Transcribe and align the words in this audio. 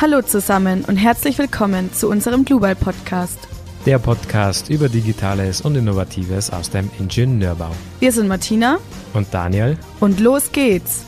Hallo 0.00 0.22
zusammen 0.22 0.82
und 0.86 0.96
herzlich 0.96 1.38
willkommen 1.38 1.92
zu 1.92 2.08
unserem 2.08 2.46
Global 2.46 2.74
Podcast. 2.74 3.46
Der 3.84 3.98
Podcast 3.98 4.70
über 4.70 4.88
Digitales 4.88 5.60
und 5.60 5.76
Innovatives 5.76 6.50
aus 6.50 6.70
dem 6.70 6.90
Ingenieurbau. 6.98 7.72
Wir 7.98 8.10
sind 8.10 8.26
Martina 8.26 8.78
und 9.12 9.26
Daniel 9.34 9.76
und 10.00 10.18
los 10.18 10.52
geht's. 10.52 11.04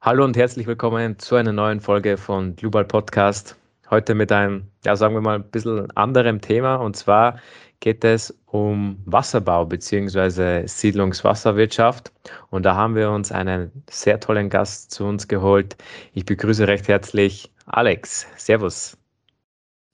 Hallo 0.00 0.24
und 0.24 0.34
herzlich 0.34 0.66
willkommen 0.66 1.18
zu 1.18 1.36
einer 1.36 1.52
neuen 1.52 1.82
Folge 1.82 2.16
von 2.16 2.56
Global 2.56 2.86
Podcast. 2.86 3.56
Heute 3.90 4.14
mit 4.14 4.32
einem, 4.32 4.68
ja, 4.82 4.96
sagen 4.96 5.12
wir 5.12 5.20
mal, 5.20 5.40
ein 5.40 5.50
bisschen 5.50 5.94
anderem 5.94 6.40
Thema 6.40 6.76
und 6.76 6.96
zwar 6.96 7.38
geht 7.80 8.04
es 8.04 8.38
um 8.46 9.02
Wasserbau 9.06 9.64
bzw. 9.64 10.66
Siedlungswasserwirtschaft. 10.66 12.12
Und 12.50 12.64
da 12.64 12.74
haben 12.74 12.94
wir 12.94 13.10
uns 13.10 13.32
einen 13.32 13.84
sehr 13.88 14.20
tollen 14.20 14.50
Gast 14.50 14.90
zu 14.90 15.04
uns 15.04 15.26
geholt. 15.26 15.76
Ich 16.12 16.26
begrüße 16.26 16.68
recht 16.68 16.88
herzlich 16.88 17.50
Alex. 17.66 18.26
Servus. 18.36 18.96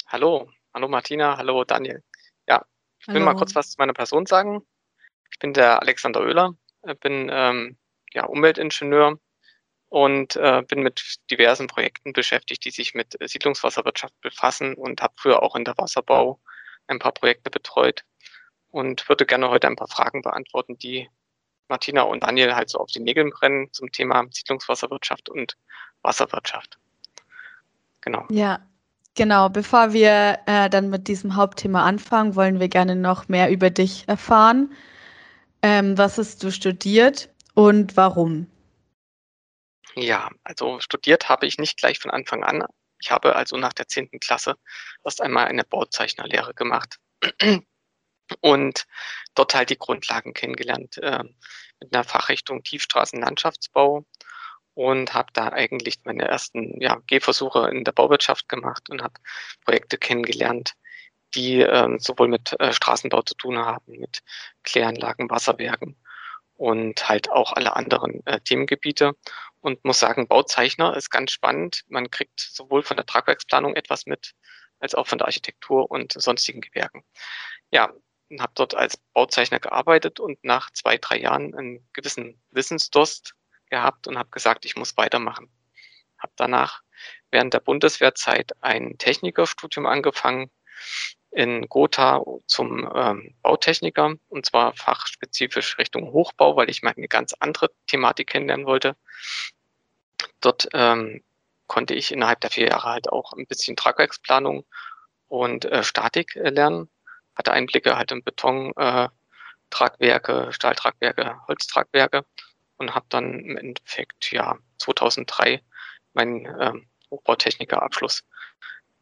Hallo, 0.08 0.48
hallo 0.74 0.88
Martina, 0.88 1.36
hallo 1.36 1.64
Daniel. 1.64 2.02
Ja, 2.48 2.64
ich 2.98 3.08
will 3.08 3.20
mal 3.20 3.34
kurz 3.34 3.54
was 3.54 3.70
zu 3.70 3.76
meiner 3.78 3.92
Person 3.92 4.26
sagen. 4.26 4.62
Ich 5.30 5.38
bin 5.38 5.52
der 5.52 5.80
Alexander 5.82 6.20
Oehler, 6.20 6.54
bin 7.00 7.28
ähm, 7.30 7.76
ja, 8.12 8.24
Umweltingenieur 8.24 9.18
und 9.88 10.36
äh, 10.36 10.62
bin 10.66 10.82
mit 10.82 11.18
diversen 11.30 11.66
Projekten 11.66 12.12
beschäftigt, 12.12 12.64
die 12.64 12.70
sich 12.70 12.94
mit 12.94 13.16
Siedlungswasserwirtschaft 13.20 14.18
befassen 14.20 14.74
und 14.74 15.02
habe 15.02 15.14
früher 15.16 15.42
auch 15.42 15.54
in 15.54 15.64
der 15.64 15.76
Wasserbau 15.78 16.40
ein 16.88 16.98
paar 16.98 17.12
Projekte 17.12 17.50
betreut 17.50 18.04
und 18.70 19.08
würde 19.08 19.26
gerne 19.26 19.48
heute 19.48 19.66
ein 19.66 19.76
paar 19.76 19.88
Fragen 19.88 20.22
beantworten, 20.22 20.78
die 20.78 21.08
Martina 21.68 22.02
und 22.02 22.22
Daniel 22.22 22.54
halt 22.54 22.70
so 22.70 22.78
auf 22.78 22.90
die 22.90 23.00
Nägel 23.00 23.30
brennen 23.30 23.72
zum 23.72 23.90
Thema 23.90 24.24
Siedlungswasserwirtschaft 24.30 25.28
und 25.28 25.56
Wasserwirtschaft. 26.02 26.78
Genau. 28.00 28.24
Ja, 28.30 28.60
genau. 29.14 29.48
Bevor 29.48 29.92
wir 29.92 30.38
äh, 30.46 30.70
dann 30.70 30.90
mit 30.90 31.08
diesem 31.08 31.34
Hauptthema 31.34 31.84
anfangen, 31.84 32.36
wollen 32.36 32.60
wir 32.60 32.68
gerne 32.68 32.94
noch 32.94 33.28
mehr 33.28 33.50
über 33.50 33.70
dich 33.70 34.06
erfahren. 34.06 34.72
Ähm, 35.62 35.98
was 35.98 36.18
hast 36.18 36.42
du 36.44 36.52
studiert 36.52 37.30
und 37.54 37.96
warum? 37.96 38.46
Ja, 39.94 40.30
also 40.44 40.78
studiert 40.80 41.28
habe 41.28 41.46
ich 41.46 41.58
nicht 41.58 41.78
gleich 41.78 41.98
von 41.98 42.10
Anfang 42.10 42.44
an. 42.44 42.62
Ich 43.06 43.12
habe 43.12 43.36
also 43.36 43.56
nach 43.56 43.72
der 43.72 43.86
zehnten 43.86 44.18
Klasse 44.18 44.56
erst 45.04 45.20
einmal 45.22 45.46
eine 45.46 45.62
Bauzeichnerlehre 45.62 46.54
gemacht 46.54 46.98
und 48.40 48.84
dort 49.36 49.54
halt 49.54 49.70
die 49.70 49.78
Grundlagen 49.78 50.34
kennengelernt 50.34 50.98
äh, 50.98 51.22
mit 51.78 51.94
einer 51.94 52.02
Fachrichtung 52.02 52.64
Tiefstraßenlandschaftsbau 52.64 54.04
und 54.74 55.14
habe 55.14 55.32
da 55.34 55.50
eigentlich 55.50 56.00
meine 56.02 56.24
ersten 56.24 56.80
ja, 56.80 57.00
Gehversuche 57.06 57.68
in 57.68 57.84
der 57.84 57.92
Bauwirtschaft 57.92 58.48
gemacht 58.48 58.90
und 58.90 59.04
habe 59.04 59.20
Projekte 59.64 59.98
kennengelernt, 59.98 60.72
die 61.36 61.60
äh, 61.60 61.96
sowohl 62.00 62.26
mit 62.26 62.58
äh, 62.58 62.72
Straßenbau 62.72 63.22
zu 63.22 63.36
tun 63.36 63.56
haben, 63.56 64.00
mit 64.00 64.24
Kläranlagen, 64.64 65.30
Wasserwerken 65.30 65.96
und 66.56 67.08
halt 67.08 67.30
auch 67.30 67.52
alle 67.52 67.76
anderen 67.76 68.24
äh, 68.26 68.40
Themengebiete. 68.40 69.14
Und 69.60 69.84
muss 69.84 69.98
sagen, 69.98 70.28
Bauzeichner 70.28 70.96
ist 70.96 71.10
ganz 71.10 71.32
spannend. 71.32 71.84
Man 71.88 72.10
kriegt 72.10 72.38
sowohl 72.38 72.82
von 72.82 72.96
der 72.96 73.06
Tragwerksplanung 73.06 73.74
etwas 73.74 74.06
mit, 74.06 74.34
als 74.78 74.94
auch 74.94 75.06
von 75.06 75.18
der 75.18 75.26
Architektur 75.26 75.90
und 75.90 76.12
sonstigen 76.12 76.60
Gewerken. 76.60 77.04
Ja, 77.70 77.92
habe 78.38 78.52
dort 78.54 78.74
als 78.74 78.96
Bauzeichner 79.12 79.60
gearbeitet 79.60 80.20
und 80.20 80.42
nach 80.44 80.70
zwei, 80.72 80.98
drei 80.98 81.18
Jahren 81.18 81.54
einen 81.54 81.88
gewissen 81.92 82.40
Wissensdurst 82.50 83.34
gehabt 83.70 84.06
und 84.06 84.18
habe 84.18 84.30
gesagt, 84.30 84.64
ich 84.64 84.76
muss 84.76 84.96
weitermachen. 84.96 85.50
Habe 86.18 86.32
danach 86.36 86.82
während 87.30 87.54
der 87.54 87.60
Bundeswehrzeit 87.60 88.52
ein 88.62 88.98
Technikerstudium 88.98 89.86
angefangen 89.86 90.50
in 91.36 91.68
Gotha 91.68 92.22
zum 92.46 92.90
ähm, 92.94 93.34
Bautechniker 93.42 94.14
und 94.28 94.46
zwar 94.46 94.72
fachspezifisch 94.74 95.76
Richtung 95.76 96.10
Hochbau, 96.12 96.56
weil 96.56 96.70
ich 96.70 96.82
mal 96.82 96.94
eine 96.96 97.08
ganz 97.08 97.34
andere 97.38 97.70
Thematik 97.86 98.28
kennenlernen 98.28 98.64
wollte. 98.64 98.96
Dort 100.40 100.66
ähm, 100.72 101.22
konnte 101.66 101.92
ich 101.92 102.10
innerhalb 102.10 102.40
der 102.40 102.50
vier 102.50 102.68
Jahre 102.68 102.88
halt 102.88 103.10
auch 103.10 103.34
ein 103.34 103.46
bisschen 103.46 103.76
Tragwerksplanung 103.76 104.64
und 105.28 105.66
äh, 105.66 105.82
Statik 105.82 106.36
äh, 106.36 106.48
lernen, 106.48 106.88
hatte 107.36 107.52
Einblicke 107.52 107.98
halt 107.98 108.12
in 108.12 108.22
Beton, 108.22 108.72
äh, 108.76 109.10
Tragwerke, 109.68 110.48
Stahltragwerke, 110.52 111.36
Holztragwerke 111.48 112.24
und 112.78 112.94
habe 112.94 113.06
dann 113.10 113.40
im 113.40 113.58
Endeffekt 113.58 114.32
ja 114.32 114.56
2003 114.78 115.62
meinen 116.14 116.46
ähm, 116.58 116.86
Hochbautechnikerabschluss 117.10 118.24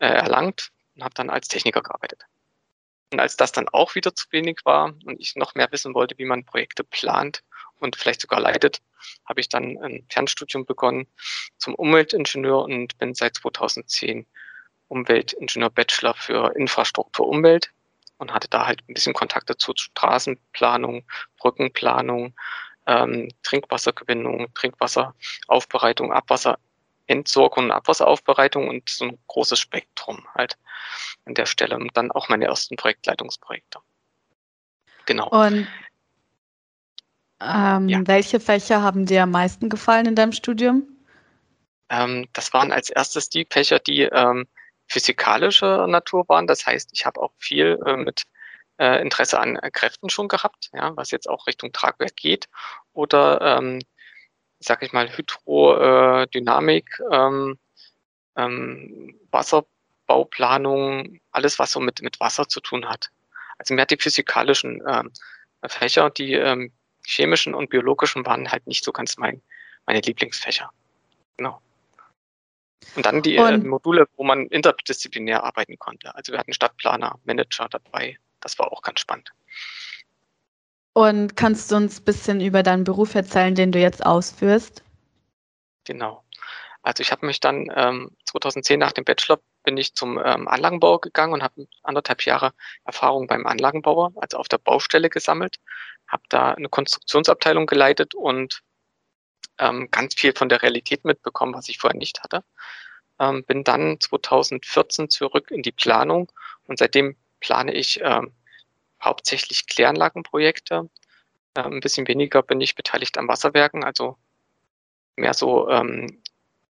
äh, 0.00 0.08
erlangt 0.08 0.72
und 0.94 1.04
habe 1.04 1.14
dann 1.14 1.30
als 1.30 1.48
Techniker 1.48 1.82
gearbeitet. 1.82 2.24
Und 3.12 3.20
als 3.20 3.36
das 3.36 3.52
dann 3.52 3.68
auch 3.68 3.94
wieder 3.94 4.14
zu 4.14 4.26
wenig 4.30 4.60
war 4.64 4.94
und 5.04 5.20
ich 5.20 5.36
noch 5.36 5.54
mehr 5.54 5.70
wissen 5.70 5.94
wollte, 5.94 6.18
wie 6.18 6.24
man 6.24 6.44
Projekte 6.44 6.82
plant 6.84 7.42
und 7.76 7.96
vielleicht 7.96 8.20
sogar 8.20 8.40
leitet, 8.40 8.80
habe 9.26 9.40
ich 9.40 9.48
dann 9.48 9.78
ein 9.78 10.06
Fernstudium 10.10 10.64
begonnen 10.64 11.06
zum 11.58 11.74
Umweltingenieur 11.74 12.62
und 12.62 12.98
bin 12.98 13.14
seit 13.14 13.36
2010 13.36 14.26
Umweltingenieur-Bachelor 14.88 16.14
für 16.14 16.54
Infrastruktur 16.56 17.28
Umwelt 17.28 17.72
und 18.18 18.32
hatte 18.32 18.48
da 18.48 18.66
halt 18.66 18.82
ein 18.88 18.94
bisschen 18.94 19.14
Kontakte 19.14 19.56
zu 19.56 19.72
Straßenplanung, 19.76 21.04
Brückenplanung, 21.38 22.34
ähm, 22.86 23.28
Trinkwassergewinnung, 23.42 24.52
Trinkwasseraufbereitung, 24.54 26.12
Abwasser 26.12 26.58
Entsorgung 27.06 27.64
und 27.64 27.70
Abwasseraufbereitung 27.70 28.68
und 28.68 28.88
so 28.88 29.06
ein 29.06 29.18
großes 29.26 29.58
Spektrum 29.58 30.26
halt 30.34 30.58
an 31.24 31.34
der 31.34 31.46
Stelle. 31.46 31.76
Und 31.76 31.96
dann 31.96 32.10
auch 32.10 32.28
meine 32.28 32.46
ersten 32.46 32.76
Projektleitungsprojekte. 32.76 33.80
Genau. 35.06 35.28
Und 35.28 35.68
ähm, 37.40 37.88
ja. 37.88 38.00
welche 38.06 38.40
Fächer 38.40 38.82
haben 38.82 39.06
dir 39.06 39.24
am 39.24 39.30
meisten 39.30 39.68
gefallen 39.68 40.06
in 40.06 40.14
deinem 40.14 40.32
Studium? 40.32 40.88
Ähm, 41.90 42.26
das 42.32 42.52
waren 42.52 42.72
als 42.72 42.90
erstes 42.90 43.28
die 43.28 43.46
Fächer, 43.50 43.78
die 43.78 44.02
ähm, 44.02 44.46
physikalischer 44.86 45.86
Natur 45.86 46.24
waren. 46.28 46.46
Das 46.46 46.66
heißt, 46.66 46.90
ich 46.92 47.04
habe 47.04 47.20
auch 47.20 47.32
viel 47.38 47.78
äh, 47.84 47.96
mit 47.96 48.22
äh, 48.78 49.00
Interesse 49.00 49.38
an 49.38 49.56
äh, 49.56 49.70
Kräften 49.70 50.10
schon 50.10 50.28
gehabt, 50.28 50.70
ja, 50.72 50.96
was 50.96 51.10
jetzt 51.10 51.28
auch 51.28 51.46
Richtung 51.46 51.72
Tragwerk 51.72 52.16
geht. 52.16 52.48
Oder 52.92 53.40
ähm, 53.58 53.80
sag 54.64 54.82
ich 54.82 54.92
mal, 54.92 55.14
Hydrodynamik, 55.14 56.98
ähm, 57.12 57.58
ähm, 58.36 59.14
Wasserbauplanung, 59.30 61.20
alles, 61.32 61.58
was 61.58 61.72
so 61.72 61.80
mit, 61.80 62.00
mit 62.00 62.18
Wasser 62.18 62.48
zu 62.48 62.60
tun 62.60 62.88
hat. 62.88 63.10
Also 63.58 63.74
mehr 63.74 63.84
die 63.84 63.98
physikalischen 63.98 64.82
ähm, 64.88 65.12
Fächer, 65.66 66.08
die 66.08 66.32
ähm, 66.32 66.72
chemischen 67.06 67.54
und 67.54 67.68
biologischen 67.68 68.24
waren 68.24 68.50
halt 68.50 68.66
nicht 68.66 68.84
so 68.84 68.92
ganz 68.92 69.18
mein, 69.18 69.42
meine 69.86 70.00
Lieblingsfächer. 70.00 70.70
Genau. 71.36 71.60
Und 72.96 73.04
dann 73.04 73.22
die 73.22 73.36
äh, 73.36 73.58
Module, 73.58 74.08
wo 74.16 74.24
man 74.24 74.46
interdisziplinär 74.46 75.44
arbeiten 75.44 75.78
konnte. 75.78 76.14
Also 76.14 76.32
wir 76.32 76.38
hatten 76.38 76.54
Stadtplaner, 76.54 77.18
Manager 77.24 77.68
dabei. 77.68 78.18
Das 78.40 78.58
war 78.58 78.72
auch 78.72 78.80
ganz 78.80 79.00
spannend. 79.00 79.30
Und 80.94 81.36
kannst 81.36 81.70
du 81.70 81.76
uns 81.76 82.00
ein 82.00 82.04
bisschen 82.04 82.40
über 82.40 82.62
deinen 82.62 82.84
Beruf 82.84 83.14
erzählen, 83.14 83.54
den 83.54 83.72
du 83.72 83.80
jetzt 83.80 84.06
ausführst? 84.06 84.82
Genau. 85.84 86.24
Also 86.82 87.02
ich 87.02 87.10
habe 87.10 87.26
mich 87.26 87.40
dann 87.40 87.68
ähm, 87.74 88.10
2010 88.26 88.78
nach 88.78 88.92
dem 88.92 89.04
Bachelor 89.04 89.40
bin 89.64 89.76
ich 89.76 89.94
zum 89.94 90.18
ähm, 90.22 90.46
Anlagenbauer 90.46 91.00
gegangen 91.00 91.32
und 91.32 91.42
habe 91.42 91.66
anderthalb 91.82 92.24
Jahre 92.24 92.52
Erfahrung 92.84 93.26
beim 93.26 93.46
Anlagenbauer, 93.46 94.12
also 94.16 94.36
auf 94.36 94.48
der 94.48 94.58
Baustelle 94.58 95.10
gesammelt, 95.10 95.56
habe 96.06 96.22
da 96.28 96.52
eine 96.52 96.68
Konstruktionsabteilung 96.68 97.66
geleitet 97.66 98.14
und 98.14 98.62
ähm, 99.58 99.88
ganz 99.90 100.14
viel 100.14 100.34
von 100.34 100.48
der 100.48 100.62
Realität 100.62 101.04
mitbekommen, 101.04 101.54
was 101.54 101.68
ich 101.68 101.78
vorher 101.78 101.98
nicht 101.98 102.22
hatte. 102.22 102.44
Ähm, 103.18 103.44
bin 103.44 103.64
dann 103.64 103.98
2014 103.98 105.08
zurück 105.08 105.50
in 105.50 105.62
die 105.62 105.72
Planung 105.72 106.30
und 106.66 106.78
seitdem 106.78 107.16
plane 107.40 107.72
ich 107.72 108.00
ähm, 108.02 108.32
hauptsächlich 109.04 109.66
Kläranlagenprojekte. 109.66 110.88
Äh, 111.54 111.62
ein 111.62 111.80
bisschen 111.80 112.08
weniger 112.08 112.42
bin 112.42 112.60
ich 112.60 112.74
beteiligt 112.74 113.18
an 113.18 113.28
Wasserwerken, 113.28 113.84
also 113.84 114.16
mehr 115.16 115.34
so 115.34 115.68
ähm, 115.68 116.20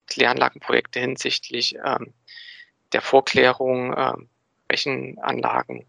Kläranlagenprojekte 0.08 1.00
hinsichtlich 1.00 1.76
ähm, 1.84 2.14
der 2.94 3.02
Vorklärung, 3.02 3.94
äh, 3.94 4.14
Rechenanlagen, 4.72 5.86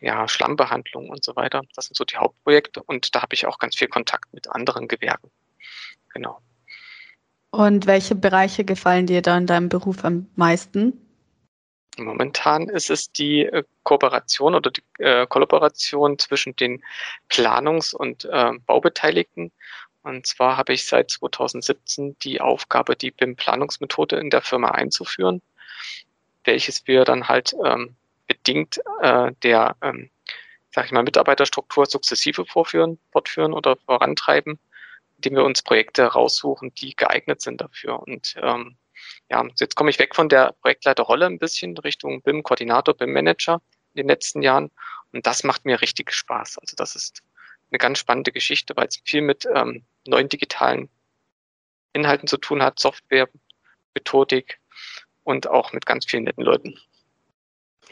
ja, 0.00 0.26
Schlammbehandlung 0.28 1.08
und 1.08 1.24
so 1.24 1.36
weiter. 1.36 1.62
Das 1.74 1.86
sind 1.86 1.96
so 1.96 2.04
die 2.04 2.16
Hauptprojekte 2.16 2.82
und 2.82 3.14
da 3.14 3.22
habe 3.22 3.34
ich 3.34 3.46
auch 3.46 3.58
ganz 3.58 3.76
viel 3.76 3.88
Kontakt 3.88 4.32
mit 4.32 4.50
anderen 4.50 4.88
Gewerken. 4.88 5.30
Genau. 6.12 6.40
Und 7.50 7.86
welche 7.86 8.14
Bereiche 8.14 8.64
gefallen 8.64 9.06
dir 9.06 9.22
da 9.22 9.36
in 9.36 9.46
deinem 9.46 9.68
Beruf 9.68 10.04
am 10.04 10.26
meisten? 10.36 11.01
Momentan 11.98 12.68
ist 12.68 12.90
es 12.90 13.12
die 13.12 13.40
äh, 13.44 13.64
Kooperation 13.82 14.54
oder 14.54 14.70
die 14.70 14.82
äh, 14.98 15.26
Kollaboration 15.26 16.18
zwischen 16.18 16.56
den 16.56 16.82
Planungs- 17.28 17.94
und 17.94 18.24
äh, 18.24 18.52
Baubeteiligten 18.66 19.52
Und 20.02 20.26
zwar 20.26 20.56
habe 20.56 20.72
ich 20.72 20.86
seit 20.86 21.10
2017 21.10 22.16
die 22.20 22.40
Aufgabe, 22.40 22.96
die 22.96 23.10
BIM-Planungsmethode 23.10 24.16
in 24.16 24.30
der 24.30 24.42
Firma 24.42 24.70
einzuführen, 24.70 25.42
welches 26.44 26.86
wir 26.86 27.04
dann 27.04 27.28
halt 27.28 27.54
ähm, 27.64 27.94
bedingt 28.26 28.80
äh, 29.02 29.32
der, 29.42 29.76
ähm, 29.82 30.10
sag 30.70 30.86
ich 30.86 30.92
mal, 30.92 31.02
Mitarbeiterstruktur 31.02 31.86
sukzessive 31.86 32.46
vorführen, 32.46 32.98
fortführen 33.12 33.52
oder 33.52 33.76
vorantreiben, 33.76 34.58
indem 35.16 35.36
wir 35.36 35.44
uns 35.44 35.62
Projekte 35.62 36.04
raussuchen, 36.06 36.74
die 36.74 36.96
geeignet 36.96 37.42
sind 37.42 37.60
dafür. 37.60 38.00
Und 38.00 38.34
ähm, 38.42 38.76
ja, 39.30 39.44
jetzt 39.58 39.76
komme 39.76 39.90
ich 39.90 39.98
weg 39.98 40.14
von 40.14 40.28
der 40.28 40.54
Projektleiterrolle 40.60 41.26
ein 41.26 41.38
bisschen 41.38 41.76
Richtung 41.78 42.22
BIM-Koordinator, 42.22 42.94
BIM-Manager 42.94 43.60
in 43.94 44.02
den 44.02 44.08
letzten 44.08 44.42
Jahren. 44.42 44.70
Und 45.12 45.26
das 45.26 45.44
macht 45.44 45.64
mir 45.64 45.80
richtig 45.80 46.12
Spaß. 46.12 46.58
Also 46.58 46.74
das 46.76 46.96
ist 46.96 47.22
eine 47.70 47.78
ganz 47.78 47.98
spannende 47.98 48.32
Geschichte, 48.32 48.74
weil 48.76 48.88
es 48.88 49.00
viel 49.04 49.22
mit 49.22 49.46
ähm, 49.54 49.84
neuen 50.06 50.28
digitalen 50.28 50.88
Inhalten 51.92 52.28
zu 52.28 52.36
tun 52.36 52.62
hat, 52.62 52.78
Software, 52.78 53.28
Methodik 53.94 54.58
und 55.24 55.48
auch 55.48 55.72
mit 55.72 55.86
ganz 55.86 56.06
vielen 56.06 56.24
netten 56.24 56.44
Leuten. 56.44 56.78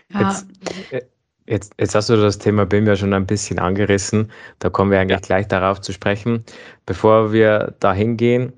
Ja. 0.08 0.30
Jetzt, 0.30 0.46
äh, 0.92 1.02
jetzt, 1.46 1.74
jetzt, 1.78 1.94
hast 1.94 2.08
du 2.08 2.16
das 2.16 2.38
Thema 2.38 2.66
BIM 2.66 2.86
ja 2.86 2.96
schon 2.96 3.12
ein 3.12 3.26
bisschen 3.26 3.58
angerissen. 3.58 4.32
Da 4.58 4.70
kommen 4.70 4.90
wir 4.90 5.00
eigentlich 5.00 5.20
ja. 5.20 5.26
gleich 5.26 5.48
darauf 5.48 5.80
zu 5.80 5.92
sprechen. 5.92 6.44
Bevor 6.86 7.32
wir 7.32 7.74
da 7.80 7.92
hingehen, 7.92 8.52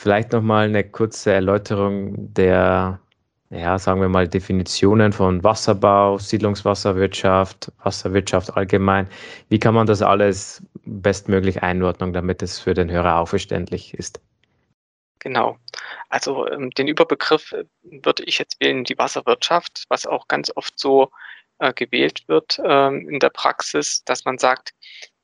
vielleicht 0.00 0.32
nochmal 0.32 0.66
eine 0.66 0.82
kurze 0.82 1.32
Erläuterung 1.32 2.32
der 2.32 3.00
ja, 3.50 3.80
sagen 3.80 4.00
wir 4.00 4.08
mal, 4.08 4.28
Definitionen 4.28 5.12
von 5.12 5.42
Wasserbau, 5.42 6.18
Siedlungswasserwirtschaft, 6.18 7.72
Wasserwirtschaft 7.82 8.56
allgemein. 8.56 9.08
Wie 9.48 9.58
kann 9.58 9.74
man 9.74 9.88
das 9.88 10.02
alles 10.02 10.62
bestmöglich 10.84 11.60
einordnen, 11.60 12.12
damit 12.12 12.42
es 12.42 12.60
für 12.60 12.74
den 12.74 12.88
Hörer 12.88 13.18
auch 13.18 13.26
verständlich 13.26 13.92
ist? 13.94 14.20
Genau. 15.18 15.58
Also 16.10 16.46
ähm, 16.46 16.70
den 16.70 16.86
Überbegriff 16.86 17.50
äh, 17.50 17.64
würde 17.82 18.22
ich 18.22 18.38
jetzt 18.38 18.60
wählen, 18.60 18.84
die 18.84 18.96
Wasserwirtschaft, 18.96 19.84
was 19.88 20.06
auch 20.06 20.28
ganz 20.28 20.52
oft 20.54 20.78
so 20.78 21.10
äh, 21.58 21.72
gewählt 21.74 22.22
wird 22.28 22.60
ähm, 22.64 23.08
in 23.08 23.18
der 23.18 23.30
Praxis, 23.30 24.04
dass 24.04 24.24
man 24.24 24.38
sagt, 24.38 24.70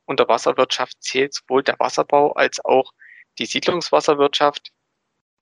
unter 0.04 0.28
Wasserwirtschaft 0.28 1.00
zählt 1.00 1.32
sowohl 1.32 1.62
der 1.62 1.78
Wasserbau 1.78 2.32
als 2.32 2.62
auch 2.64 2.92
die 3.38 3.46
Siedlungswasserwirtschaft 3.46 4.72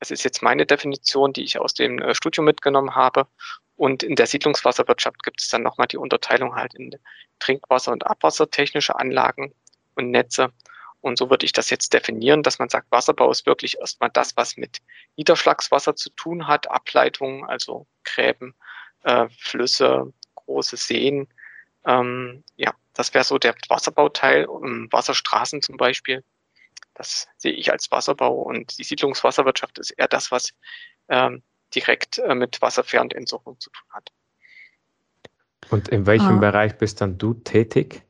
das 0.05 0.11
ist 0.11 0.23
jetzt 0.23 0.43
meine 0.43 0.67
Definition, 0.67 1.33
die 1.33 1.45
ich 1.45 1.59
aus 1.59 1.73
dem 1.73 1.99
äh, 1.99 2.15
Studium 2.15 2.45
mitgenommen 2.45 2.95
habe. 2.95 3.27
Und 3.77 4.03
in 4.03 4.17
der 4.17 4.27
Siedlungswasserwirtschaft 4.27 5.23
gibt 5.23 5.41
es 5.41 5.49
dann 5.49 5.63
nochmal 5.63 5.87
die 5.87 5.97
Unterteilung 5.97 6.55
halt 6.55 6.75
in 6.75 6.95
Trinkwasser- 7.41 7.93
und 7.93 8.07
Abwassertechnische 8.07 8.97
Anlagen 8.97 9.55
und 9.95 10.11
Netze. 10.11 10.53
Und 11.01 11.19
so 11.19 11.31
würde 11.31 11.47
ich 11.47 11.53
das 11.53 11.71
jetzt 11.71 11.93
definieren, 11.95 12.43
dass 12.43 12.59
man 12.59 12.69
sagt, 12.69 12.91
Wasserbau 12.91 13.31
ist 13.31 13.47
wirklich 13.47 13.79
erstmal 13.79 14.11
das, 14.11 14.37
was 14.37 14.59
mit 14.59 14.79
Niederschlagswasser 15.17 15.97
zu 15.97 16.11
tun 16.11 16.47
hat, 16.47 16.71
Ableitungen, 16.71 17.45
also 17.45 17.87
Gräben, 18.05 18.55
äh, 19.05 19.27
Flüsse, 19.39 20.13
große 20.35 20.77
Seen. 20.77 21.29
Ähm, 21.87 22.45
ja, 22.57 22.75
das 22.93 23.15
wäre 23.15 23.25
so 23.25 23.39
der 23.39 23.55
Wasserbauteil, 23.69 24.45
um 24.45 24.93
Wasserstraßen 24.93 25.63
zum 25.63 25.79
Beispiel. 25.79 26.23
Das 26.95 27.29
sehe 27.37 27.53
ich 27.53 27.73
als 27.73 27.91
Wasserbau 27.91 28.35
und 28.43 28.79
die 28.79 28.85
Siedlungswasserwirtschaft 28.85 29.79
ist 29.79 29.91
eher 29.93 30.09
das, 30.09 30.31
was 30.31 30.53
ähm, 31.09 31.43
direkt 31.75 32.19
äh, 32.19 32.35
mit 32.35 32.61
Wasserfähr- 32.61 33.01
und 33.01 33.15
Entsorgung 33.15 33.59
zu 33.59 33.71
tun 33.71 33.87
hat. 33.91 34.13
Und 35.71 35.89
in 35.89 36.07
welchem 36.07 36.37
ah. 36.37 36.41
Bereich 36.41 36.77
bist 36.77 37.01
dann 37.01 37.19
du 37.19 37.35
tätig? 37.35 38.03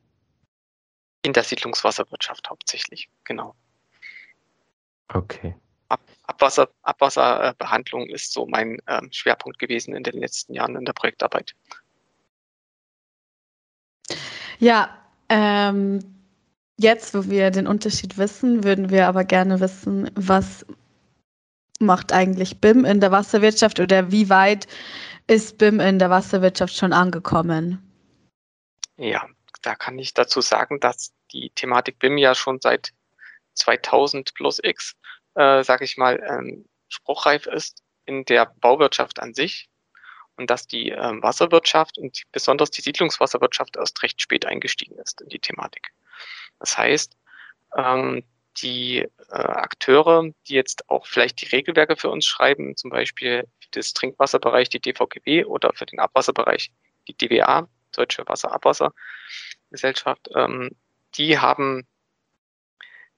In 1.23 1.32
der 1.32 1.44
Siedlungswasserwirtschaft 1.44 2.50
hauptsächlich, 2.50 3.09
genau. 3.25 3.55
Okay. 5.09 5.55
Ab, 5.88 6.00
Abwasser, 6.25 6.69
Abwasserbehandlung 6.82 8.09
ist 8.09 8.32
so 8.32 8.47
mein 8.47 8.79
ähm, 8.87 9.11
Schwerpunkt 9.12 9.59
gewesen 9.59 9.94
in 9.94 10.03
den 10.03 10.19
letzten 10.19 10.55
Jahren 10.55 10.77
in 10.77 10.85
der 10.85 10.93
Projektarbeit. 10.93 11.55
Ja, 14.59 14.99
ähm, 15.29 16.13
Jetzt, 16.76 17.15
wo 17.15 17.31
wir 17.31 17.50
den 17.50 17.67
Unterschied 17.67 18.19
wissen, 18.19 18.65
würden 18.65 18.91
wir 18.91 19.06
aber 19.06 19.25
gerne 19.25 19.61
wissen, 19.61 20.11
was 20.15 20.67
macht 21.79 22.12
eigentlich 22.12 22.61
BIM 22.61 22.85
in 22.85 23.00
der 23.00 23.12
Wasserwirtschaft 23.12 23.79
oder 23.79 24.11
wie 24.11 24.29
weit 24.29 24.67
ist 25.26 25.59
BIM 25.59 25.81
in 25.81 25.99
der 25.99 26.11
Wasserwirtschaft 26.11 26.75
schon 26.75 26.93
angekommen? 26.93 27.79
Ja, 28.97 29.26
da 29.62 29.75
kann 29.75 29.99
ich 29.99 30.15
dazu 30.15 30.41
sagen, 30.41 30.81
dass 30.81 31.12
die 31.32 31.50
Thematik 31.55 31.99
BIM 31.99 32.19
ja 32.19 32.35
schon 32.35 32.61
seit 32.61 32.93
2000 33.55 34.35
plus 34.35 34.61
X, 34.62 34.94
äh, 35.35 35.62
sage 35.62 35.85
ich 35.85 35.97
mal, 35.97 36.20
ähm, 36.29 36.67
spruchreif 36.88 37.47
ist 37.47 37.82
in 38.05 38.25
der 38.25 38.53
Bauwirtschaft 38.61 39.20
an 39.20 39.32
sich 39.32 39.69
und 40.36 40.50
dass 40.50 40.66
die 40.66 40.90
ähm, 40.90 41.22
Wasserwirtschaft 41.22 41.96
und 41.98 42.22
besonders 42.32 42.70
die 42.70 42.82
Siedlungswasserwirtschaft 42.82 43.76
erst 43.76 44.02
recht 44.02 44.20
spät 44.20 44.46
eingestiegen 44.46 44.98
ist 44.98 45.20
in 45.20 45.28
die 45.28 45.38
Thematik. 45.38 45.92
Das 46.58 46.76
heißt, 46.76 47.16
ähm, 47.76 48.25
die 48.58 48.98
äh, 48.98 49.08
Akteure, 49.31 50.31
die 50.46 50.54
jetzt 50.54 50.88
auch 50.88 51.06
vielleicht 51.06 51.42
die 51.42 51.46
Regelwerke 51.46 51.96
für 51.96 52.10
uns 52.10 52.26
schreiben, 52.26 52.76
zum 52.76 52.90
Beispiel 52.90 53.48
für 53.60 53.70
das 53.72 53.92
Trinkwasserbereich 53.94 54.69
die 54.69 54.81
DVGW 54.81 55.44
oder 55.44 55.72
für 55.75 55.86
den 55.86 55.98
Abwasserbereich 55.98 56.70
die 57.08 57.16
DWA, 57.16 57.69
Deutsche 57.92 58.22
Wasserabwassergesellschaft, 58.26 60.28
ähm, 60.34 60.70
die 61.16 61.38
haben 61.38 61.86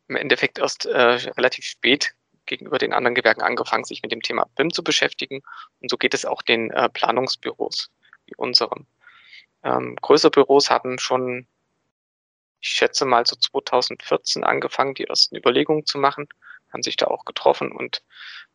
im 0.08 0.16
Endeffekt 0.16 0.58
erst 0.58 0.86
äh, 0.86 0.98
relativ 0.98 1.64
spät 1.64 2.14
gegenüber 2.46 2.78
den 2.78 2.92
anderen 2.92 3.14
Gewerken 3.14 3.42
angefangen, 3.42 3.84
sich 3.84 4.02
mit 4.02 4.12
dem 4.12 4.22
Thema 4.22 4.46
BIM 4.56 4.72
zu 4.72 4.82
beschäftigen. 4.82 5.42
Und 5.80 5.90
so 5.90 5.96
geht 5.96 6.14
es 6.14 6.24
auch 6.24 6.42
den 6.42 6.70
äh, 6.70 6.88
Planungsbüros 6.88 7.90
wie 8.26 8.34
unserem. 8.36 8.86
Ähm, 9.62 9.96
größere 10.00 10.30
Büros 10.30 10.70
haben 10.70 10.98
schon 10.98 11.46
ich 12.60 12.70
schätze 12.70 13.04
mal 13.04 13.24
so 13.26 13.36
2014 13.36 14.44
angefangen, 14.44 14.94
die 14.94 15.04
ersten 15.04 15.36
Überlegungen 15.36 15.86
zu 15.86 15.98
machen, 15.98 16.28
haben 16.72 16.82
sich 16.82 16.96
da 16.96 17.06
auch 17.06 17.24
getroffen 17.24 17.70
und 17.72 18.02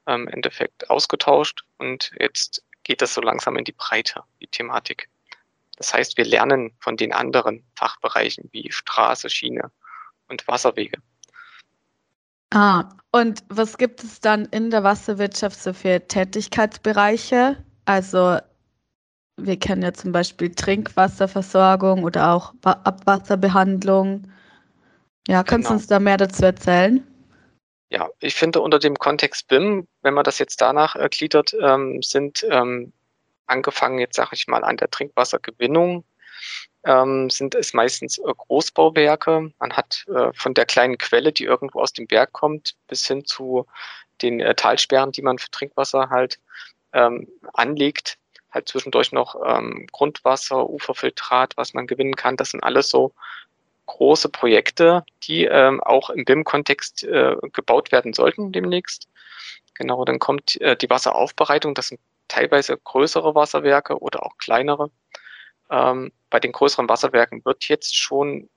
ähm, 0.08 0.24
im 0.24 0.28
Endeffekt 0.28 0.90
ausgetauscht 0.90 1.64
und 1.78 2.12
jetzt 2.20 2.64
geht 2.84 3.02
das 3.02 3.14
so 3.14 3.22
langsam 3.22 3.58
in 3.58 3.64
die 3.64 3.72
Breite, 3.72 4.24
die 4.42 4.48
Thematik. 4.48 5.08
Das 5.78 5.94
heißt, 5.94 6.18
wir 6.18 6.26
lernen 6.26 6.76
von 6.80 6.98
den 6.98 7.14
anderen 7.14 7.66
Fachbereichen 7.76 8.50
wie 8.52 8.72
Straße, 8.72 9.30
Schiene 9.30 9.72
und 10.28 10.48
Wasserwege. 10.48 11.02
Ah, 12.52 12.90
und 13.12 13.44
was 13.50 13.78
gibt 13.78 14.04
es 14.04 14.20
dann 14.20 14.46
in 14.46 14.70
der 14.70 14.84
Wasserwirtschaft 14.84 15.62
so 15.62 15.74
für 15.74 16.06
Tätigkeitsbereiche? 16.08 17.58
Also 17.86 18.38
wir 19.38 19.58
kennen 19.58 19.82
ja 19.82 19.94
zum 19.94 20.12
Beispiel 20.12 20.54
Trinkwasserversorgung 20.54 22.04
oder 22.04 22.34
auch 22.34 22.54
Abwasserbehandlung. 22.64 24.28
Ja, 25.28 25.44
kannst 25.44 25.68
genau. 25.68 25.70
du 25.70 25.74
uns 25.76 25.88
da 25.88 26.00
mehr 26.00 26.18
dazu 26.18 26.46
erzählen? 26.46 27.06
Ja, 27.90 28.10
ich 28.20 28.36
finde 28.36 28.62
unter 28.62 28.80
dem 28.80 28.96
Kontext 28.96 29.48
BIM, 29.48 29.88
wenn 30.02 30.14
man 30.14 30.24
das 30.24 30.40
jetzt 30.40 30.62
danach 30.62 30.96
ergliedert, 30.96 31.56
ähm, 31.60 32.02
sind 32.02 32.46
ähm, 32.50 32.94
angefangen 33.48 34.00
jetzt 34.00 34.16
sage 34.16 34.32
ich 34.34 34.48
mal 34.48 34.64
an 34.64 34.78
der 34.78 34.90
Trinkwassergewinnung, 34.90 36.06
ähm, 36.84 37.30
sind 37.30 37.56
es 37.56 37.74
meistens 37.74 38.18
äh, 38.18 38.34
Großbauwerke. 38.36 39.52
Man 39.60 39.74
hat 39.74 40.06
äh, 40.08 40.32
von 40.34 40.54
der 40.54 40.66
kleinen 40.66 40.98
Quelle, 40.98 41.32
die 41.32 41.46
irgendwo 41.46 41.82
aus 41.82 41.94
dem 41.94 42.08
Berg 42.08 42.34
kommt, 42.34 42.76
bis 42.88 43.06
hin 43.06 43.26
zu 43.26 43.66
den 44.22 44.40
äh, 44.40 44.56
Talsperren, 44.56 45.12
die 45.12 45.22
man 45.22 45.38
für 45.38 45.52
Trinkwasser 45.52 46.10
halt 46.10 46.40
ähm, 46.94 47.28
anlegt, 47.54 48.18
halt 48.52 48.68
zwischendurch 48.68 49.12
noch 49.12 49.36
ähm, 49.46 49.88
Grundwasser, 49.92 50.70
Uferfiltrat, 50.70 51.56
was 51.58 51.74
man 51.74 51.88
gewinnen 51.88 52.16
kann. 52.16 52.38
Das 52.38 52.52
sind 52.52 52.64
alles 52.64 52.90
so 52.90 53.14
große 53.86 54.30
Projekte, 54.30 55.04
die 55.24 55.46
ähm, 55.46 55.82
auch 55.82 56.10
im 56.10 56.26
BIM-Kontext 56.26 57.04
äh, 57.04 57.36
gebaut 57.54 57.92
werden 57.92 58.14
sollten 58.14 58.52
demnächst. 58.52 59.08
Genau, 59.76 60.06
dann 60.06 60.20
kommt 60.20 60.60
äh, 60.62 60.76
die 60.76 60.90
Wasseraufbereitung. 60.90 61.74
Das 61.74 61.88
sind 61.88 62.00
teilweise 62.28 62.78
größere 62.78 63.36
Wasserwerke 63.36 64.00
oder 64.00 64.26
auch 64.26 64.38
kleinere. 64.38 64.92
Ähm, 65.72 66.12
bei 66.30 66.40
den 66.40 66.52
größeren 66.52 66.90
Wasserwerken 66.90 67.44
wird 67.46 67.68
jetzt 67.70 67.96
schon 67.96 68.50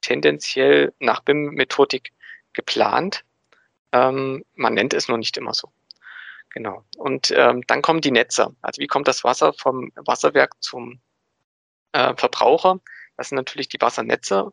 tendenziell 0.00 0.92
nach 0.98 1.20
BIM-Methodik 1.20 2.12
geplant. 2.54 3.24
Ähm, 3.92 4.44
man 4.54 4.74
nennt 4.74 4.94
es 4.94 5.08
nur 5.08 5.18
nicht 5.18 5.36
immer 5.36 5.54
so. 5.54 5.70
Genau. 6.50 6.84
Und 6.96 7.30
ähm, 7.36 7.62
dann 7.66 7.82
kommen 7.82 8.00
die 8.00 8.10
Netze. 8.10 8.54
Also 8.60 8.80
wie 8.80 8.86
kommt 8.86 9.06
das 9.06 9.22
Wasser 9.22 9.52
vom 9.52 9.92
Wasserwerk 9.94 10.60
zum 10.60 11.00
äh, 11.92 12.14
Verbraucher? 12.16 12.80
Das 13.16 13.28
sind 13.28 13.36
natürlich 13.36 13.68
die 13.68 13.80
Wassernetze 13.80 14.52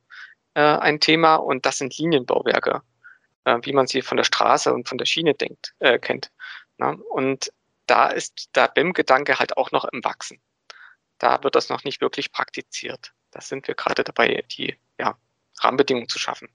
äh, 0.53 0.62
ein 0.62 1.00
Thema 1.00 1.36
und 1.36 1.65
das 1.65 1.77
sind 1.77 1.98
Linienbauwerke, 1.98 2.82
äh, 3.46 3.58
wie 3.63 3.74
man 3.74 3.88
sie 3.88 4.01
von 4.01 4.17
der 4.17 4.25
Straße 4.25 4.74
und 4.74 4.88
von 4.88 4.98
der 4.98 5.06
Schiene 5.06 5.34
denkt, 5.34 5.74
äh, 5.79 5.98
kennt. 5.98 6.32
Na? 6.77 6.98
Und 7.10 7.51
da 7.88 8.10
ist 8.10 8.56
der 8.56 8.67
BIM-Gedanke 8.67 9.39
halt 9.39 9.58
auch 9.58 9.72
noch 9.72 9.86
im 9.86 10.03
Wachsen. 10.03 10.41
Da 11.17 11.43
wird 11.43 11.55
das 11.55 11.69
noch 11.69 11.83
nicht 11.83 12.01
wirklich 12.01 12.31
praktiziert. 12.31 13.13
Da 13.31 13.41
sind 13.41 13.67
wir 13.67 13.75
gerade 13.75 14.03
dabei, 14.03 14.43
die 14.51 14.75
ja, 15.00 15.17
Rahmenbedingungen 15.59 16.09
zu 16.09 16.19
schaffen. 16.19 16.50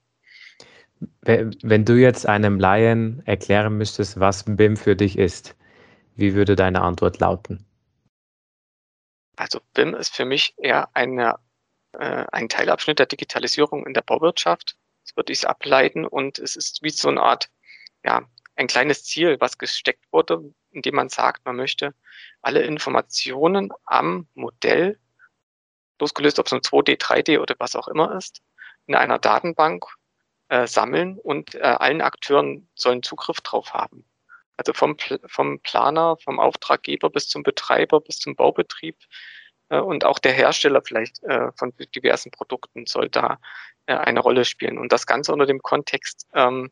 Wenn 1.21 1.85
du 1.85 1.93
jetzt 1.93 2.27
einem 2.27 2.59
Laien 2.59 3.21
erklären 3.25 3.77
müsstest, 3.77 4.19
was 4.19 4.45
BIM 4.45 4.77
für 4.77 4.95
dich 4.95 5.17
ist, 5.17 5.55
wie 6.15 6.33
würde 6.33 6.55
deine 6.55 6.81
Antwort 6.81 7.19
lauten? 7.19 7.65
Also 9.35 9.59
BIM 9.73 9.95
ist 9.95 10.15
für 10.15 10.25
mich 10.25 10.53
eher 10.57 10.95
eine, 10.95 11.39
äh, 11.93 12.25
ein 12.31 12.49
Teilabschnitt 12.49 12.99
der 12.99 13.07
Digitalisierung 13.07 13.85
in 13.85 13.93
der 13.93 14.01
Bauwirtschaft. 14.01 14.77
Das 15.03 15.17
würde 15.17 15.33
ich 15.33 15.47
ableiten 15.47 16.05
und 16.05 16.39
es 16.39 16.55
ist 16.55 16.83
wie 16.83 16.89
so 16.89 17.09
eine 17.09 17.21
Art, 17.21 17.49
ja, 18.05 18.21
ein 18.55 18.67
kleines 18.67 19.03
Ziel, 19.03 19.37
was 19.39 19.57
gesteckt 19.57 20.05
wurde, 20.11 20.53
indem 20.71 20.95
man 20.95 21.09
sagt, 21.09 21.45
man 21.45 21.55
möchte 21.55 21.93
alle 22.41 22.61
Informationen 22.63 23.71
am 23.85 24.27
Modell, 24.33 24.99
losgelöst 25.99 26.39
ob 26.39 26.47
es 26.47 26.53
ein 26.53 26.61
2D, 26.61 26.99
3D 26.99 27.39
oder 27.39 27.55
was 27.59 27.75
auch 27.75 27.87
immer 27.87 28.15
ist, 28.15 28.41
in 28.87 28.95
einer 28.95 29.19
Datenbank 29.19 29.85
äh, 30.49 30.67
sammeln 30.67 31.17
und 31.19 31.55
äh, 31.55 31.61
allen 31.61 32.01
Akteuren 32.01 32.67
sollen 32.75 33.03
Zugriff 33.03 33.41
drauf 33.41 33.73
haben. 33.73 34.05
Also 34.57 34.73
vom, 34.73 34.97
vom 35.25 35.59
Planer, 35.61 36.17
vom 36.17 36.39
Auftraggeber 36.39 37.09
bis 37.09 37.27
zum 37.27 37.43
Betreiber, 37.43 38.01
bis 38.01 38.19
zum 38.19 38.35
Baubetrieb 38.35 38.97
äh, 39.69 39.79
und 39.79 40.05
auch 40.05 40.19
der 40.19 40.33
Hersteller 40.33 40.81
vielleicht 40.83 41.23
äh, 41.23 41.51
von 41.55 41.73
diversen 41.95 42.31
Produkten 42.31 42.85
soll 42.85 43.09
da 43.09 43.39
äh, 43.87 43.95
eine 43.95 44.19
Rolle 44.19 44.45
spielen. 44.45 44.77
Und 44.77 44.91
das 44.91 45.07
Ganze 45.07 45.33
unter 45.33 45.45
dem 45.45 45.61
Kontext 45.61 46.27
ähm, 46.33 46.71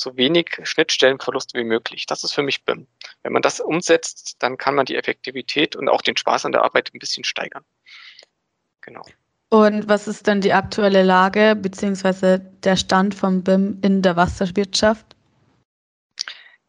so 0.00 0.16
wenig 0.16 0.58
Schnittstellenverlust 0.62 1.54
wie 1.54 1.64
möglich. 1.64 2.06
Das 2.06 2.24
ist 2.24 2.32
für 2.32 2.42
mich 2.42 2.64
BIM. 2.64 2.86
Wenn 3.22 3.32
man 3.32 3.42
das 3.42 3.60
umsetzt, 3.60 4.36
dann 4.40 4.56
kann 4.58 4.74
man 4.74 4.86
die 4.86 4.96
Effektivität 4.96 5.76
und 5.76 5.88
auch 5.88 6.02
den 6.02 6.16
Spaß 6.16 6.44
an 6.44 6.52
der 6.52 6.62
Arbeit 6.62 6.90
ein 6.92 6.98
bisschen 6.98 7.24
steigern. 7.24 7.64
Genau. 8.80 9.04
Und 9.50 9.88
was 9.88 10.08
ist 10.08 10.26
denn 10.26 10.40
die 10.40 10.52
aktuelle 10.52 11.02
Lage 11.02 11.54
bzw. 11.56 12.38
der 12.38 12.76
Stand 12.76 13.14
vom 13.14 13.42
BIM 13.42 13.78
in 13.82 14.02
der 14.02 14.16
Wasserwirtschaft? 14.16 15.06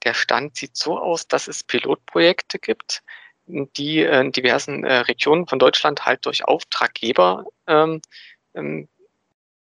Der 0.03 0.13
Stand 0.13 0.55
sieht 0.55 0.77
so 0.77 1.00
aus, 1.00 1.27
dass 1.27 1.48
es 1.48 1.63
Pilotprojekte 1.63 2.60
gibt, 2.60 3.01
die 3.48 4.01
in 4.01 4.32
diversen 4.32 4.84
äh, 4.84 4.98
Regionen 4.98 5.48
von 5.48 5.58
Deutschland 5.58 6.05
halt 6.05 6.25
durch 6.25 6.46
Auftraggeber 6.46 7.46
ähm, 7.65 8.01
ähm, 8.53 8.88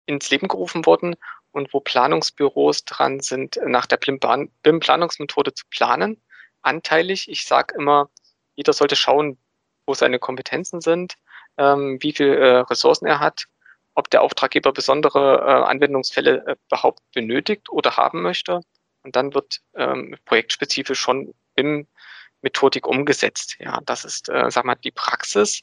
ins 0.07 0.31
Leben 0.31 0.49
gerufen 0.49 0.87
wurden 0.87 1.17
und 1.53 1.73
wo 1.73 1.81
Planungsbüros 1.81 2.85
dran 2.85 3.21
sind, 3.21 3.61
nach 3.65 3.87
der 3.87 3.99
BIM-Planungsmethode 3.99 5.55
zu 5.55 5.65
planen, 5.71 6.21
anteilig. 6.63 7.29
Ich 7.29 7.47
sage 7.47 7.75
immer, 7.75 8.11
jeder 8.55 8.73
sollte 8.73 8.97
schauen, 8.97 9.39
wo 9.87 9.95
seine 9.95 10.19
Kompetenzen 10.19 10.81
sind, 10.81 11.15
ähm, 11.59 11.99
wie 12.01 12.13
viel 12.13 12.33
äh, 12.33 12.59
Ressourcen 12.59 13.07
er 13.07 13.21
hat, 13.21 13.47
ob 13.95 14.11
der 14.11 14.23
Auftraggeber 14.23 14.73
besondere 14.73 15.39
äh, 15.41 15.71
Anwendungsfälle 15.71 16.45
äh, 16.47 16.57
überhaupt 16.69 17.01
benötigt 17.13 17.69
oder 17.69 17.97
haben 17.97 18.23
möchte. 18.23 18.61
Und 19.03 19.17
dann 19.17 19.35
wird 19.35 19.61
ähm, 19.75 20.17
projektspezifisch 20.25 21.01
schon 21.01 21.35
BIM-Methodik 21.57 22.87
umgesetzt. 22.87 23.57
Ja, 23.59 23.81
das 23.85 24.05
ist, 24.05 24.29
äh, 24.29 24.51
sag 24.51 24.65
mal, 24.65 24.77
die 24.77 24.93
Praxis 24.93 25.63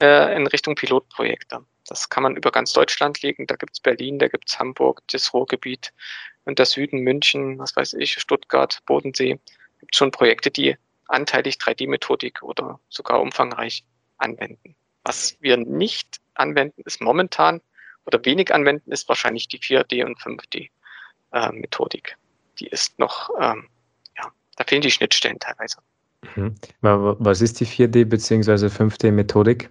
äh, 0.00 0.36
in 0.36 0.46
Richtung 0.46 0.74
Pilotprojekte. 0.74 1.64
Das 1.88 2.10
kann 2.10 2.22
man 2.22 2.36
über 2.36 2.50
ganz 2.50 2.72
Deutschland 2.72 3.22
legen. 3.22 3.46
Da 3.46 3.56
gibt's 3.56 3.80
Berlin, 3.80 4.18
da 4.18 4.28
gibt's 4.28 4.58
Hamburg, 4.58 5.02
das 5.10 5.32
Ruhrgebiet 5.32 5.92
und 6.44 6.58
der 6.58 6.66
Süden, 6.66 7.00
München, 7.00 7.58
was 7.58 7.74
weiß 7.74 7.94
ich, 7.94 8.12
Stuttgart, 8.18 8.80
Bodensee. 8.86 9.40
Gibt 9.80 9.96
schon 9.96 10.10
Projekte, 10.10 10.50
die 10.50 10.76
anteilig 11.06 11.56
3D-Methodik 11.56 12.42
oder 12.42 12.78
sogar 12.88 13.20
umfangreich 13.20 13.84
anwenden. 14.18 14.76
Was 15.04 15.38
wir 15.40 15.56
nicht 15.56 16.20
anwenden, 16.34 16.82
ist 16.84 17.00
momentan 17.00 17.60
oder 18.04 18.22
wenig 18.24 18.52
anwenden, 18.52 18.92
ist 18.92 19.08
wahrscheinlich 19.08 19.48
die 19.48 19.58
4D 19.58 20.04
und 20.04 20.18
5D-Methodik. 20.18 22.08
Äh, 22.08 22.14
die 22.58 22.66
ist 22.66 22.98
noch, 22.98 23.30
ähm, 23.40 23.68
ja, 24.16 24.30
da 24.56 24.64
fehlen 24.64 24.82
die 24.82 24.90
Schnittstellen 24.90 25.38
teilweise. 25.38 25.78
Mhm. 26.36 26.56
Was 26.80 27.40
ist 27.40 27.60
die 27.60 27.66
4D 27.66 28.04
bzw. 28.04 28.66
5D-Methodik? 28.66 29.70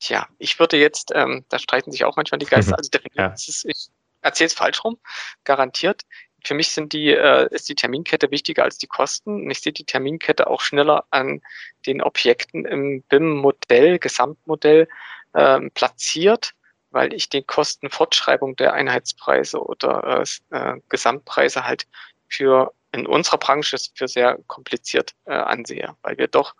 Tja, 0.00 0.26
ich 0.38 0.58
würde 0.58 0.78
jetzt, 0.78 1.12
ähm, 1.14 1.44
da 1.50 1.58
streiten 1.58 1.92
sich 1.92 2.04
auch 2.04 2.16
manchmal 2.16 2.38
die 2.38 2.46
Geister, 2.46 2.76
also 2.78 2.90
definitiv, 2.90 3.18
ja. 3.18 3.32
ist, 3.34 3.64
ich 3.66 3.88
erzähle 4.22 4.48
es 4.48 4.54
falsch 4.54 4.82
rum, 4.82 4.98
garantiert. 5.44 6.02
Für 6.42 6.54
mich 6.54 6.70
sind 6.70 6.94
die, 6.94 7.10
äh, 7.10 7.48
ist 7.50 7.68
die 7.68 7.74
Terminkette 7.74 8.30
wichtiger 8.30 8.64
als 8.64 8.78
die 8.78 8.86
Kosten. 8.86 9.42
Und 9.42 9.50
ich 9.50 9.60
sehe 9.60 9.74
die 9.74 9.84
Terminkette 9.84 10.46
auch 10.46 10.62
schneller 10.62 11.04
an 11.10 11.42
den 11.86 12.00
Objekten 12.02 12.64
im 12.64 13.02
BIM-Modell, 13.02 13.98
Gesamtmodell 13.98 14.88
ähm, 15.34 15.70
platziert, 15.72 16.54
weil 16.90 17.12
ich 17.12 17.28
die 17.28 17.42
Kostenfortschreibung 17.42 18.56
der 18.56 18.72
Einheitspreise 18.72 19.62
oder 19.62 20.24
äh, 20.50 20.56
äh, 20.56 20.80
Gesamtpreise 20.88 21.64
halt 21.64 21.86
für 22.26 22.72
in 22.92 23.06
unserer 23.06 23.38
Branche 23.38 23.76
für 23.94 24.08
sehr 24.08 24.38
kompliziert 24.46 25.14
äh, 25.26 25.32
ansehe, 25.34 25.94
weil 26.02 26.16
wir 26.16 26.26
doch 26.26 26.54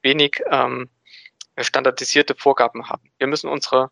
wenig 0.00 0.40
ähm, 0.48 0.88
standardisierte 1.62 2.34
Vorgaben 2.34 2.88
haben. 2.88 3.10
Wir 3.18 3.26
müssen 3.26 3.48
unsere 3.48 3.90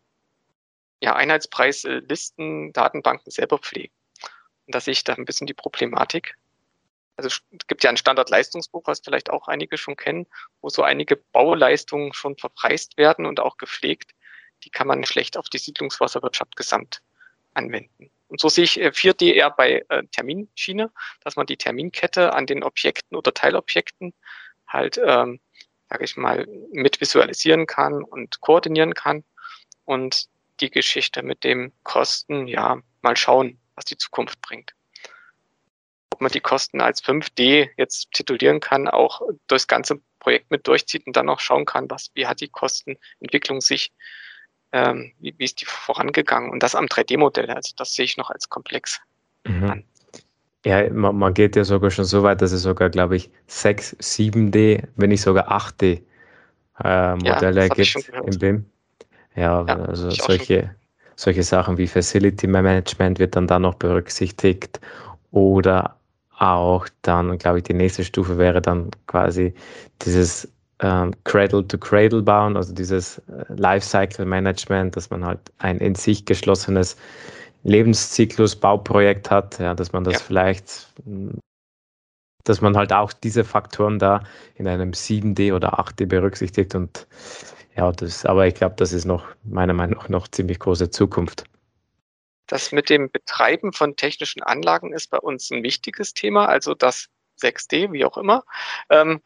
ja, 0.99 1.15
Einheitspreislisten, 1.15 2.73
Datenbanken 2.73 3.31
selber 3.31 3.57
pflegen. 3.57 3.93
Und 4.65 4.75
da 4.75 4.79
sehe 4.79 4.93
ich 4.93 5.03
da 5.03 5.13
ein 5.13 5.25
bisschen 5.25 5.47
die 5.47 5.53
Problematik. 5.53 6.35
Also 7.15 7.27
es 7.27 7.41
gibt 7.67 7.83
ja 7.83 7.89
ein 7.89 7.97
Standardleistungsbuch, 7.97 8.83
was 8.85 9.01
vielleicht 9.01 9.29
auch 9.29 9.47
einige 9.47 9.77
schon 9.77 9.95
kennen, 9.95 10.25
wo 10.61 10.69
so 10.69 10.81
einige 10.81 11.17
Bauleistungen 11.17 12.13
schon 12.13 12.37
verpreist 12.37 12.97
werden 12.97 13.25
und 13.25 13.39
auch 13.39 13.57
gepflegt. 13.57 14.11
Die 14.63 14.69
kann 14.69 14.87
man 14.87 15.05
schlecht 15.05 15.37
auf 15.37 15.49
die 15.49 15.57
Siedlungswasserwirtschaft 15.57 16.55
gesamt 16.55 17.01
anwenden. 17.53 18.09
Und 18.27 18.39
so 18.39 18.49
sehe 18.49 18.63
ich 18.63 18.79
4D 18.79 19.25
äh, 19.25 19.35
eher 19.35 19.51
bei 19.51 19.85
äh, 19.89 20.03
Terminschiene, 20.07 20.91
dass 21.23 21.35
man 21.35 21.45
die 21.45 21.57
Terminkette 21.57 22.33
an 22.33 22.47
den 22.47 22.63
Objekten 22.63 23.15
oder 23.15 23.33
Teilobjekten 23.33 24.13
halt 24.67 24.99
ähm, 25.05 25.39
sage 25.93 26.05
ich 26.05 26.17
mal, 26.17 26.47
mit 26.71 26.99
visualisieren 26.99 27.67
kann 27.67 28.03
und 28.03 28.41
koordinieren 28.41 28.95
kann. 28.95 29.23
Und 29.85 30.25
die 30.59 30.71
Geschichte 30.71 31.21
mit 31.21 31.43
dem 31.43 31.71
Kosten, 31.83 32.47
ja, 32.47 32.81
mal 33.03 33.15
schauen, 33.15 33.59
was 33.75 33.85
die 33.85 33.97
Zukunft 33.97 34.41
bringt. 34.41 34.73
Ob 36.09 36.21
man 36.21 36.31
die 36.31 36.39
Kosten 36.39 36.81
als 36.81 37.03
5D 37.03 37.69
jetzt 37.77 38.11
titulieren 38.11 38.59
kann, 38.59 38.87
auch 38.87 39.21
durchs 39.45 39.67
ganze 39.67 40.01
Projekt 40.17 40.49
mit 40.49 40.67
durchzieht 40.67 41.05
und 41.05 41.15
dann 41.15 41.29
auch 41.29 41.39
schauen 41.39 41.65
kann, 41.65 41.89
was, 41.91 42.09
wie 42.15 42.25
hat 42.25 42.41
die 42.41 42.49
Kostenentwicklung 42.49 43.61
sich, 43.61 43.91
ähm, 44.71 45.13
wie, 45.19 45.35
wie 45.37 45.43
ist 45.43 45.61
die 45.61 45.65
vorangegangen 45.65 46.49
und 46.49 46.63
das 46.63 46.73
am 46.73 46.85
3D-Modell. 46.85 47.51
Also 47.51 47.73
das 47.77 47.93
sehe 47.93 48.05
ich 48.05 48.17
noch 48.17 48.31
als 48.31 48.49
komplex 48.49 48.99
mhm. 49.43 49.69
an. 49.69 49.83
Ja, 50.65 50.89
man, 50.91 51.17
man, 51.17 51.33
geht 51.33 51.55
ja 51.55 51.63
sogar 51.63 51.91
schon 51.91 52.05
so 52.05 52.23
weit, 52.23 52.41
dass 52.41 52.51
es 52.53 52.61
sogar, 52.61 52.89
glaube 52.89 53.17
ich, 53.17 53.29
6, 53.47 53.97
7D, 53.99 54.83
wenn 54.95 55.09
nicht 55.09 55.21
sogar 55.21 55.51
8D 55.51 56.01
äh, 56.83 57.15
Modelle 57.15 57.61
ja, 57.61 57.67
gibt 57.67 58.11
im 58.25 58.39
BIM. 58.39 58.65
Ja, 59.35 59.65
ja 59.67 59.75
also 59.79 60.09
solche, 60.11 60.73
solche 61.15 61.43
Sachen 61.43 61.77
wie 61.77 61.87
Facility 61.87 62.47
Management 62.47 63.19
wird 63.19 63.35
dann 63.35 63.47
da 63.47 63.59
noch 63.59 63.75
berücksichtigt 63.75 64.79
oder 65.31 65.97
auch 66.37 66.87
dann, 67.01 67.37
glaube 67.37 67.59
ich, 67.59 67.63
die 67.63 67.73
nächste 67.73 68.03
Stufe 68.03 68.37
wäre 68.37 68.61
dann 68.61 68.89
quasi 69.07 69.53
dieses 70.01 70.47
ähm, 70.79 71.11
Cradle 71.23 71.67
to 71.67 71.77
Cradle 71.77 72.21
bauen, 72.21 72.57
also 72.57 72.73
dieses 72.73 73.19
äh, 73.19 73.45
Lifecycle 73.55 74.25
Management, 74.25 74.95
dass 74.95 75.09
man 75.09 75.25
halt 75.25 75.39
ein 75.59 75.77
in 75.77 75.95
sich 75.95 76.25
geschlossenes 76.25 76.97
Lebenszyklus 77.63 78.55
Bauprojekt 78.55 79.31
hat, 79.31 79.59
ja, 79.59 79.73
dass 79.73 79.93
man 79.93 80.03
das 80.03 80.15
ja. 80.15 80.19
vielleicht, 80.19 80.93
dass 82.43 82.61
man 82.61 82.75
halt 82.75 82.91
auch 82.91 83.13
diese 83.13 83.43
Faktoren 83.43 83.99
da 83.99 84.23
in 84.55 84.67
einem 84.67 84.91
7D 84.91 85.53
oder 85.53 85.79
8D 85.79 86.05
berücksichtigt 86.05 86.75
und 86.75 87.07
ja, 87.75 87.91
das, 87.91 88.25
aber 88.25 88.45
ich 88.45 88.53
glaube, 88.53 88.75
das 88.77 88.93
ist 88.93 89.05
noch 89.05 89.25
meiner 89.43 89.73
Meinung 89.73 89.97
nach 89.97 90.09
noch 90.09 90.27
ziemlich 90.27 90.59
große 90.59 90.91
Zukunft. 90.91 91.45
Das 92.47 92.71
mit 92.71 92.89
dem 92.89 93.09
Betreiben 93.09 93.73
von 93.73 93.95
technischen 93.95 94.43
Anlagen 94.43 94.93
ist 94.93 95.09
bei 95.09 95.17
uns 95.17 95.49
ein 95.49 95.63
wichtiges 95.63 96.13
Thema, 96.13 96.47
also 96.47 96.75
das 96.75 97.07
6D, 97.41 97.91
wie 97.91 98.05
auch 98.05 98.17
immer. 98.17 98.43
Ähm, 98.89 99.21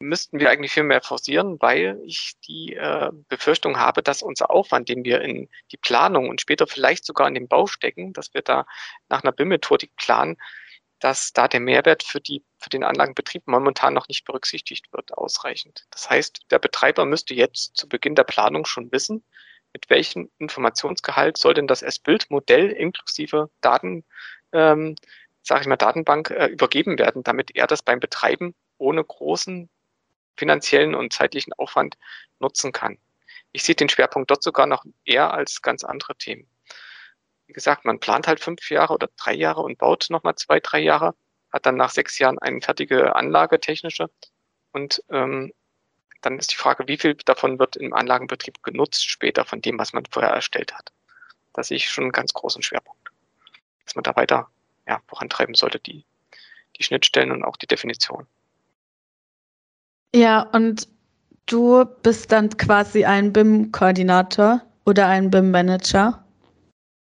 müssten 0.00 0.38
wir 0.38 0.50
eigentlich 0.50 0.72
viel 0.72 0.84
mehr 0.84 1.02
forcieren, 1.02 1.60
weil 1.60 2.00
ich 2.04 2.34
die 2.46 2.74
äh, 2.74 3.10
Befürchtung 3.28 3.78
habe, 3.78 4.02
dass 4.02 4.22
unser 4.22 4.50
Aufwand, 4.50 4.88
den 4.88 5.04
wir 5.04 5.20
in 5.22 5.48
die 5.72 5.76
Planung 5.76 6.28
und 6.28 6.40
später 6.40 6.66
vielleicht 6.66 7.04
sogar 7.04 7.26
in 7.28 7.34
den 7.34 7.48
Bau 7.48 7.66
stecken, 7.66 8.12
dass 8.12 8.32
wir 8.34 8.42
da 8.42 8.66
nach 9.08 9.22
einer 9.22 9.32
BIM-Methodik 9.32 9.96
planen, 9.96 10.36
dass 11.00 11.32
da 11.32 11.48
der 11.48 11.60
Mehrwert 11.60 12.02
für, 12.02 12.20
die, 12.20 12.44
für 12.58 12.70
den 12.70 12.84
Anlagenbetrieb 12.84 13.46
momentan 13.46 13.94
noch 13.94 14.08
nicht 14.08 14.24
berücksichtigt 14.24 14.92
wird, 14.92 15.16
ausreichend. 15.16 15.86
Das 15.90 16.10
heißt, 16.10 16.42
der 16.50 16.58
Betreiber 16.58 17.04
müsste 17.04 17.34
jetzt 17.34 17.76
zu 17.76 17.88
Beginn 17.88 18.14
der 18.14 18.24
Planung 18.24 18.66
schon 18.66 18.90
wissen, 18.92 19.24
mit 19.72 19.90
welchem 19.90 20.30
Informationsgehalt 20.38 21.36
soll 21.36 21.54
denn 21.54 21.66
das 21.66 21.82
S-Bild-Modell 21.82 22.70
inklusive 22.70 23.50
Daten, 23.60 24.04
ähm, 24.52 24.96
sage 25.42 25.62
ich 25.62 25.66
mal, 25.66 25.76
Datenbank 25.76 26.30
äh, 26.30 26.46
übergeben 26.46 26.98
werden, 26.98 27.22
damit 27.22 27.54
er 27.54 27.66
das 27.66 27.82
beim 27.82 28.00
Betreiben 28.00 28.54
ohne 28.78 29.04
großen 29.04 29.68
finanziellen 30.38 30.94
und 30.94 31.12
zeitlichen 31.12 31.52
Aufwand 31.54 31.98
nutzen 32.38 32.72
kann. 32.72 32.98
Ich 33.52 33.64
sehe 33.64 33.74
den 33.74 33.88
Schwerpunkt 33.88 34.30
dort 34.30 34.42
sogar 34.42 34.66
noch 34.66 34.84
eher 35.04 35.32
als 35.32 35.62
ganz 35.62 35.84
andere 35.84 36.16
Themen. 36.16 36.48
wie 37.46 37.54
gesagt, 37.54 37.86
man 37.86 37.98
plant 37.98 38.28
halt 38.28 38.40
fünf 38.40 38.70
Jahre 38.70 38.92
oder 38.92 39.08
drei 39.16 39.32
Jahre 39.32 39.62
und 39.62 39.78
baut 39.78 40.06
nochmal 40.10 40.34
zwei, 40.36 40.60
drei 40.60 40.80
Jahre, 40.80 41.14
hat 41.50 41.64
dann 41.64 41.76
nach 41.76 41.90
sechs 41.90 42.18
Jahren 42.18 42.38
eine 42.38 42.60
fertige 42.60 43.16
Anlage, 43.16 43.58
technische. 43.58 44.10
Und 44.72 45.02
ähm, 45.08 45.52
dann 46.20 46.38
ist 46.38 46.52
die 46.52 46.56
Frage, 46.56 46.88
wie 46.88 46.98
viel 46.98 47.14
davon 47.14 47.58
wird 47.58 47.76
im 47.76 47.94
Anlagenbetrieb 47.94 48.62
genutzt 48.62 49.08
später 49.08 49.44
von 49.44 49.62
dem, 49.62 49.78
was 49.78 49.94
man 49.94 50.04
vorher 50.10 50.32
erstellt 50.32 50.74
hat. 50.74 50.92
Da 51.54 51.62
sehe 51.62 51.76
ich 51.76 51.88
schon 51.88 52.04
einen 52.04 52.12
ganz 52.12 52.34
großen 52.34 52.62
Schwerpunkt, 52.62 53.10
dass 53.84 53.94
man 53.94 54.04
da 54.04 54.14
weiter 54.14 54.50
ja, 54.86 55.00
vorantreiben 55.06 55.54
sollte, 55.54 55.80
die, 55.80 56.04
die 56.76 56.82
Schnittstellen 56.82 57.32
und 57.32 57.44
auch 57.44 57.56
die 57.56 57.66
Definition. 57.66 58.26
Ja, 60.14 60.42
und 60.52 60.88
du 61.46 61.84
bist 62.02 62.32
dann 62.32 62.50
quasi 62.56 63.04
ein 63.04 63.32
BIM-Koordinator 63.32 64.62
oder 64.84 65.06
ein 65.06 65.30
BIM-Manager? 65.30 66.24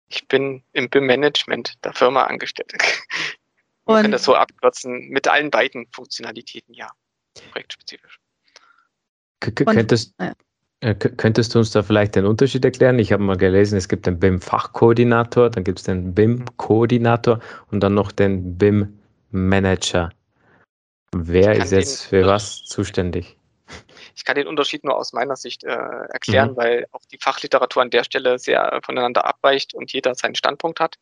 Ich 0.07 0.27
bin 0.27 0.63
im 0.73 0.89
BIM-Management 0.89 1.83
der 1.83 1.93
Firma 1.93 2.23
angestellt. 2.23 2.73
Man 3.85 3.97
und 3.97 4.01
kann 4.03 4.11
das 4.11 4.23
so 4.23 4.35
abkürzen 4.35 5.09
mit 5.09 5.27
allen 5.27 5.49
beiden 5.49 5.87
Funktionalitäten, 5.91 6.73
ja, 6.73 6.89
projektspezifisch. 7.51 8.19
Könntest, 9.39 10.13
äh, 10.81 10.95
könntest 10.95 11.55
du 11.55 11.59
uns 11.59 11.71
da 11.71 11.81
vielleicht 11.81 12.15
den 12.15 12.25
Unterschied 12.25 12.65
erklären? 12.65 12.99
Ich 12.99 13.11
habe 13.11 13.23
mal 13.23 13.37
gelesen, 13.37 13.77
es 13.77 13.87
gibt 13.87 14.05
den 14.05 14.19
BIM-Fachkoordinator, 14.19 15.49
dann 15.49 15.63
gibt 15.63 15.79
es 15.79 15.85
den 15.85 16.13
BIM-Koordinator 16.13 17.39
und 17.71 17.79
dann 17.81 17.93
noch 17.93 18.11
den 18.11 18.57
BIM-Manager. 18.57 20.11
Wer 21.11 21.55
ist 21.55 21.71
jetzt 21.71 22.05
für 22.05 22.25
was 22.25 22.63
zuständig? 22.65 23.35
Ich 24.15 24.25
kann 24.25 24.35
den 24.35 24.47
Unterschied 24.47 24.83
nur 24.83 24.97
aus 24.97 25.13
meiner 25.13 25.35
Sicht 25.35 25.63
äh, 25.63 25.69
erklären, 25.69 26.51
mhm. 26.51 26.57
weil 26.57 26.85
auch 26.91 27.05
die 27.11 27.17
Fachliteratur 27.17 27.81
an 27.81 27.89
der 27.89 28.03
Stelle 28.03 28.37
sehr 28.37 28.79
voneinander 28.83 29.25
abweicht 29.25 29.73
und 29.73 29.93
jeder 29.93 30.15
seinen 30.15 30.35
Standpunkt 30.35 30.79
hat. 30.79 30.97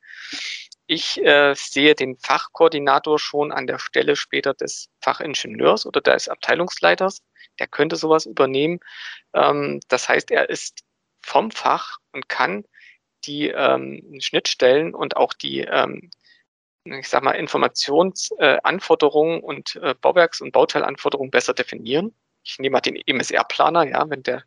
Ich 0.85 1.21
äh, 1.23 1.53
sehe 1.55 1.95
den 1.95 2.17
Fachkoordinator 2.17 3.19
schon 3.19 3.51
an 3.51 3.67
der 3.67 3.79
Stelle 3.79 4.15
später 4.15 4.53
des 4.53 4.89
Fachingenieurs 5.01 5.85
oder 5.85 5.99
des 5.99 6.29
Abteilungsleiters. 6.29 7.21
Der 7.59 7.67
könnte 7.67 7.95
sowas 7.95 8.25
übernehmen. 8.25 8.79
Ähm, 9.33 9.81
das 9.89 10.07
heißt, 10.07 10.31
er 10.31 10.49
ist 10.49 10.83
vom 11.21 11.51
Fach 11.51 11.97
und 12.13 12.29
kann 12.29 12.63
die 13.25 13.49
ähm, 13.49 14.17
Schnittstellen 14.19 14.95
und 14.95 15.17
auch 15.17 15.33
die 15.33 15.61
ähm, 15.61 16.11
ich 16.93 17.09
sag 17.09 17.23
mal, 17.23 17.31
Informationsanforderungen 17.31 19.39
äh, 19.39 19.43
und 19.43 19.75
äh, 19.77 19.95
Bauwerks- 19.95 20.41
und 20.41 20.51
Bauteilanforderungen 20.51 21.31
besser 21.31 21.53
definieren. 21.53 22.15
Ich 22.43 22.59
nehme 22.59 22.73
mal 22.73 22.81
den 22.81 22.95
MSR-Planer, 22.95 23.83
ja, 23.83 24.09
wenn 24.09 24.23
der, 24.23 24.43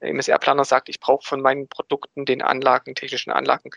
der 0.00 0.10
MSR-Planer 0.10 0.64
sagt, 0.64 0.88
ich 0.88 1.00
brauche 1.00 1.26
von 1.26 1.40
meinen 1.40 1.68
Produkten, 1.68 2.24
den 2.24 2.42
Anlagen, 2.42 2.94
technischen 2.94 3.32
Anlagen, 3.32 3.70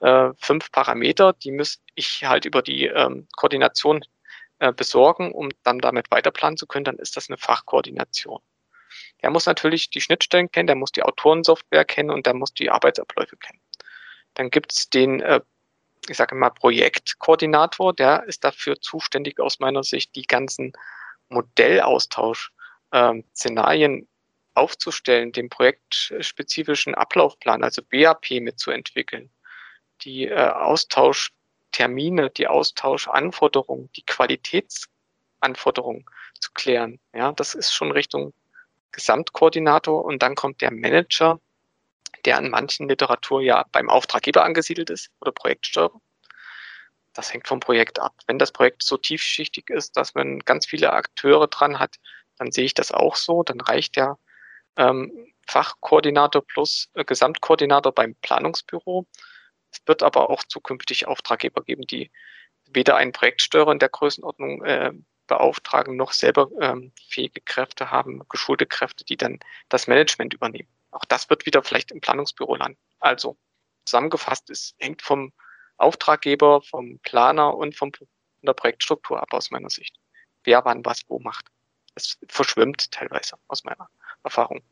äh, 0.00 0.30
fünf 0.38 0.70
Parameter, 0.72 1.32
die 1.32 1.52
muss 1.52 1.80
ich 1.94 2.24
halt 2.24 2.44
über 2.44 2.62
die 2.62 2.86
ähm, 2.86 3.28
Koordination 3.36 4.04
äh, 4.58 4.72
besorgen, 4.72 5.32
um 5.32 5.50
dann 5.62 5.78
damit 5.78 6.10
weiterplanen 6.10 6.56
zu 6.56 6.66
können, 6.66 6.84
dann 6.84 6.98
ist 6.98 7.16
das 7.16 7.28
eine 7.28 7.38
Fachkoordination. 7.38 8.40
Der 9.22 9.30
muss 9.30 9.46
natürlich 9.46 9.90
die 9.90 10.00
Schnittstellen 10.00 10.50
kennen, 10.50 10.66
der 10.66 10.76
muss 10.76 10.92
die 10.92 11.02
Autorensoftware 11.02 11.84
kennen 11.84 12.10
und 12.10 12.26
der 12.26 12.34
muss 12.34 12.54
die 12.54 12.70
Arbeitsabläufe 12.70 13.36
kennen. 13.36 13.60
Dann 14.34 14.50
gibt 14.50 14.72
es 14.72 14.88
den 14.88 15.20
äh, 15.20 15.40
ich 16.08 16.16
sage 16.16 16.34
mal, 16.34 16.50
Projektkoordinator, 16.50 17.92
der 17.92 18.24
ist 18.24 18.42
dafür 18.44 18.80
zuständig 18.80 19.38
aus 19.40 19.60
meiner 19.60 19.84
Sicht, 19.84 20.16
die 20.16 20.22
ganzen 20.22 20.72
Modellaustausch-Szenarien 21.28 23.92
ähm, 23.92 24.08
aufzustellen, 24.54 25.32
den 25.32 25.48
projektspezifischen 25.48 26.94
Ablaufplan, 26.94 27.64
also 27.64 27.80
BAP 27.82 28.30
mitzuentwickeln, 28.40 29.30
die 30.02 30.28
äh, 30.28 30.34
Austauschtermine, 30.34 32.28
die 32.30 32.48
Austauschanforderungen, 32.48 33.90
die 33.96 34.04
Qualitätsanforderungen 34.04 36.04
zu 36.38 36.52
klären. 36.52 37.00
Ja, 37.14 37.32
das 37.32 37.54
ist 37.54 37.72
schon 37.72 37.92
Richtung 37.92 38.34
Gesamtkoordinator 38.90 40.04
und 40.04 40.22
dann 40.22 40.34
kommt 40.34 40.60
der 40.60 40.70
Manager, 40.70 41.40
der 42.24 42.38
an 42.38 42.50
manchen 42.50 42.88
Literatur 42.88 43.42
ja 43.42 43.64
beim 43.72 43.88
Auftraggeber 43.90 44.44
angesiedelt 44.44 44.90
ist 44.90 45.10
oder 45.20 45.32
Projektsteuer. 45.32 45.90
Das 47.12 47.32
hängt 47.32 47.46
vom 47.46 47.60
Projekt 47.60 48.00
ab. 48.00 48.14
Wenn 48.26 48.38
das 48.38 48.52
Projekt 48.52 48.82
so 48.82 48.96
tiefschichtig 48.96 49.68
ist, 49.70 49.96
dass 49.96 50.14
man 50.14 50.38
ganz 50.40 50.66
viele 50.66 50.92
Akteure 50.92 51.46
dran 51.46 51.78
hat, 51.78 51.96
dann 52.38 52.52
sehe 52.52 52.64
ich 52.64 52.74
das 52.74 52.92
auch 52.92 53.16
so. 53.16 53.42
Dann 53.42 53.60
reicht 53.60 53.96
der 53.96 54.18
ähm, 54.76 55.32
Fachkoordinator 55.46 56.46
plus 56.46 56.88
äh, 56.94 57.04
Gesamtkoordinator 57.04 57.92
beim 57.92 58.14
Planungsbüro. 58.16 59.06
Es 59.70 59.80
wird 59.86 60.02
aber 60.02 60.30
auch 60.30 60.42
zukünftig 60.44 61.06
Auftraggeber 61.06 61.62
geben, 61.62 61.82
die 61.86 62.10
weder 62.66 62.96
einen 62.96 63.12
Projektsteuer 63.12 63.70
in 63.70 63.78
der 63.78 63.88
Größenordnung 63.90 64.64
äh, 64.64 64.92
beauftragen, 65.26 65.96
noch 65.96 66.12
selber 66.12 66.48
ähm, 66.60 66.92
fähige 67.08 67.40
Kräfte 67.40 67.90
haben, 67.90 68.22
geschulte 68.28 68.66
Kräfte, 68.66 69.04
die 69.04 69.16
dann 69.16 69.40
das 69.68 69.86
Management 69.86 70.34
übernehmen. 70.34 70.68
Auch 70.92 71.04
das 71.06 71.28
wird 71.30 71.46
wieder 71.46 71.62
vielleicht 71.62 71.90
im 71.90 72.00
Planungsbüro 72.00 72.54
landen. 72.54 72.78
Also 73.00 73.36
zusammengefasst, 73.84 74.48
es 74.50 74.74
hängt 74.78 75.02
vom 75.02 75.32
Auftraggeber, 75.76 76.62
vom 76.62 77.00
Planer 77.00 77.56
und 77.56 77.76
vom, 77.76 77.92
von 77.92 78.06
der 78.42 78.52
Projektstruktur 78.52 79.20
ab 79.20 79.32
aus 79.32 79.50
meiner 79.50 79.70
Sicht. 79.70 79.96
Wer 80.44 80.64
wann 80.64 80.84
was 80.84 81.02
wo 81.08 81.18
macht. 81.18 81.46
Es 81.94 82.18
verschwimmt 82.28 82.90
teilweise 82.90 83.36
aus 83.48 83.64
meiner 83.64 83.88
Erfahrung. 84.22 84.62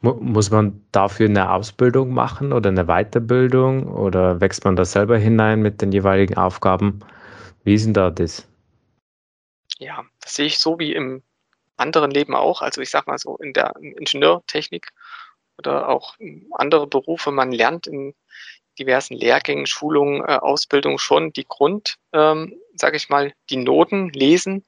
Muss 0.00 0.50
man 0.52 0.86
dafür 0.92 1.28
eine 1.28 1.50
Ausbildung 1.50 2.10
machen 2.10 2.52
oder 2.52 2.68
eine 2.68 2.84
Weiterbildung 2.84 3.88
oder 3.88 4.40
wächst 4.40 4.64
man 4.64 4.76
da 4.76 4.84
selber 4.84 5.18
hinein 5.18 5.60
mit 5.60 5.82
den 5.82 5.90
jeweiligen 5.90 6.36
Aufgaben? 6.36 7.00
Wie 7.64 7.74
ist 7.74 7.84
denn 7.84 7.94
da 7.94 8.10
das? 8.10 8.46
Ja, 9.78 10.04
das 10.20 10.36
sehe 10.36 10.46
ich 10.46 10.60
so 10.60 10.78
wie 10.78 10.92
im 10.92 11.24
anderen 11.76 12.12
Leben 12.12 12.36
auch. 12.36 12.62
Also 12.62 12.80
ich 12.80 12.90
sag 12.90 13.08
mal 13.08 13.18
so 13.18 13.36
in 13.38 13.52
der 13.52 13.74
Ingenieurtechnik 13.76 14.90
oder 15.58 15.88
auch 15.88 16.14
andere 16.52 16.86
Berufe. 16.86 17.30
Man 17.30 17.52
lernt 17.52 17.86
in 17.86 18.14
diversen 18.78 19.14
Lehrgängen, 19.14 19.66
Schulungen, 19.66 20.22
äh, 20.22 20.36
Ausbildung 20.36 20.98
schon 20.98 21.32
die 21.32 21.46
Grund, 21.46 21.96
ähm, 22.12 22.58
sage 22.76 22.96
ich 22.96 23.08
mal, 23.08 23.34
die 23.50 23.56
Noten 23.56 24.10
lesen 24.10 24.64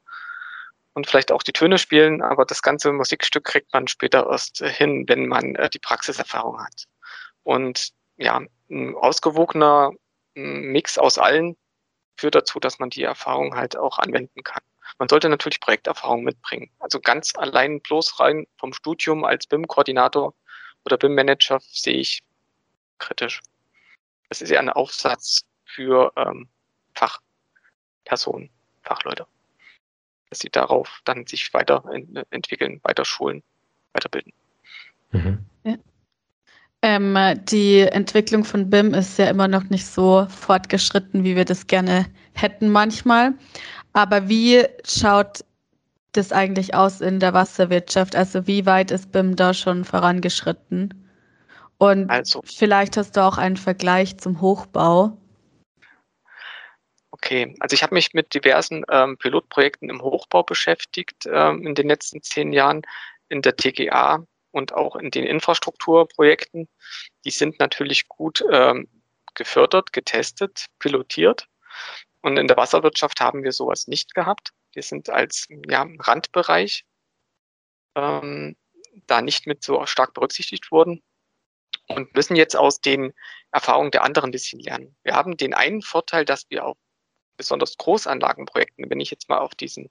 und 0.95 1.07
vielleicht 1.07 1.33
auch 1.33 1.43
die 1.43 1.53
Töne 1.53 1.79
spielen, 1.79 2.21
aber 2.21 2.45
das 2.45 2.63
ganze 2.63 2.93
Musikstück 2.93 3.45
kriegt 3.45 3.73
man 3.73 3.87
später 3.87 4.27
erst 4.29 4.59
hin, 4.59 5.05
wenn 5.09 5.27
man 5.29 5.55
äh, 5.55 5.71
die 5.71 5.79
Praxiserfahrung 5.79 6.61
hat. 6.61 6.87
Und 7.45 7.91
ja, 8.17 8.41
ein 8.69 8.95
ausgewogener 8.97 9.93
Mix 10.35 10.99
aus 10.99 11.19
allen 11.19 11.57
führt 12.17 12.35
dazu, 12.35 12.61
dass 12.61 12.79
man 12.79 12.91
die 12.91 13.03
Erfahrung 13.03 13.55
halt 13.57 13.77
auch 13.77 13.99
anwenden 13.99 14.43
kann. 14.43 14.63
Man 14.99 15.09
sollte 15.09 15.29
natürlich 15.29 15.61
Projekterfahrung 15.61 16.23
mitbringen. 16.25 16.71
Also 16.79 17.01
ganz 17.01 17.33
allein 17.37 17.81
bloß 17.81 18.21
rein 18.21 18.47
vom 18.59 18.73
Studium 18.73 19.25
als 19.25 19.47
BIM-Koordinator 19.47 20.35
oder 20.85 20.97
BIM-Manager 20.97 21.61
sehe 21.61 21.99
ich 21.99 22.23
kritisch. 22.99 23.41
Das 24.29 24.41
ist 24.43 24.51
ja 24.51 24.61
ein 24.61 24.71
Aufsatz 24.71 25.45
für 25.65 26.13
ähm, 26.17 26.49
Fachpersonen, 26.95 28.51
Fachleute. 28.83 29.27
Dass 30.29 30.39
sie 30.39 30.51
darauf 30.51 31.01
dann 31.05 31.27
sich 31.27 31.53
weiterentwickeln, 31.53 32.81
weiter 32.85 33.05
schulen, 33.05 33.43
weiterbilden. 33.93 34.33
Mhm. 35.11 35.45
Ja. 35.65 35.77
Ähm, 36.83 37.17
die 37.47 37.81
Entwicklung 37.81 38.45
von 38.45 38.71
BIM 38.71 38.95
ist 38.95 39.19
ja 39.19 39.29
immer 39.29 39.49
noch 39.49 39.65
nicht 39.65 39.87
so 39.87 40.27
fortgeschritten, 40.29 41.25
wie 41.25 41.37
wir 41.37 41.45
das 41.45 41.67
gerne 41.67 42.07
hätten 42.35 42.71
manchmal. 42.71 43.35
Aber 43.93 44.29
wie 44.29 44.65
schaut 44.85 45.45
das 46.13 46.33
eigentlich 46.33 46.75
aus 46.75 47.01
in 47.01 47.21
der 47.21 47.33
Wasserwirtschaft? 47.35 48.17
Also 48.17 48.47
wie 48.47 48.67
weit 48.67 48.91
ist 48.91 49.13
BIM 49.13 49.37
da 49.37 49.55
schon 49.55 49.85
vorangeschritten? 49.85 51.07
Und 51.79 52.11
also, 52.11 52.43
vielleicht 52.45 52.97
hast 52.97 53.17
du 53.17 53.25
auch 53.25 53.39
einen 53.39 53.57
Vergleich 53.57 54.19
zum 54.19 54.41
Hochbau. 54.41 55.17
Okay, 57.11 57.55
also 57.61 57.75
ich 57.75 57.83
habe 57.83 57.95
mich 57.95 58.13
mit 58.13 58.35
diversen 58.35 58.85
ähm, 58.91 59.17
Pilotprojekten 59.17 59.89
im 59.91 60.03
Hochbau 60.03 60.43
beschäftigt 60.43 61.27
ähm, 61.31 61.67
in 61.67 61.75
den 61.75 61.89
letzten 61.89 62.23
zehn 62.23 62.53
Jahren 62.53 62.83
in 63.29 63.43
der 63.43 63.57
TGA 63.57 64.25
und 64.51 64.75
auch 64.75 64.97
in 64.97 65.11
den 65.11 65.25
Infrastrukturprojekten. 65.25 66.69
Die 67.25 67.31
sind 67.31 67.59
natürlich 67.61 68.09
gut 68.09 68.45
ähm, 68.51 68.89
gefördert, 69.35 69.93
getestet, 69.93 70.67
pilotiert. 70.79 71.47
Und 72.21 72.37
in 72.37 72.49
der 72.49 72.57
Wasserwirtschaft 72.57 73.21
haben 73.21 73.43
wir 73.43 73.53
sowas 73.53 73.87
nicht 73.87 74.15
gehabt. 74.15 74.53
Wir 74.73 74.83
sind 74.83 75.11
als 75.11 75.49
ja, 75.69 75.87
Randbereich 75.99 76.85
ähm, 77.97 78.57
da 79.07 79.23
nicht 79.23 79.47
mit 79.47 79.63
so 79.63 79.85
stark 79.87 80.15
berücksichtigt 80.15 80.71
worden 80.71 81.03
und 81.89 82.15
müssen 82.15 82.37
jetzt 82.37 82.57
aus 82.57 82.81
den 82.81 83.13
Erfahrungen 83.53 83.91
der 83.91 84.05
anderen 84.05 84.29
ein 84.29 84.33
bisschen 84.33 84.61
lernen. 84.61 84.97
Wir 85.03 85.15
haben 85.15 85.37
den 85.37 85.55
einen 85.55 85.83
Vorteil, 85.83 86.25
dass 86.25 86.49
wir 86.51 86.65
auf 86.65 86.77
besonders 87.37 87.77
Großanlagenprojekten, 87.79 88.91
wenn 88.91 89.01
ich 89.01 89.11
jetzt 89.11 89.29
mal 89.29 89.39
auf 89.39 89.55
diesen 89.55 89.91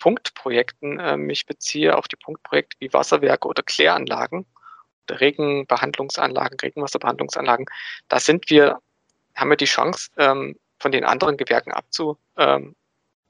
Punktprojekten 0.00 0.98
äh, 0.98 1.16
mich 1.16 1.46
beziehe, 1.46 1.96
auf 1.96 2.08
die 2.08 2.16
Punktprojekte 2.16 2.76
wie 2.80 2.92
Wasserwerke 2.92 3.46
oder 3.46 3.62
Kläranlagen 3.62 4.46
oder 5.08 5.20
Regenbehandlungsanlagen, 5.20 6.58
Regenwasserbehandlungsanlagen, 6.58 7.66
da 8.08 8.18
sind 8.18 8.50
wir 8.50 8.80
haben 9.34 9.50
wir 9.50 9.56
die 9.56 9.64
Chance, 9.64 10.10
ähm, 10.16 10.58
von 10.78 10.92
den 10.92 11.04
anderen 11.04 11.36
Gewerken 11.36 11.72
abzu, 11.72 12.18
ähm, 12.36 12.74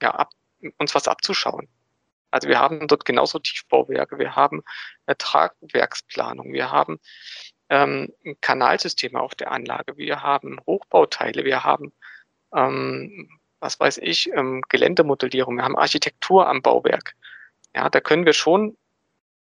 ja, 0.01 0.11
ab, 0.11 0.31
uns 0.79 0.94
was 0.94 1.09
abzuschauen. 1.09 1.68
Also 2.31 2.48
wir 2.48 2.59
haben 2.59 2.88
dort 2.88 3.05
genauso 3.05 3.38
Tiefbauwerke, 3.38 4.18
wir 4.18 4.35
haben 4.35 4.62
eine 5.07 5.18
Tragwerksplanung, 5.18 6.53
wir 6.53 6.70
haben 6.70 6.98
ähm, 7.68 8.12
Kanalsysteme 8.40 9.20
auf 9.20 9.35
der 9.35 9.53
Anlage, 9.53 9.96
wir 9.96 10.22
haben 10.22 10.59
Hochbauteile, 10.66 11.44
wir 11.44 11.62
haben, 11.62 11.92
ähm, 12.55 13.29
was 13.61 13.79
weiß 13.79 13.98
ich, 13.98 14.31
ähm, 14.33 14.62
Geländemodellierung, 14.68 15.57
wir 15.57 15.64
haben 15.64 15.77
Architektur 15.77 16.48
am 16.48 16.62
Bauwerk. 16.62 17.14
Ja, 17.75 17.90
da 17.90 18.01
können 18.01 18.27
wir 18.27 18.33
schon 18.33 18.77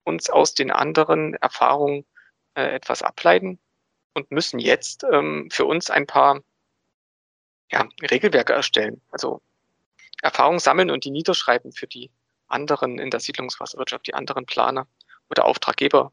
uns 0.05 0.29
aus 0.29 0.55
den 0.55 0.71
anderen 0.71 1.35
Erfahrungen 1.35 2.05
äh, 2.55 2.75
etwas 2.75 3.03
ableiten 3.03 3.59
und 4.13 4.31
müssen 4.31 4.59
jetzt 4.59 5.05
ähm, 5.11 5.49
für 5.51 5.65
uns 5.65 5.91
ein 5.91 6.07
paar 6.07 6.41
ja, 7.71 7.89
Regelwerke 8.11 8.53
erstellen. 8.53 9.01
Also 9.11 9.41
Erfahrung 10.23 10.59
sammeln 10.59 10.91
und 10.91 11.05
die 11.05 11.11
niederschreiben 11.11 11.73
für 11.73 11.87
die 11.87 12.11
anderen 12.49 12.99
in 12.99 13.11
der 13.11 13.21
Siedlungswasserwirtschaft, 13.21 14.07
die 14.07 14.15
anderen 14.15 14.47
Planer 14.47 14.87
oder 15.31 15.45
Auftraggeber 15.45 16.13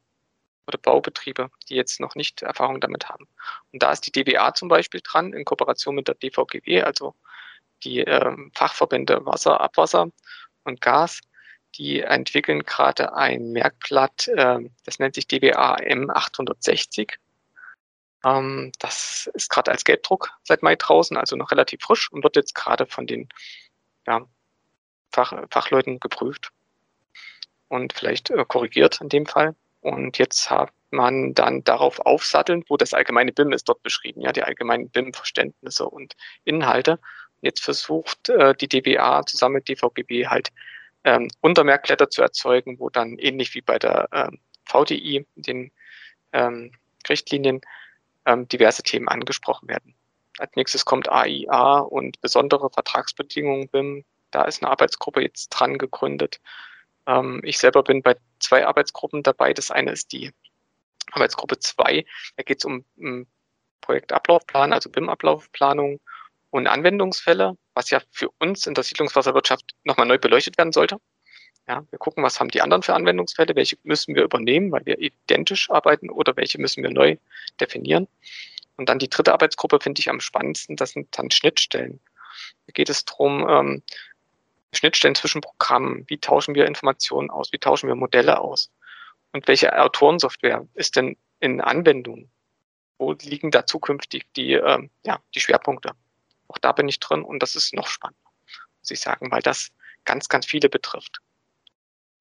oder 0.68 0.78
Baubetriebe, 0.78 1.50
die 1.70 1.76
jetzt 1.76 2.00
noch 2.00 2.16
nicht 2.16 2.42
Erfahrung 2.42 2.80
damit 2.80 3.10
haben. 3.10 3.28
Und 3.72 3.84
da 3.84 3.92
ist 3.92 4.02
die 4.02 4.12
DBA 4.12 4.54
zum 4.54 4.70
Beispiel 4.70 5.02
dran, 5.04 5.34
in 5.34 5.46
Kooperation 5.46 5.96
mit 5.96 6.08
der 6.08 6.16
DVGW, 6.16 6.84
also 6.84 7.16
die 7.84 8.00
äh, 8.00 8.36
Fachverbände 8.54 9.26
Wasser, 9.26 9.60
Abwasser 9.60 10.10
und 10.64 10.82
Gas, 10.82 11.22
die 11.76 12.02
entwickeln 12.02 12.64
gerade 12.64 13.14
ein 13.16 13.52
Merkblatt, 13.52 14.28
äh, 14.28 14.60
das 14.86 15.00
nennt 15.00 15.16
sich 15.16 15.28
DBA 15.28 15.76
M860. 15.78 17.14
Ähm, 18.24 18.72
das 18.80 19.30
ist 19.34 19.50
gerade 19.50 19.72
als 19.72 19.84
Gelbdruck 19.84 20.32
seit 20.44 20.64
Mai 20.64 20.76
draußen, 20.76 21.18
also 21.18 21.36
noch 21.36 21.52
relativ 21.52 21.82
frisch 21.82 22.12
und 22.12 22.24
wird 22.24 22.36
jetzt 22.36 22.54
gerade 22.54 22.86
von 22.86 23.08
den 23.08 23.30
ja, 24.12 24.28
Fach, 25.14 25.34
Fachleuten 25.50 26.00
geprüft 26.00 26.52
und 27.68 27.94
vielleicht 27.94 28.30
äh, 28.30 28.46
korrigiert 28.48 29.02
in 29.02 29.10
dem 29.10 29.26
Fall. 29.26 29.56
Und 29.82 30.18
jetzt 30.18 30.50
hat 30.50 30.72
man 30.92 31.34
dann 31.34 31.64
darauf 31.64 32.00
aufsatteln, 32.00 32.64
wo 32.68 32.78
das 32.78 32.94
allgemeine 32.94 33.32
BIM 33.32 33.52
ist 33.52 33.68
dort 33.68 33.82
beschrieben, 33.84 34.22
ja, 34.22 34.32
die 34.32 34.44
allgemeinen 34.44 34.90
BIM-Verständnisse 34.90 35.88
und 35.88 36.16
Inhalte. 36.44 37.00
Jetzt 37.42 37.64
versucht 37.64 38.30
äh, 38.30 38.54
die 38.56 38.68
DBA 38.68 39.26
zusammen 39.26 39.56
mit 39.56 39.70
DVGB 39.70 40.28
halt 40.28 40.50
ähm, 41.04 41.30
Untermerkblätter 41.42 42.10
zu 42.10 42.22
erzeugen, 42.22 42.80
wo 42.80 42.90
dann 42.90 43.18
ähnlich 43.18 43.56
wie 43.56 43.62
bei 43.62 43.80
der 43.80 44.08
ähm, 44.12 44.40
VDI, 44.66 45.26
den 45.36 45.72
ähm, 46.34 46.72
Richtlinien, 47.10 47.62
ähm, 48.26 48.48
diverse 48.48 48.84
Themen 48.84 49.08
angesprochen 49.08 49.68
werden. 49.68 49.96
Als 50.42 50.56
nächstes 50.56 50.86
kommt 50.86 51.08
AIA 51.08 51.78
und 51.80 52.20
besondere 52.20 52.72
Vertragsbedingungen 52.72 53.68
BIM. 53.68 54.04
Da 54.32 54.46
ist 54.46 54.64
eine 54.64 54.72
Arbeitsgruppe 54.72 55.22
jetzt 55.22 55.50
dran 55.50 55.78
gegründet. 55.78 56.42
Ähm, 57.06 57.42
ich 57.44 57.60
selber 57.60 57.84
bin 57.84 58.02
bei 58.02 58.16
zwei 58.40 58.66
Arbeitsgruppen 58.66 59.22
dabei. 59.22 59.54
Das 59.54 59.70
eine 59.70 59.92
ist 59.92 60.12
die 60.14 60.32
Arbeitsgruppe 61.12 61.60
2. 61.60 62.06
Da 62.38 62.44
geht 62.44 62.58
es 62.58 62.66
um, 62.66 62.84
um 62.98 63.28
Projektablaufplan, 63.82 64.74
also 64.74 64.90
BIM-Ablaufplanung 64.90 66.00
und 66.50 66.66
Anwendungsfälle, 66.66 67.56
was 67.76 67.92
ja 67.92 68.02
für 68.10 68.30
uns 68.40 68.66
in 68.66 68.74
der 68.74 68.84
Siedlungswasserwirtschaft 68.84 69.76
nochmal 69.84 70.08
neu 70.08 70.18
beleuchtet 70.18 70.58
werden 70.58 70.74
sollte. 70.74 70.98
Ja, 71.68 71.86
wir 71.92 72.00
gucken, 72.00 72.24
was 72.24 72.40
haben 72.40 72.50
die 72.50 72.62
anderen 72.62 72.82
für 72.82 72.96
Anwendungsfälle, 72.96 73.56
welche 73.56 73.78
müssen 73.84 74.16
wir 74.16 74.24
übernehmen, 74.24 74.72
weil 74.72 74.88
wir 74.88 74.98
identisch 74.98 75.70
arbeiten 75.70 76.10
oder 76.10 76.36
welche 76.36 76.60
müssen 76.60 76.82
wir 76.82 76.90
neu 76.90 77.18
definieren. 77.60 78.08
Und 78.78 78.90
dann 78.90 79.00
die 79.00 79.10
dritte 79.10 79.34
Arbeitsgruppe 79.34 79.80
finde 79.82 80.00
ich 80.00 80.10
am 80.10 80.20
spannendsten, 80.20 80.76
das 80.76 80.92
sind 80.92 81.18
dann 81.18 81.32
Schnittstellen. 81.32 82.00
Da 82.68 82.72
geht 82.74 82.90
es 82.90 83.06
darum, 83.06 83.48
ähm, 83.48 83.84
Schnittstellen 84.74 85.16
zwischen 85.16 85.42
Programmen, 85.42 86.06
wie 86.08 86.18
tauschen 86.18 86.56
wir 86.56 86.66
Informationen 86.66 87.30
aus, 87.30 87.52
wie 87.52 87.58
tauschen 87.58 87.88
wir 87.88 87.96
Modelle 87.96 88.40
aus 88.40 88.72
und 89.34 89.48
welche 89.48 89.78
Autorensoftware 89.78 90.68
ist 90.74 90.96
denn 90.96 91.18
in 91.40 91.62
Anwendung? 91.62 92.30
Wo 92.98 93.14
liegen 93.14 93.52
da 93.52 93.66
zukünftig 93.66 94.26
die, 94.36 94.54
ähm, 94.54 94.90
ja, 95.06 95.20
die 95.36 95.40
Schwerpunkte? 95.40 95.92
Auch 96.48 96.58
da 96.60 96.72
bin 96.72 96.88
ich 96.88 97.00
drin 97.00 97.24
und 97.24 97.42
das 97.42 97.56
ist 97.56 97.74
noch 97.74 97.88
spannend, 97.88 98.18
muss 98.80 98.92
ich 98.92 99.00
sagen, 99.00 99.32
weil 99.32 99.42
das 99.42 99.72
ganz, 100.06 100.30
ganz 100.30 100.46
viele 100.46 100.70
betrifft. 100.70 101.20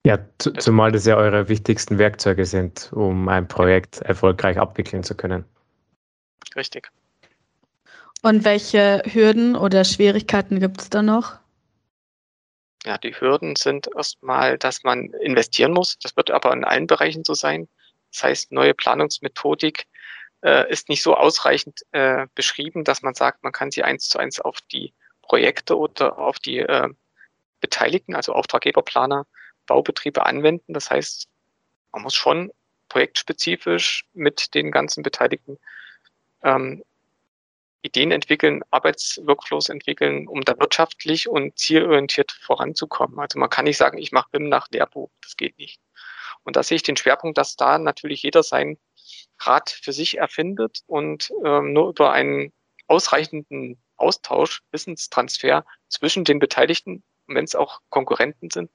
Ja, 0.05 0.19
zumal 0.39 0.93
das 0.93 1.05
ja 1.05 1.17
eure 1.17 1.49
wichtigsten 1.49 1.99
Werkzeuge 1.99 2.47
sind, 2.47 2.91
um 2.93 3.29
ein 3.29 3.47
Projekt 3.47 4.01
erfolgreich 4.01 4.59
abwickeln 4.59 5.03
zu 5.05 5.15
können. 5.15 5.45
Richtig. 6.57 6.91
Und 8.23 8.45
welche 8.45 9.03
Hürden 9.07 9.57
oder 9.57 9.85
Schwierigkeiten 9.85 10.61
gibt 10.61 10.81
es 10.81 10.91
da 10.91 11.03
noch? 11.03 11.39
Ja, 12.85 12.99
die 12.99 13.13
Hürden 13.13 13.57
sind 13.57 13.89
erstmal, 13.95 14.59
dass 14.59 14.83
man 14.83 15.11
investieren 15.21 15.73
muss. 15.73 15.99
Das 15.99 16.17
wird 16.17 16.31
aber 16.31 16.53
in 16.53 16.65
allen 16.65 16.87
Bereichen 16.87 17.25
so 17.25 17.35
sein. 17.35 17.69
Das 18.13 18.23
heißt, 18.23 18.53
neue 18.53 18.75
Planungsmethodik 18.75 19.87
äh, 20.43 20.71
ist 20.71 20.89
nicht 20.89 21.03
so 21.03 21.15
ausreichend 21.15 21.81
äh, 21.93 22.27
beschrieben, 22.35 22.85
dass 22.85 23.03
man 23.03 23.15
sagt, 23.15 23.43
man 23.43 23.53
kann 23.53 23.71
sie 23.71 23.83
eins 23.83 24.09
zu 24.09 24.19
eins 24.19 24.41
auf 24.41 24.61
die 24.73 24.95
Projekte 25.23 25.79
oder 25.79 26.19
auf 26.19 26.39
die 26.39 26.59
äh, 26.59 26.89
Beteiligten, 27.61 28.15
also 28.15 28.33
Auftraggeberplaner, 28.33 29.27
Baubetriebe 29.67 30.25
anwenden. 30.25 30.73
Das 30.73 30.91
heißt, 30.91 31.29
man 31.93 32.03
muss 32.03 32.15
schon 32.15 32.51
projektspezifisch 32.89 34.07
mit 34.15 34.55
den 34.55 34.71
ganzen 34.71 35.03
Beteiligten 35.03 35.59
ähm, 36.43 36.83
Ideen 37.83 38.13
entwickeln, 38.13 38.63
Arbeitsworkflows 38.71 39.71
entwickeln, 39.71 40.29
um 40.29 40.43
da 40.43 40.59
wirtschaftlich 40.59 41.29
und 41.29 41.59
zielorientiert 41.59 42.33
voranzukommen. 42.33 43.19
Also 43.19 43.39
man 43.39 43.49
kann 43.49 43.65
nicht 43.65 43.79
sagen, 43.79 43.99
ich 43.99 44.13
mache 44.13 44.29
BIM 44.33 44.49
nach 44.49 44.69
Lehrbuch, 44.71 45.11
das 45.23 45.37
geht 45.37 45.57
nicht. 45.59 45.81
Und 46.43 46.57
da 46.57 46.63
sehe 46.63 46.77
ich 46.77 46.83
den 46.83 46.97
Schwerpunkt, 46.97 47.39
dass 47.39 47.57
da 47.57 47.79
natürlich 47.79 48.23
jeder 48.23 48.43
sein 48.43 48.79
Rad 49.39 49.71
für 49.71 49.93
sich 49.93 50.19
erfindet 50.19 50.83
und 50.87 51.31
ähm, 51.45 51.73
nur 51.73 51.89
über 51.91 52.13
einen 52.13 52.53
ausreichenden 52.87 53.81
Austausch, 53.97 54.63
Wissenstransfer 54.73 55.65
zwischen 55.89 56.25
den 56.25 56.39
Beteiligten, 56.39 57.03
wenn 57.27 57.45
es 57.45 57.55
auch 57.55 57.81
Konkurrenten 57.89 58.51
sind, 58.51 58.71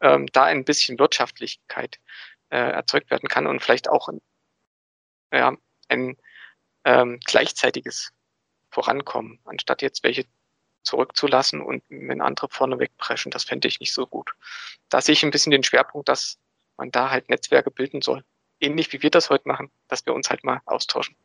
ähm, 0.00 0.26
da 0.32 0.44
ein 0.44 0.64
bisschen 0.64 0.98
Wirtschaftlichkeit 0.98 2.00
äh, 2.50 2.56
erzeugt 2.56 3.10
werden 3.10 3.28
kann 3.28 3.46
und 3.46 3.60
vielleicht 3.60 3.88
auch 3.88 4.08
ja, 5.32 5.56
ein 5.88 6.16
ähm, 6.84 7.20
gleichzeitiges 7.24 8.12
Vorankommen, 8.70 9.38
anstatt 9.44 9.82
jetzt 9.82 10.02
welche 10.02 10.24
zurückzulassen 10.82 11.60
und 11.60 11.82
wenn 11.88 12.20
andere 12.20 12.48
vorne 12.48 12.78
wegpreschen. 12.78 13.30
Das 13.30 13.44
fände 13.44 13.68
ich 13.68 13.80
nicht 13.80 13.92
so 13.92 14.06
gut. 14.06 14.32
Da 14.88 15.00
sehe 15.00 15.12
ich 15.12 15.24
ein 15.24 15.30
bisschen 15.30 15.52
den 15.52 15.62
Schwerpunkt, 15.62 16.08
dass 16.08 16.38
man 16.76 16.90
da 16.90 17.10
halt 17.10 17.28
Netzwerke 17.28 17.70
bilden 17.70 18.02
soll. 18.02 18.24
Ähnlich 18.60 18.92
wie 18.92 19.02
wir 19.02 19.10
das 19.10 19.30
heute 19.30 19.46
machen, 19.48 19.70
dass 19.88 20.06
wir 20.06 20.14
uns 20.14 20.30
halt 20.30 20.44
mal 20.44 20.60
austauschen. 20.66 21.16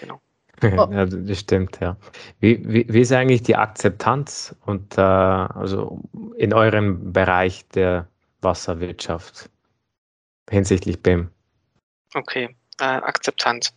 Genau. 0.00 0.20
Ja, 0.62 1.04
das 1.04 1.40
stimmt, 1.40 1.80
ja. 1.80 1.98
Wie, 2.40 2.66
wie, 2.66 2.86
wie 2.88 3.00
ist 3.02 3.12
eigentlich 3.12 3.42
die 3.42 3.56
Akzeptanz 3.56 4.56
und 4.64 4.96
äh, 4.96 5.02
also 5.02 6.00
in 6.38 6.54
eurem 6.54 7.12
Bereich 7.12 7.68
der 7.68 8.08
Wasserwirtschaft 8.40 9.50
hinsichtlich 10.48 11.02
BIM? 11.02 11.30
Okay, 12.14 12.56
äh, 12.80 12.84
Akzeptanz. 12.84 13.74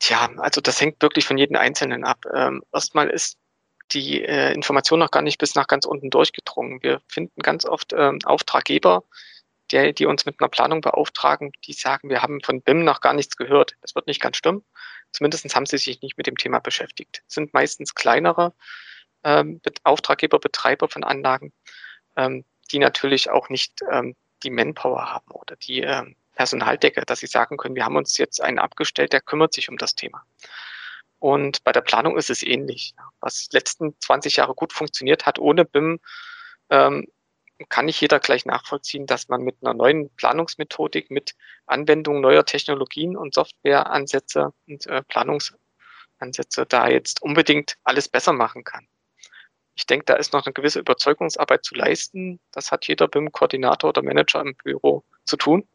Tja, 0.00 0.30
also 0.38 0.60
das 0.60 0.80
hängt 0.80 1.00
wirklich 1.02 1.26
von 1.26 1.38
jedem 1.38 1.56
Einzelnen 1.56 2.04
ab. 2.04 2.24
Ähm, 2.34 2.64
erstmal 2.72 3.10
ist 3.10 3.38
die 3.92 4.24
äh, 4.24 4.52
Information 4.54 4.98
noch 4.98 5.10
gar 5.10 5.22
nicht 5.22 5.38
bis 5.38 5.54
nach 5.54 5.66
ganz 5.66 5.84
unten 5.84 6.08
durchgedrungen. 6.08 6.82
Wir 6.82 7.02
finden 7.06 7.42
ganz 7.42 7.66
oft 7.66 7.92
ähm, 7.92 8.18
Auftraggeber, 8.24 9.04
die, 9.70 9.92
die 9.92 10.06
uns 10.06 10.24
mit 10.24 10.40
einer 10.40 10.48
Planung 10.48 10.80
beauftragen, 10.80 11.52
die 11.66 11.74
sagen, 11.74 12.08
wir 12.08 12.22
haben 12.22 12.40
von 12.40 12.62
BIM 12.62 12.82
noch 12.82 13.02
gar 13.02 13.12
nichts 13.12 13.36
gehört. 13.36 13.76
Das 13.82 13.94
wird 13.94 14.06
nicht 14.06 14.22
ganz 14.22 14.38
stimmen. 14.38 14.64
Zumindest 15.12 15.54
haben 15.54 15.66
sie 15.66 15.78
sich 15.78 16.00
nicht 16.00 16.16
mit 16.16 16.26
dem 16.26 16.36
Thema 16.36 16.60
beschäftigt. 16.60 17.22
Es 17.28 17.34
sind 17.34 17.52
meistens 17.52 17.94
kleinere 17.94 18.54
ähm, 19.22 19.60
Auftraggeber, 19.84 20.38
Betreiber 20.38 20.88
von 20.88 21.04
Anlagen, 21.04 21.52
ähm, 22.16 22.44
die 22.72 22.78
natürlich 22.78 23.28
auch 23.28 23.50
nicht 23.50 23.80
ähm, 23.90 24.16
die 24.42 24.50
Manpower 24.50 25.12
haben 25.12 25.30
oder 25.32 25.56
die 25.56 25.80
ähm, 25.80 26.16
Personaldecke, 26.40 27.02
dass 27.04 27.20
sie 27.20 27.26
sagen 27.26 27.58
können, 27.58 27.74
wir 27.74 27.84
haben 27.84 27.96
uns 27.96 28.16
jetzt 28.16 28.40
einen 28.42 28.58
abgestellt, 28.58 29.12
der 29.12 29.20
kümmert 29.20 29.52
sich 29.52 29.68
um 29.68 29.76
das 29.76 29.94
Thema. 29.94 30.24
Und 31.18 31.62
bei 31.64 31.72
der 31.72 31.82
Planung 31.82 32.16
ist 32.16 32.30
es 32.30 32.42
ähnlich. 32.42 32.94
Was 33.20 33.50
letzten 33.52 33.94
20 34.00 34.36
Jahre 34.36 34.54
gut 34.54 34.72
funktioniert 34.72 35.26
hat 35.26 35.38
ohne 35.38 35.66
BIM, 35.66 36.00
ähm, 36.70 37.08
kann 37.68 37.84
nicht 37.84 38.00
jeder 38.00 38.20
gleich 38.20 38.46
nachvollziehen, 38.46 39.04
dass 39.04 39.28
man 39.28 39.42
mit 39.42 39.56
einer 39.60 39.74
neuen 39.74 40.08
Planungsmethodik, 40.16 41.10
mit 41.10 41.34
Anwendung 41.66 42.22
neuer 42.22 42.46
Technologien 42.46 43.18
und 43.18 43.34
Softwareansätze 43.34 44.54
und 44.66 44.86
äh, 44.86 45.02
Planungsansätze 45.02 46.64
da 46.64 46.88
jetzt 46.88 47.20
unbedingt 47.20 47.74
alles 47.84 48.08
besser 48.08 48.32
machen 48.32 48.64
kann. 48.64 48.88
Ich 49.74 49.84
denke, 49.84 50.06
da 50.06 50.14
ist 50.14 50.32
noch 50.32 50.46
eine 50.46 50.54
gewisse 50.54 50.78
Überzeugungsarbeit 50.78 51.66
zu 51.66 51.74
leisten. 51.74 52.40
Das 52.50 52.72
hat 52.72 52.88
jeder 52.88 53.08
BIM-Koordinator 53.08 53.90
oder 53.90 54.00
Manager 54.00 54.40
im 54.40 54.54
Büro 54.54 55.04
zu 55.26 55.36
tun. 55.36 55.68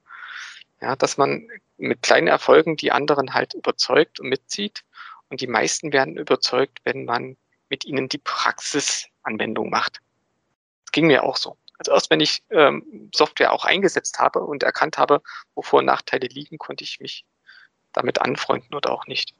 Ja, 0.81 0.95
dass 0.95 1.17
man 1.17 1.47
mit 1.77 2.01
kleinen 2.01 2.27
Erfolgen 2.27 2.77
die 2.77 2.91
anderen 2.91 3.33
halt 3.33 3.53
überzeugt 3.53 4.19
und 4.19 4.29
mitzieht 4.29 4.83
Und 5.29 5.41
die 5.41 5.47
meisten 5.47 5.91
werden 5.93 6.17
überzeugt, 6.17 6.79
wenn 6.83 7.05
man 7.05 7.37
mit 7.69 7.85
ihnen 7.85 8.09
die 8.09 8.19
Praxisanwendung 8.19 9.69
macht. 9.69 10.01
Das 10.85 10.91
ging 10.91 11.07
mir 11.07 11.23
auch 11.23 11.37
so. 11.37 11.57
Also 11.77 11.91
erst 11.91 12.09
wenn 12.09 12.19
ich 12.19 12.43
ähm, 12.51 13.09
Software 13.13 13.51
auch 13.51 13.65
eingesetzt 13.65 14.19
habe 14.19 14.39
und 14.41 14.63
erkannt 14.63 14.97
habe, 14.97 15.21
wo 15.55 15.61
Vor- 15.61 15.79
und 15.79 15.85
Nachteile 15.85 16.27
liegen, 16.27 16.57
konnte 16.57 16.83
ich 16.83 16.99
mich 16.99 17.25
damit 17.91 18.21
anfreunden 18.21 18.75
oder 18.75 18.91
auch 18.91 19.07
nicht. 19.07 19.33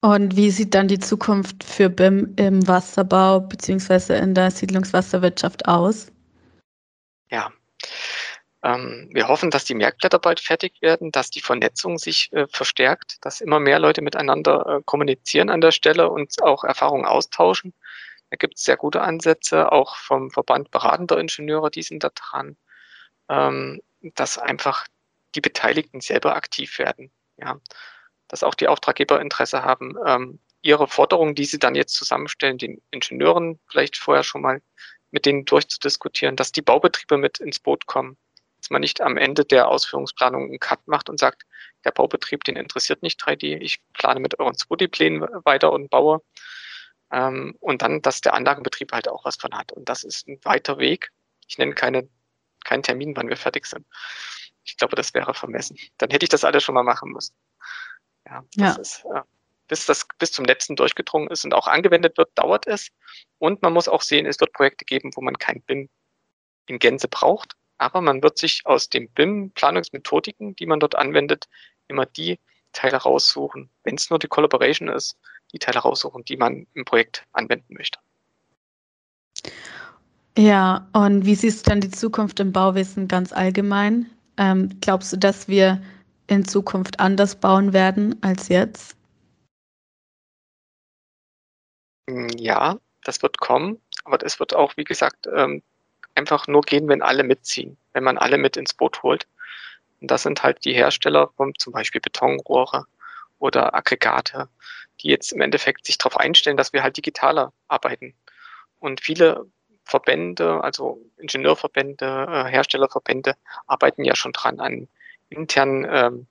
Und 0.00 0.34
wie 0.34 0.50
sieht 0.50 0.74
dann 0.74 0.88
die 0.88 0.98
Zukunft 0.98 1.62
für 1.62 1.90
BIM 1.90 2.34
im 2.36 2.66
Wasserbau 2.66 3.40
bzw. 3.40 4.18
in 4.18 4.34
der 4.34 4.50
Siedlungswasserwirtschaft 4.50 5.68
aus? 5.68 6.10
Ja, 7.30 7.52
wir 8.62 9.28
hoffen, 9.28 9.50
dass 9.50 9.64
die 9.64 9.74
Merkblätter 9.74 10.18
bald 10.18 10.40
fertig 10.40 10.82
werden, 10.82 11.10
dass 11.12 11.30
die 11.30 11.40
Vernetzung 11.40 11.98
sich 11.98 12.30
äh, 12.32 12.46
verstärkt, 12.46 13.24
dass 13.24 13.40
immer 13.40 13.58
mehr 13.58 13.78
Leute 13.78 14.02
miteinander 14.02 14.66
äh, 14.66 14.82
kommunizieren 14.84 15.48
an 15.48 15.62
der 15.62 15.72
Stelle 15.72 16.10
und 16.10 16.42
auch 16.42 16.64
Erfahrungen 16.64 17.06
austauschen. 17.06 17.72
Da 18.28 18.36
gibt 18.36 18.58
es 18.58 18.64
sehr 18.64 18.76
gute 18.76 19.00
Ansätze, 19.00 19.72
auch 19.72 19.96
vom 19.96 20.30
Verband 20.30 20.70
beratender 20.70 21.18
Ingenieure, 21.18 21.70
die 21.70 21.82
sind 21.82 22.04
da 22.04 22.10
dran, 22.10 22.56
ähm, 23.28 23.80
dass 24.02 24.38
einfach 24.38 24.86
die 25.34 25.40
Beteiligten 25.40 26.00
selber 26.00 26.36
aktiv 26.36 26.78
werden. 26.78 27.10
Ja, 27.38 27.58
dass 28.28 28.42
auch 28.42 28.54
die 28.54 28.68
Auftraggeber 28.68 29.20
Interesse 29.20 29.62
haben, 29.62 29.96
ähm, 30.06 30.38
ihre 30.62 30.86
Forderungen, 30.86 31.34
die 31.34 31.46
sie 31.46 31.58
dann 31.58 31.74
jetzt 31.74 31.94
zusammenstellen, 31.94 32.58
den 32.58 32.82
Ingenieuren 32.90 33.58
vielleicht 33.66 33.96
vorher 33.96 34.22
schon 34.22 34.42
mal 34.42 34.60
mit 35.10 35.26
denen 35.26 35.44
durchzudiskutieren, 35.44 36.36
dass 36.36 36.52
die 36.52 36.62
Baubetriebe 36.62 37.16
mit 37.16 37.40
ins 37.40 37.58
Boot 37.58 37.86
kommen, 37.86 38.16
dass 38.60 38.70
man 38.70 38.80
nicht 38.80 39.00
am 39.00 39.16
Ende 39.16 39.44
der 39.44 39.68
Ausführungsplanung 39.68 40.44
einen 40.44 40.60
Cut 40.60 40.86
macht 40.86 41.08
und 41.08 41.18
sagt, 41.18 41.44
der 41.84 41.92
Baubetrieb, 41.92 42.44
den 42.44 42.56
interessiert 42.56 43.02
nicht 43.02 43.20
3D, 43.22 43.56
ich 43.58 43.80
plane 43.94 44.20
mit 44.20 44.38
euren 44.38 44.54
2D-Plänen 44.54 45.22
weiter 45.44 45.72
und 45.72 45.88
baue. 45.88 46.22
Ähm, 47.10 47.56
und 47.60 47.82
dann, 47.82 48.02
dass 48.02 48.20
der 48.20 48.34
Anlagenbetrieb 48.34 48.92
halt 48.92 49.08
auch 49.08 49.24
was 49.24 49.36
von 49.36 49.56
hat. 49.56 49.72
Und 49.72 49.88
das 49.88 50.04
ist 50.04 50.28
ein 50.28 50.38
weiter 50.44 50.78
Weg. 50.78 51.10
Ich 51.48 51.56
nenne 51.56 51.74
keine, 51.74 52.08
keinen 52.64 52.82
Termin, 52.82 53.16
wann 53.16 53.28
wir 53.28 53.36
fertig 53.38 53.66
sind. 53.66 53.86
Ich 54.62 54.76
glaube, 54.76 54.94
das 54.94 55.14
wäre 55.14 55.32
vermessen. 55.32 55.78
Dann 55.96 56.10
hätte 56.10 56.24
ich 56.24 56.28
das 56.28 56.44
alles 56.44 56.62
schon 56.62 56.74
mal 56.74 56.84
machen 56.84 57.10
müssen. 57.10 57.34
Ja, 58.26 58.44
das 58.54 58.76
ja. 58.76 58.80
ist, 58.80 59.04
äh, 59.06 59.22
bis 59.68 59.86
das 59.86 60.06
bis 60.18 60.32
zum 60.32 60.44
letzten 60.44 60.76
durchgedrungen 60.76 61.30
ist 61.30 61.44
und 61.44 61.54
auch 61.54 61.66
angewendet 61.66 62.18
wird, 62.18 62.30
dauert 62.34 62.66
es. 62.66 62.90
Und 63.38 63.62
man 63.62 63.72
muss 63.72 63.88
auch 63.88 64.02
sehen, 64.02 64.26
es 64.26 64.38
wird 64.38 64.52
Projekte 64.52 64.84
geben, 64.84 65.10
wo 65.14 65.22
man 65.22 65.38
kein 65.38 65.62
BIM 65.62 65.88
in 66.66 66.78
Gänze 66.78 67.08
braucht, 67.08 67.56
aber 67.80 68.02
man 68.02 68.22
wird 68.22 68.36
sich 68.36 68.62
aus 68.66 68.90
den 68.90 69.08
BIM-Planungsmethodiken, 69.10 70.54
die 70.56 70.66
man 70.66 70.80
dort 70.80 70.96
anwendet, 70.96 71.48
immer 71.88 72.04
die 72.04 72.38
Teile 72.72 72.98
raussuchen, 72.98 73.70
wenn 73.84 73.94
es 73.94 74.10
nur 74.10 74.18
die 74.18 74.28
Collaboration 74.28 74.88
ist, 74.88 75.18
die 75.52 75.58
Teile 75.58 75.80
raussuchen, 75.80 76.24
die 76.24 76.36
man 76.36 76.66
im 76.74 76.84
Projekt 76.84 77.26
anwenden 77.32 77.74
möchte. 77.74 77.98
Ja, 80.36 80.88
und 80.92 81.24
wie 81.24 81.34
siehst 81.34 81.66
du 81.66 81.70
dann 81.70 81.80
die 81.80 81.90
Zukunft 81.90 82.38
im 82.38 82.52
Bauwesen 82.52 83.08
ganz 83.08 83.32
allgemein? 83.32 84.10
Ähm, 84.36 84.78
glaubst 84.80 85.12
du, 85.12 85.16
dass 85.16 85.48
wir 85.48 85.82
in 86.28 86.44
Zukunft 86.44 87.00
anders 87.00 87.34
bauen 87.34 87.72
werden 87.72 88.22
als 88.22 88.48
jetzt? 88.48 88.94
Hm, 92.08 92.28
ja, 92.36 92.78
das 93.04 93.22
wird 93.22 93.38
kommen, 93.40 93.80
aber 94.04 94.18
das 94.18 94.38
wird 94.38 94.54
auch, 94.54 94.76
wie 94.76 94.84
gesagt, 94.84 95.26
ähm, 95.34 95.62
einfach 96.14 96.46
nur 96.46 96.62
gehen, 96.62 96.88
wenn 96.88 97.02
alle 97.02 97.22
mitziehen, 97.22 97.76
wenn 97.92 98.04
man 98.04 98.18
alle 98.18 98.38
mit 98.38 98.56
ins 98.56 98.74
Boot 98.74 99.02
holt. 99.02 99.26
Und 100.00 100.10
das 100.10 100.22
sind 100.22 100.42
halt 100.42 100.64
die 100.64 100.74
Hersteller 100.74 101.30
von 101.36 101.54
zum 101.58 101.72
Beispiel 101.72 102.00
Betonrohre 102.00 102.86
oder 103.38 103.74
Aggregate, 103.74 104.48
die 105.00 105.08
jetzt 105.08 105.32
im 105.32 105.40
Endeffekt 105.40 105.86
sich 105.86 105.98
darauf 105.98 106.18
einstellen, 106.18 106.56
dass 106.56 106.72
wir 106.72 106.82
halt 106.82 106.96
digitaler 106.96 107.52
arbeiten. 107.68 108.14
Und 108.78 109.00
viele 109.00 109.46
Verbände, 109.84 110.62
also 110.62 111.00
Ingenieurverbände, 111.18 112.26
äh, 112.28 112.50
Herstellerverbände, 112.50 113.34
arbeiten 113.66 114.04
ja 114.04 114.14
schon 114.14 114.32
dran 114.32 114.60
an 114.60 114.88
internen 115.30 115.86
ähm, 115.90 116.26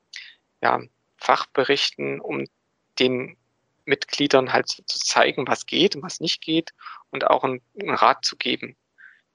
ja, 0.62 0.82
Fachberichten, 1.18 2.20
um 2.20 2.46
den 3.00 3.38
Mitgliedern 3.86 4.54
halt 4.54 4.70
zu 4.70 5.00
zeigen, 5.00 5.48
was 5.48 5.66
geht 5.66 5.96
und 5.96 6.04
was 6.04 6.20
nicht 6.20 6.42
geht 6.42 6.74
und 7.10 7.28
auch 7.28 7.44
einen, 7.44 7.62
einen 7.80 7.96
Rat 7.96 8.24
zu 8.24 8.38
geben. 8.38 8.76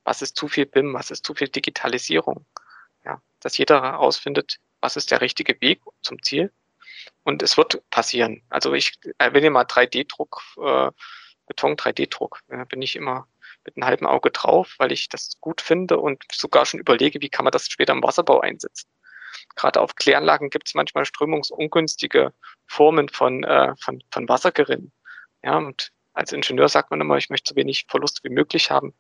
Was 0.04 0.22
ist 0.22 0.36
zu 0.36 0.48
viel 0.48 0.66
BIM, 0.66 0.94
was 0.94 1.10
ist 1.10 1.24
zu 1.24 1.34
viel 1.34 1.48
Digitalisierung? 1.48 2.46
Ja, 3.04 3.20
dass 3.40 3.58
jeder 3.58 3.82
herausfindet, 3.82 4.58
was 4.80 4.96
ist 4.96 5.10
der 5.10 5.20
richtige 5.20 5.60
Weg 5.60 5.80
zum 6.02 6.22
Ziel. 6.22 6.52
Und 7.22 7.42
es 7.42 7.56
wird 7.56 7.82
passieren. 7.90 8.42
Also 8.48 8.72
ich 8.74 8.94
erwähne 9.18 9.50
mal 9.50 9.64
3D-Druck, 9.64 10.42
äh, 10.58 10.90
Beton 11.46 11.76
3D-Druck. 11.76 12.40
Da 12.48 12.64
bin 12.64 12.82
ich 12.82 12.96
immer 12.96 13.26
mit 13.64 13.76
einem 13.76 13.86
halben 13.86 14.06
Auge 14.06 14.30
drauf, 14.30 14.74
weil 14.78 14.92
ich 14.92 15.08
das 15.08 15.40
gut 15.40 15.60
finde 15.60 15.98
und 15.98 16.22
sogar 16.32 16.66
schon 16.66 16.80
überlege, 16.80 17.20
wie 17.20 17.28
kann 17.28 17.44
man 17.44 17.52
das 17.52 17.68
später 17.68 17.92
im 17.92 18.02
Wasserbau 18.02 18.40
einsetzen. 18.40 18.88
Gerade 19.56 19.80
auf 19.80 19.94
Kläranlagen 19.96 20.50
gibt 20.50 20.68
es 20.68 20.74
manchmal 20.74 21.04
strömungsungünstige 21.04 22.32
Formen 22.66 23.08
von, 23.08 23.44
äh, 23.44 23.74
von, 23.76 24.02
von 24.10 24.28
Wassergerinnen. 24.28 24.92
Ja, 25.42 25.56
und 25.58 25.92
als 26.12 26.32
Ingenieur 26.32 26.68
sagt 26.68 26.90
man 26.90 27.00
immer, 27.00 27.16
ich 27.16 27.30
möchte 27.30 27.50
so 27.50 27.56
wenig 27.56 27.86
Verlust 27.88 28.22
wie 28.24 28.30
möglich 28.30 28.70
haben. 28.70 28.94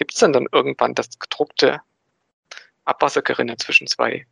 Gibt 0.00 0.14
es 0.14 0.20
dann 0.20 0.32
dann 0.32 0.46
irgendwann 0.50 0.94
das 0.94 1.18
gedruckte 1.18 1.82
Abwassergerinne 2.86 3.58
zwischen 3.58 3.86
zwei 3.86 4.26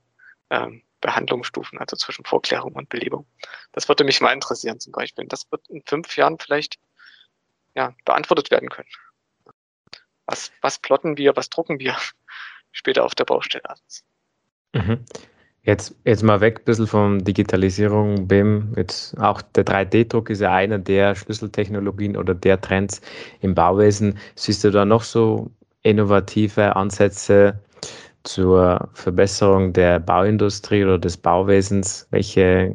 ähm, 0.48 0.80
Behandlungsstufen, 1.02 1.78
also 1.78 1.94
zwischen 1.94 2.24
Vorklärung 2.24 2.72
und 2.72 2.88
Belebung? 2.88 3.26
Das 3.72 3.86
würde 3.86 4.02
mich 4.04 4.22
mal 4.22 4.32
interessieren 4.32 4.80
zum 4.80 4.92
Beispiel. 4.92 5.26
Das 5.26 5.52
wird 5.52 5.68
in 5.68 5.82
fünf 5.84 6.16
Jahren 6.16 6.38
vielleicht 6.38 6.78
ja, 7.74 7.94
beantwortet 8.06 8.50
werden 8.50 8.70
können. 8.70 8.88
Was, 10.24 10.50
was 10.62 10.78
plotten 10.78 11.18
wir, 11.18 11.36
was 11.36 11.50
drucken 11.50 11.78
wir 11.80 11.94
später 12.72 13.04
auf 13.04 13.14
der 13.14 13.26
Baustelle? 13.26 13.74
Mhm. 14.72 15.04
Jetzt, 15.64 15.94
jetzt 16.06 16.22
mal 16.22 16.40
weg 16.40 16.60
ein 16.60 16.64
bisschen 16.64 16.86
von 16.86 17.18
Digitalisierung, 17.18 18.26
BIM. 18.26 18.72
Jetzt 18.74 19.18
auch 19.18 19.42
der 19.42 19.66
3D-Druck 19.66 20.30
ist 20.30 20.40
ja 20.40 20.54
einer 20.54 20.78
der 20.78 21.14
Schlüsseltechnologien 21.14 22.16
oder 22.16 22.34
der 22.34 22.58
Trends 22.58 23.02
im 23.42 23.54
Bauwesen. 23.54 24.18
Siehst 24.34 24.64
du 24.64 24.70
da 24.70 24.86
noch 24.86 25.02
so 25.02 25.50
innovative 25.88 26.76
Ansätze 26.76 27.58
zur 28.24 28.88
Verbesserung 28.92 29.72
der 29.72 29.98
Bauindustrie 29.98 30.84
oder 30.84 30.98
des 30.98 31.16
Bauwesens? 31.16 32.06
Welche 32.10 32.74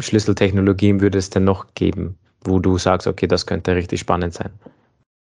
Schlüsseltechnologien 0.00 1.00
würde 1.00 1.18
es 1.18 1.30
denn 1.30 1.44
noch 1.44 1.74
geben, 1.74 2.18
wo 2.42 2.58
du 2.58 2.78
sagst, 2.78 3.06
okay, 3.06 3.26
das 3.26 3.46
könnte 3.46 3.74
richtig 3.76 4.00
spannend 4.00 4.34
sein? 4.34 4.52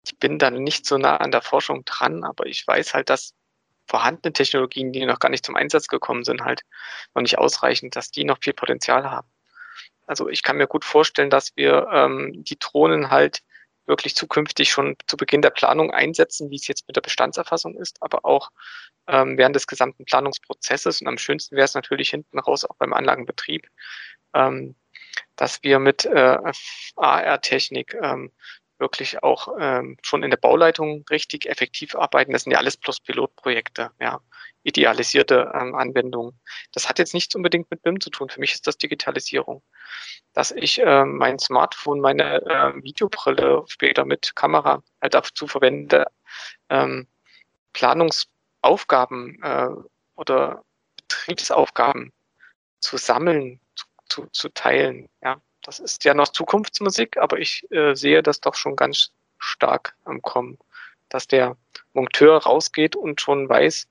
Ich 0.06 0.18
bin 0.20 0.40
da 0.40 0.52
nicht 0.52 0.86
so 0.86 0.98
nah 0.98 1.18
an 1.18 1.32
der 1.32 1.42
Forschung 1.42 1.84
dran, 1.86 2.24
aber 2.24 2.46
ich 2.46 2.66
weiß 2.68 2.94
halt, 2.94 3.10
dass 3.10 3.34
vorhandene 3.88 4.34
Technologien, 4.34 4.92
die 4.92 5.06
noch 5.06 5.20
gar 5.20 5.30
nicht 5.30 5.46
zum 5.46 5.56
Einsatz 5.56 5.88
gekommen 5.88 6.24
sind, 6.24 6.42
halt 6.42 6.62
noch 7.16 7.22
nicht 7.22 7.38
ausreichend, 7.38 7.96
dass 7.96 8.12
die 8.12 8.26
noch 8.26 8.40
viel 8.42 8.54
Potenzial 8.54 9.10
haben. 9.10 9.28
Also 10.06 10.30
ich 10.30 10.44
kann 10.44 10.58
mir 10.58 10.68
gut 10.68 10.86
vorstellen, 10.86 11.30
dass 11.30 11.56
wir 11.56 11.88
ähm, 11.92 12.44
die 12.44 12.58
Drohnen 12.60 13.10
halt 13.10 13.44
wirklich 13.88 14.16
zukünftig 14.16 14.70
schon 14.70 14.96
zu 15.08 15.18
Beginn 15.18 15.42
der 15.42 15.50
Planung 15.50 15.92
einsetzen, 15.92 16.50
wie 16.50 16.56
es 16.56 16.68
jetzt 16.68 16.88
mit 16.88 16.96
der 16.96 17.02
Bestandserfassung 17.02 17.76
ist, 17.78 17.98
aber 18.02 18.26
auch 18.26 18.52
ähm, 19.08 19.38
während 19.38 19.56
des 19.56 19.68
gesamten 19.68 20.06
Planungsprozesses. 20.06 21.02
Und 21.02 21.08
am 21.08 21.18
schönsten 21.18 21.56
wäre 21.56 21.66
es 21.66 21.74
natürlich 21.74 22.10
hinten 22.10 22.40
raus 22.40 22.66
auch 22.66 22.76
beim 22.78 22.94
Anlagenbetrieb, 22.94 23.68
ähm, 24.34 24.76
dass 25.36 25.64
wir 25.64 25.80
mit 25.80 26.06
äh, 26.06 26.38
AR-Technik 26.96 27.96
ähm, 28.02 28.32
wirklich 28.80 29.24
auch 29.24 29.50
ähm, 29.60 29.98
schon 30.02 30.24
in 30.24 30.30
der 30.30 30.38
Bauleitung 30.38 31.06
richtig 31.10 31.50
effektiv 31.50 31.96
arbeiten. 31.96 32.34
Das 32.34 32.44
sind 32.44 32.52
ja 32.52 32.60
alles 32.60 32.78
plus 32.78 33.00
Pilotprojekte, 33.00 33.92
ja, 34.00 34.20
idealisierte 34.64 35.52
ähm, 35.54 35.76
Anwendungen. 35.76 36.40
Das 36.74 36.90
hat 36.90 37.00
jetzt 37.00 37.14
nichts 37.14 37.36
unbedingt 37.36 37.72
mit 37.72 37.82
BIM 37.82 38.00
zu 38.00 38.10
tun. 38.10 38.30
Für 38.30 38.40
mich 38.40 38.54
ist 38.54 38.68
das 38.68 38.78
Digitalisierung. 38.78 39.64
Dass 40.34 40.52
ich 40.52 40.80
äh, 40.80 41.06
mein 41.06 41.40
Smartphone, 41.40 42.00
meine 42.00 42.42
äh, 42.46 42.84
Videobrille 42.84 43.64
später 43.68 44.06
mit 44.06 44.36
Kamera 44.36 44.84
halt 45.02 45.14
dazu 45.14 45.48
verwende, 45.48 46.06
ähm, 46.70 47.08
Planungsaufgaben 47.74 49.42
äh, 49.42 49.70
oder 50.16 50.64
Betriebsaufgaben 50.98 52.12
zu 52.80 52.98
sammeln, 52.98 53.60
zu, 53.76 53.86
zu, 54.10 54.28
zu 54.32 54.50
teilen, 54.50 55.10
ja, 55.22 55.42
das 55.68 55.80
ist 55.80 56.06
ja 56.06 56.14
noch 56.14 56.30
Zukunftsmusik, 56.30 57.18
aber 57.18 57.40
ich 57.40 57.70
äh, 57.72 57.94
sehe 57.94 58.24
das 58.24 58.40
doch 58.40 58.56
schon 58.56 58.78
ganz 58.78 59.12
stark 59.38 59.98
am 60.06 60.22
Kommen, 60.22 60.58
dass 61.10 61.28
der 61.28 61.58
Monteur 61.92 62.38
rausgeht 62.38 62.96
und 62.96 63.20
schon 63.20 63.50
weiß, 63.50 63.86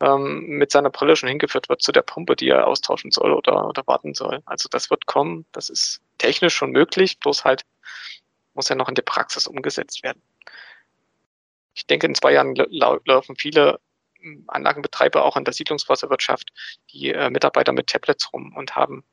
ähm, 0.00 0.44
mit 0.48 0.72
seiner 0.72 0.90
Brille 0.90 1.14
schon 1.14 1.28
hingeführt 1.28 1.68
wird 1.68 1.82
zu 1.82 1.92
der 1.92 2.02
Pumpe, 2.02 2.34
die 2.34 2.48
er 2.48 2.66
austauschen 2.66 3.12
soll 3.12 3.32
oder, 3.32 3.68
oder 3.68 3.86
warten 3.86 4.12
soll. 4.12 4.42
Also 4.44 4.68
das 4.68 4.90
wird 4.90 5.06
kommen, 5.06 5.46
das 5.52 5.68
ist 5.68 6.00
technisch 6.18 6.56
schon 6.56 6.72
möglich, 6.72 7.20
bloß 7.20 7.44
halt 7.44 7.64
muss 8.54 8.68
ja 8.68 8.74
noch 8.74 8.88
in 8.88 8.96
der 8.96 9.02
Praxis 9.02 9.46
umgesetzt 9.46 10.02
werden. 10.02 10.20
Ich 11.74 11.86
denke, 11.86 12.08
in 12.08 12.16
zwei 12.16 12.32
Jahren 12.32 12.56
laufen 12.56 13.36
viele 13.36 13.78
hm, 14.18 14.44
Anlagenbetreiber 14.48 15.24
auch 15.24 15.36
in 15.36 15.44
der 15.44 15.54
Siedlungswasserwirtschaft 15.54 16.52
die 16.90 17.12
äh, 17.12 17.30
Mitarbeiter 17.30 17.70
mit 17.70 17.86
Tablets 17.86 18.32
rum 18.32 18.52
und 18.56 18.74
haben 18.74 19.04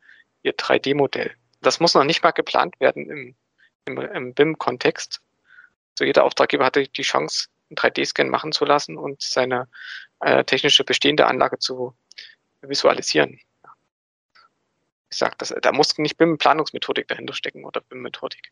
ihr 0.42 0.56
3D-Modell 0.56 1.36
Das 1.62 1.80
muss 1.80 1.94
noch 1.94 2.04
nicht 2.04 2.24
mal 2.24 2.32
geplant 2.32 2.80
werden 2.80 3.10
im, 3.10 3.36
im, 3.86 3.98
im 3.98 4.34
BIM-Kontext. 4.34 5.22
So 5.98 6.06
jeder 6.06 6.24
Auftraggeber 6.24 6.66
hatte 6.66 6.88
die 6.88 7.02
Chance, 7.04 7.50
einen 7.70 7.78
3D-Scan 7.78 8.30
machen 8.30 8.52
zu 8.52 8.66
lassen 8.66 8.98
und 8.98 9.22
seine 9.22 9.68
äh, 10.20 10.44
technische 10.44 10.84
bestehende 10.84 11.28
Anlage 11.28 11.60
zu 11.60 11.96
visualisieren. 12.62 13.40
Ich 15.10 15.18
sage, 15.18 15.36
da 15.62 15.72
muss 15.72 15.98
nicht 15.98 16.18
BIM-Planungsmethodik 16.18 17.08
dahinter 17.08 17.34
stecken 17.34 17.66
oder 17.66 17.82
BIM-Methodik. 17.82 18.52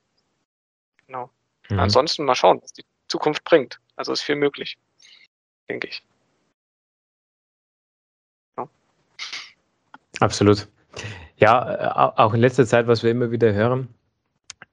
Genau. 1.08 1.32
Mhm. 1.70 1.80
Ansonsten 1.80 2.26
mal 2.26 2.36
schauen, 2.36 2.62
was 2.62 2.74
die 2.74 2.86
Zukunft 3.08 3.44
bringt. 3.44 3.80
Also 3.96 4.12
ist 4.12 4.22
viel 4.22 4.36
möglich, 4.36 4.78
denke 5.70 5.88
ich. 5.88 6.04
Ja. 8.58 8.70
Absolut. 10.20 10.68
Ja, 11.38 12.14
auch 12.18 12.34
in 12.34 12.42
letzter 12.42 12.66
Zeit, 12.66 12.88
was 12.88 13.04
wir 13.04 13.12
immer 13.12 13.32
wieder 13.32 13.54
hören, 13.54 13.88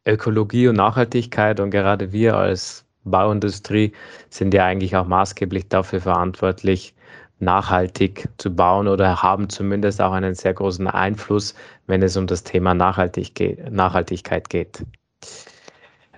Ökologie 0.05 0.69
und 0.69 0.77
Nachhaltigkeit 0.77 1.61
und 1.61 1.71
gerade 1.71 2.13
wir 2.13 2.37
als 2.37 2.85
Bauindustrie 3.05 3.93
sind 4.31 4.53
ja 4.53 4.65
eigentlich 4.65 4.97
auch 4.97 5.07
maßgeblich 5.07 5.69
dafür 5.69 6.01
verantwortlich, 6.01 6.95
nachhaltig 7.39 8.29
zu 8.39 8.55
bauen 8.55 8.89
oder 8.89 9.23
haben 9.23 9.49
zumindest 9.49 10.01
auch 10.01 10.13
einen 10.13 10.35
sehr 10.35 10.55
großen 10.55 10.89
Einfluss, 10.89 11.55
wenn 11.87 12.03
es 12.03 12.17
um 12.17 12.27
das 12.27 12.43
Thema 12.43 12.75
Nachhaltig 12.75 13.33
Nachhaltigkeit 13.71 14.49
geht. 14.49 14.85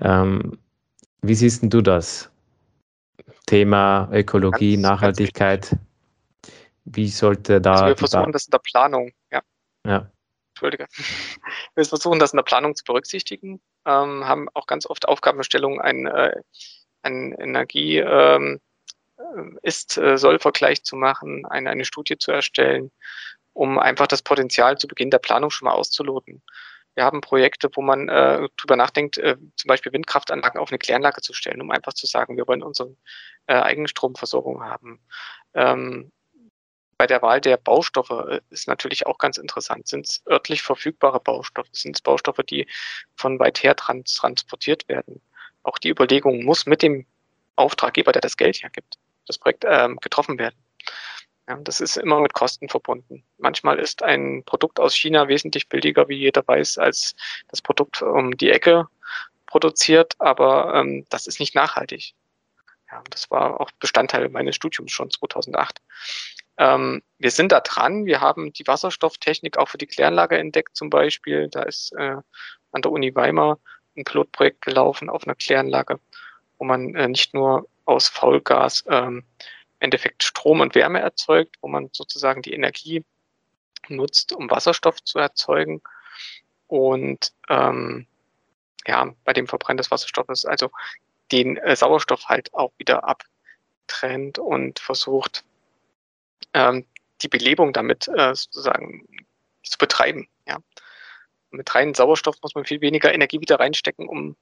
Ähm, 0.00 0.58
wie 1.22 1.34
siehst 1.34 1.62
du 1.62 1.82
das? 1.82 2.30
Thema 3.46 4.08
Ökologie, 4.12 4.76
ganz, 4.76 4.82
Nachhaltigkeit. 4.82 5.70
Ganz 5.70 5.82
wie 6.94 7.08
sollte 7.08 7.60
da. 7.60 7.72
Also 7.72 7.86
wir 7.86 7.96
versuchen 7.96 8.32
das 8.32 8.46
in 8.46 8.50
der 8.50 8.58
Planung, 8.58 9.10
ja. 9.88 10.10
Entschuldige. 10.50 10.86
Wir 11.74 11.84
versuchen 11.84 12.18
das 12.18 12.32
in 12.32 12.36
der 12.36 12.42
Planung 12.42 12.74
zu 12.74 12.84
berücksichtigen, 12.84 13.60
ähm, 13.86 14.26
haben 14.26 14.48
auch 14.54 14.66
ganz 14.66 14.86
oft 14.86 15.06
Aufgabenstellungen, 15.06 15.80
ein, 15.80 16.06
äh, 16.06 16.34
ein 17.02 17.32
Energie, 17.32 17.98
ähm, 17.98 18.60
Ist-Soll-Vergleich 19.62 20.82
zu 20.82 20.96
machen, 20.96 21.46
eine, 21.46 21.70
eine 21.70 21.84
Studie 21.84 22.18
zu 22.18 22.32
erstellen, 22.32 22.90
um 23.52 23.78
einfach 23.78 24.08
das 24.08 24.22
Potenzial 24.22 24.78
zu 24.78 24.88
Beginn 24.88 25.10
der 25.10 25.18
Planung 25.18 25.50
schon 25.50 25.66
mal 25.66 25.74
auszuloten. 25.74 26.42
Wir 26.94 27.04
haben 27.04 27.20
Projekte, 27.20 27.68
wo 27.74 27.82
man 27.82 28.08
äh, 28.08 28.48
drüber 28.56 28.74
nachdenkt, 28.74 29.18
äh, 29.18 29.36
zum 29.54 29.68
Beispiel 29.68 29.92
Windkraftanlagen 29.92 30.60
auf 30.60 30.70
eine 30.70 30.78
Kläranlage 30.78 31.20
zu 31.20 31.32
stellen, 31.32 31.60
um 31.60 31.70
einfach 31.70 31.92
zu 31.92 32.08
sagen, 32.08 32.36
wir 32.36 32.48
wollen 32.48 32.64
unsere 32.64 32.96
äh, 33.46 33.54
eigene 33.54 33.86
haben. 34.60 35.00
Ähm, 35.54 36.10
bei 36.98 37.06
der 37.06 37.22
Wahl 37.22 37.40
der 37.40 37.56
Baustoffe 37.56 38.10
äh, 38.28 38.40
ist 38.50 38.66
natürlich 38.66 39.06
auch 39.06 39.18
ganz 39.18 39.38
interessant. 39.38 39.86
Sind 39.86 40.06
es 40.06 40.22
örtlich 40.26 40.62
verfügbare 40.62 41.20
Baustoffe? 41.20 41.68
Sind 41.72 41.96
es 41.96 42.02
Baustoffe, 42.02 42.42
die 42.42 42.66
von 43.14 43.38
weit 43.38 43.62
her 43.62 43.76
trans 43.76 44.14
transportiert 44.14 44.88
werden? 44.88 45.22
Auch 45.62 45.78
die 45.78 45.88
Überlegung 45.88 46.44
muss 46.44 46.66
mit 46.66 46.82
dem 46.82 47.06
Auftraggeber, 47.56 48.12
der 48.12 48.20
das 48.20 48.36
Geld 48.36 48.62
hergibt, 48.62 48.98
das 49.26 49.38
Projekt 49.38 49.64
ähm, 49.66 49.96
getroffen 50.00 50.38
werden. 50.38 50.56
Ja, 51.48 51.56
das 51.56 51.80
ist 51.80 51.96
immer 51.96 52.20
mit 52.20 52.34
Kosten 52.34 52.68
verbunden. 52.68 53.24
Manchmal 53.38 53.78
ist 53.78 54.02
ein 54.02 54.42
Produkt 54.44 54.80
aus 54.80 54.94
China 54.94 55.28
wesentlich 55.28 55.68
billiger, 55.68 56.08
wie 56.08 56.18
jeder 56.18 56.46
weiß, 56.46 56.78
als 56.78 57.14
das 57.48 57.62
Produkt 57.62 58.02
um 58.02 58.36
die 58.36 58.50
Ecke 58.50 58.86
produziert, 59.46 60.14
aber 60.18 60.74
ähm, 60.74 61.06
das 61.08 61.26
ist 61.26 61.40
nicht 61.40 61.54
nachhaltig. 61.54 62.14
Ja, 62.90 63.02
das 63.10 63.30
war 63.30 63.60
auch 63.60 63.70
Bestandteil 63.78 64.28
meines 64.28 64.56
Studiums 64.56 64.92
schon 64.92 65.10
2008. 65.10 65.80
Ähm, 66.58 67.02
wir 67.18 67.30
sind 67.30 67.52
da 67.52 67.60
dran. 67.60 68.04
Wir 68.04 68.20
haben 68.20 68.52
die 68.52 68.66
Wasserstofftechnik 68.66 69.56
auch 69.58 69.68
für 69.68 69.78
die 69.78 69.86
Kläranlage 69.86 70.36
entdeckt 70.36 70.76
zum 70.76 70.90
Beispiel. 70.90 71.48
Da 71.48 71.62
ist 71.62 71.92
äh, 71.92 72.16
an 72.72 72.82
der 72.82 72.90
Uni 72.92 73.14
Weimar 73.14 73.58
ein 73.96 74.04
Pilotprojekt 74.04 74.62
gelaufen 74.62 75.08
auf 75.08 75.24
einer 75.24 75.34
Kläranlage, 75.34 76.00
wo 76.58 76.64
man 76.64 76.94
äh, 76.94 77.08
nicht 77.08 77.32
nur 77.32 77.68
aus 77.84 78.08
Faulgas 78.08 78.84
ähm, 78.88 79.18
im 79.18 79.24
Endeffekt 79.80 80.24
Strom 80.24 80.60
und 80.60 80.74
Wärme 80.74 81.00
erzeugt, 81.00 81.56
wo 81.60 81.68
man 81.68 81.90
sozusagen 81.92 82.42
die 82.42 82.52
Energie 82.52 83.04
nutzt, 83.88 84.32
um 84.32 84.50
Wasserstoff 84.50 85.02
zu 85.02 85.18
erzeugen. 85.18 85.80
Und 86.66 87.32
ähm, 87.48 88.06
ja, 88.86 89.14
bei 89.24 89.32
dem 89.32 89.46
Verbrennen 89.46 89.78
des 89.78 89.90
Wasserstoffes 89.90 90.44
also 90.44 90.70
den 91.30 91.56
äh, 91.58 91.76
Sauerstoff 91.76 92.26
halt 92.26 92.52
auch 92.54 92.72
wieder 92.78 93.04
abtrennt 93.04 94.38
und 94.38 94.78
versucht, 94.80 95.44
ähm, 96.54 96.86
die 97.22 97.28
Belebung 97.28 97.72
damit 97.72 98.08
äh, 98.08 98.34
sozusagen 98.34 99.06
zu 99.62 99.78
betreiben. 99.78 100.28
Ja. 100.46 100.58
Mit 101.50 101.74
reinem 101.74 101.94
Sauerstoff 101.94 102.36
muss 102.42 102.54
man 102.54 102.64
viel 102.64 102.80
weniger 102.80 103.12
Energie 103.12 103.40
wieder 103.40 103.58
reinstecken, 103.58 104.08
um 104.08 104.36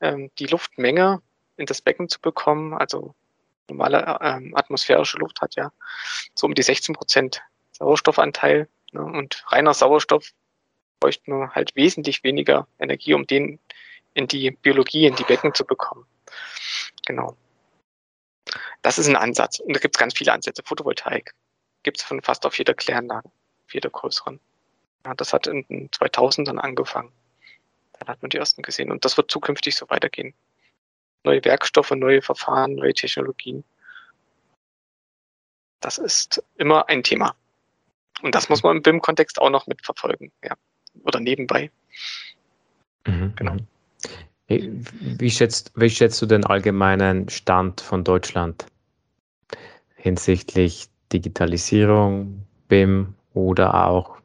ähm, 0.00 0.30
die 0.38 0.46
Luftmenge 0.46 1.22
in 1.56 1.66
das 1.66 1.82
Becken 1.82 2.08
zu 2.08 2.20
bekommen. 2.20 2.74
Also 2.74 3.14
normale 3.68 4.18
ähm, 4.20 4.54
atmosphärische 4.56 5.18
Luft 5.18 5.40
hat 5.40 5.56
ja 5.56 5.72
so 6.34 6.46
um 6.46 6.54
die 6.54 6.62
16 6.62 6.94
Prozent 6.94 7.42
Sauerstoffanteil. 7.72 8.68
Ne? 8.92 9.02
Und 9.02 9.44
reiner 9.48 9.74
Sauerstoff 9.74 10.30
bräuchte 11.00 11.30
nur 11.30 11.50
halt 11.50 11.74
wesentlich 11.74 12.22
weniger 12.22 12.68
Energie, 12.78 13.14
um 13.14 13.26
den 13.26 13.58
in 14.14 14.28
die 14.28 14.50
Biologie, 14.50 15.06
in 15.06 15.16
die 15.16 15.24
Becken 15.24 15.54
zu 15.54 15.64
bekommen. 15.64 16.06
Genau. 17.06 17.36
Das 18.82 18.98
ist 18.98 19.08
ein 19.08 19.16
Ansatz. 19.16 19.58
Und 19.58 19.74
da 19.74 19.80
gibt 19.80 19.96
es 19.96 19.98
ganz 19.98 20.14
viele 20.14 20.32
Ansätze. 20.32 20.62
Photovoltaik 20.64 21.34
gibt 21.82 21.98
es 21.98 22.02
von 22.04 22.22
fast 22.22 22.46
auf 22.46 22.58
jeder 22.58 22.74
Kläranlage, 22.74 23.28
auf 23.28 23.74
jeder 23.74 23.90
größeren. 23.90 24.40
Ja, 25.04 25.14
das 25.14 25.32
hat 25.32 25.46
in 25.46 25.66
den 25.68 25.90
2000ern 25.90 26.58
angefangen. 26.58 27.12
Dann 27.98 28.08
hat 28.08 28.22
man 28.22 28.30
die 28.30 28.36
ersten 28.36 28.62
gesehen. 28.62 28.90
Und 28.90 29.04
das 29.04 29.16
wird 29.16 29.30
zukünftig 29.30 29.76
so 29.76 29.88
weitergehen. 29.90 30.34
Neue 31.24 31.44
Werkstoffe, 31.44 31.90
neue 31.92 32.22
Verfahren, 32.22 32.74
neue 32.74 32.94
Technologien. 32.94 33.64
Das 35.80 35.98
ist 35.98 36.42
immer 36.56 36.88
ein 36.88 37.02
Thema. 37.02 37.34
Und 38.22 38.34
das 38.34 38.48
muss 38.48 38.62
man 38.62 38.76
im 38.76 38.82
BIM-Kontext 38.82 39.40
auch 39.40 39.50
noch 39.50 39.66
mitverfolgen. 39.66 40.30
Ja. 40.44 40.56
Oder 41.04 41.20
nebenbei. 41.20 41.70
Mhm. 43.06 43.34
Genau. 43.36 43.56
Wie 44.46 45.30
schätzt, 45.30 45.72
wie 45.74 45.90
schätzt 45.90 46.20
du 46.20 46.26
den 46.26 46.44
allgemeinen 46.44 47.28
Stand 47.28 47.80
von 47.80 48.04
Deutschland 48.04 48.66
hinsichtlich 49.96 50.88
Digitalisierung, 51.12 52.44
BIM 52.68 53.14
oder 53.34 53.86
auch 53.86 54.16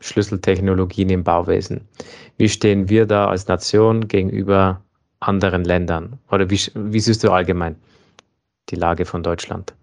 Schlüsseltechnologien 0.00 1.10
im 1.10 1.24
Bauwesen? 1.24 1.88
Wie 2.36 2.48
stehen 2.48 2.88
wir 2.88 3.06
da 3.06 3.28
als 3.28 3.48
Nation 3.48 4.08
gegenüber 4.08 4.82
anderen 5.20 5.64
Ländern? 5.64 6.18
Oder 6.30 6.50
wie, 6.50 6.60
wie 6.74 7.00
siehst 7.00 7.24
du 7.24 7.30
allgemein 7.30 7.76
die 8.68 8.76
Lage 8.76 9.04
von 9.04 9.22
Deutschland? 9.22 9.74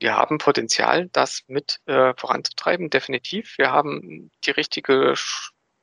Wir 0.00 0.16
haben 0.16 0.38
Potenzial, 0.38 1.08
das 1.12 1.44
mit 1.46 1.78
äh, 1.86 2.12
voranzutreiben, 2.16 2.90
definitiv. 2.90 3.56
Wir 3.58 3.70
haben 3.70 4.30
die 4.44 4.50
richtige 4.50 5.14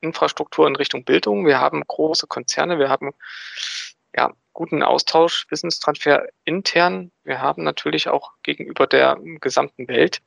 Infrastruktur 0.00 0.66
in 0.66 0.76
Richtung 0.76 1.04
Bildung. 1.04 1.46
Wir 1.46 1.60
haben 1.60 1.82
große 1.86 2.26
Konzerne. 2.26 2.78
Wir 2.78 2.90
haben 2.90 3.12
ja, 4.14 4.32
guten 4.52 4.82
Austausch, 4.82 5.46
Wissenstransfer 5.50 6.28
intern. 6.44 7.10
Wir 7.24 7.40
haben 7.40 7.64
natürlich 7.64 8.08
auch 8.08 8.32
gegenüber 8.42 8.86
der 8.86 9.18
gesamten 9.40 9.88
Welt 9.88 10.22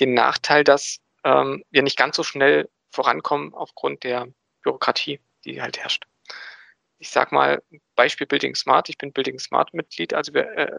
den 0.00 0.14
Nachteil, 0.14 0.64
dass 0.64 0.98
ähm, 1.24 1.64
wir 1.70 1.82
nicht 1.82 1.96
ganz 1.96 2.16
so 2.16 2.22
schnell 2.22 2.68
vorankommen 2.90 3.54
aufgrund 3.54 4.04
der 4.04 4.28
Bürokratie, 4.62 5.20
die 5.44 5.60
halt 5.60 5.78
herrscht. 5.78 6.06
Ich 6.98 7.10
sag 7.10 7.32
mal, 7.32 7.62
Beispiel 7.96 8.26
Building 8.26 8.54
Smart. 8.54 8.88
Ich 8.88 8.98
bin 8.98 9.12
Building 9.12 9.38
Smart 9.38 9.74
Mitglied, 9.74 10.14
also 10.14 10.32
wir 10.32 10.46
äh, 10.56 10.78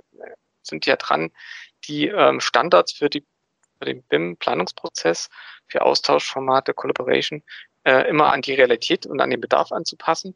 sind 0.61 0.85
ja 0.85 0.95
dran, 0.95 1.31
die 1.87 2.07
ähm, 2.07 2.39
Standards 2.39 2.93
für, 2.93 3.09
die, 3.09 3.25
für 3.77 3.85
den 3.85 4.03
BIM-Planungsprozess, 4.03 5.29
für 5.67 5.81
Austauschformate, 5.83 6.73
Collaboration 6.73 7.43
äh, 7.83 8.09
immer 8.09 8.31
an 8.31 8.41
die 8.41 8.53
Realität 8.53 9.05
und 9.05 9.21
an 9.21 9.29
den 9.29 9.41
Bedarf 9.41 9.71
anzupassen. 9.71 10.35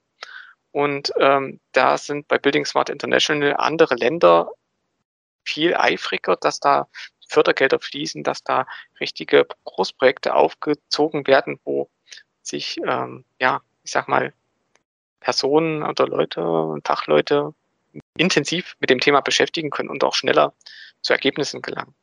Und 0.71 1.11
ähm, 1.17 1.59
da 1.71 1.97
sind 1.97 2.27
bei 2.27 2.37
Building 2.37 2.65
Smart 2.65 2.89
International 2.89 3.55
andere 3.57 3.95
Länder 3.95 4.51
viel 5.43 5.75
eifriger, 5.75 6.35
dass 6.35 6.59
da 6.59 6.87
Fördergelder 7.27 7.79
fließen, 7.79 8.23
dass 8.23 8.43
da 8.43 8.65
richtige 8.99 9.47
Großprojekte 9.65 10.33
aufgezogen 10.33 11.27
werden, 11.27 11.59
wo 11.63 11.89
sich, 12.41 12.79
ähm, 12.85 13.25
ja, 13.39 13.61
ich 13.83 13.91
sag 13.91 14.07
mal, 14.07 14.33
Personen 15.19 15.83
oder 15.83 16.07
Leute 16.07 16.41
und 16.41 16.87
Fachleute 16.87 17.53
intensiv 18.17 18.75
mit 18.79 18.89
dem 18.89 18.99
Thema 18.99 19.21
beschäftigen 19.21 19.69
können 19.69 19.89
und 19.89 20.03
auch 20.03 20.15
schneller 20.15 20.53
zu 21.01 21.13
Ergebnissen 21.13 21.61
gelangen. 21.61 21.95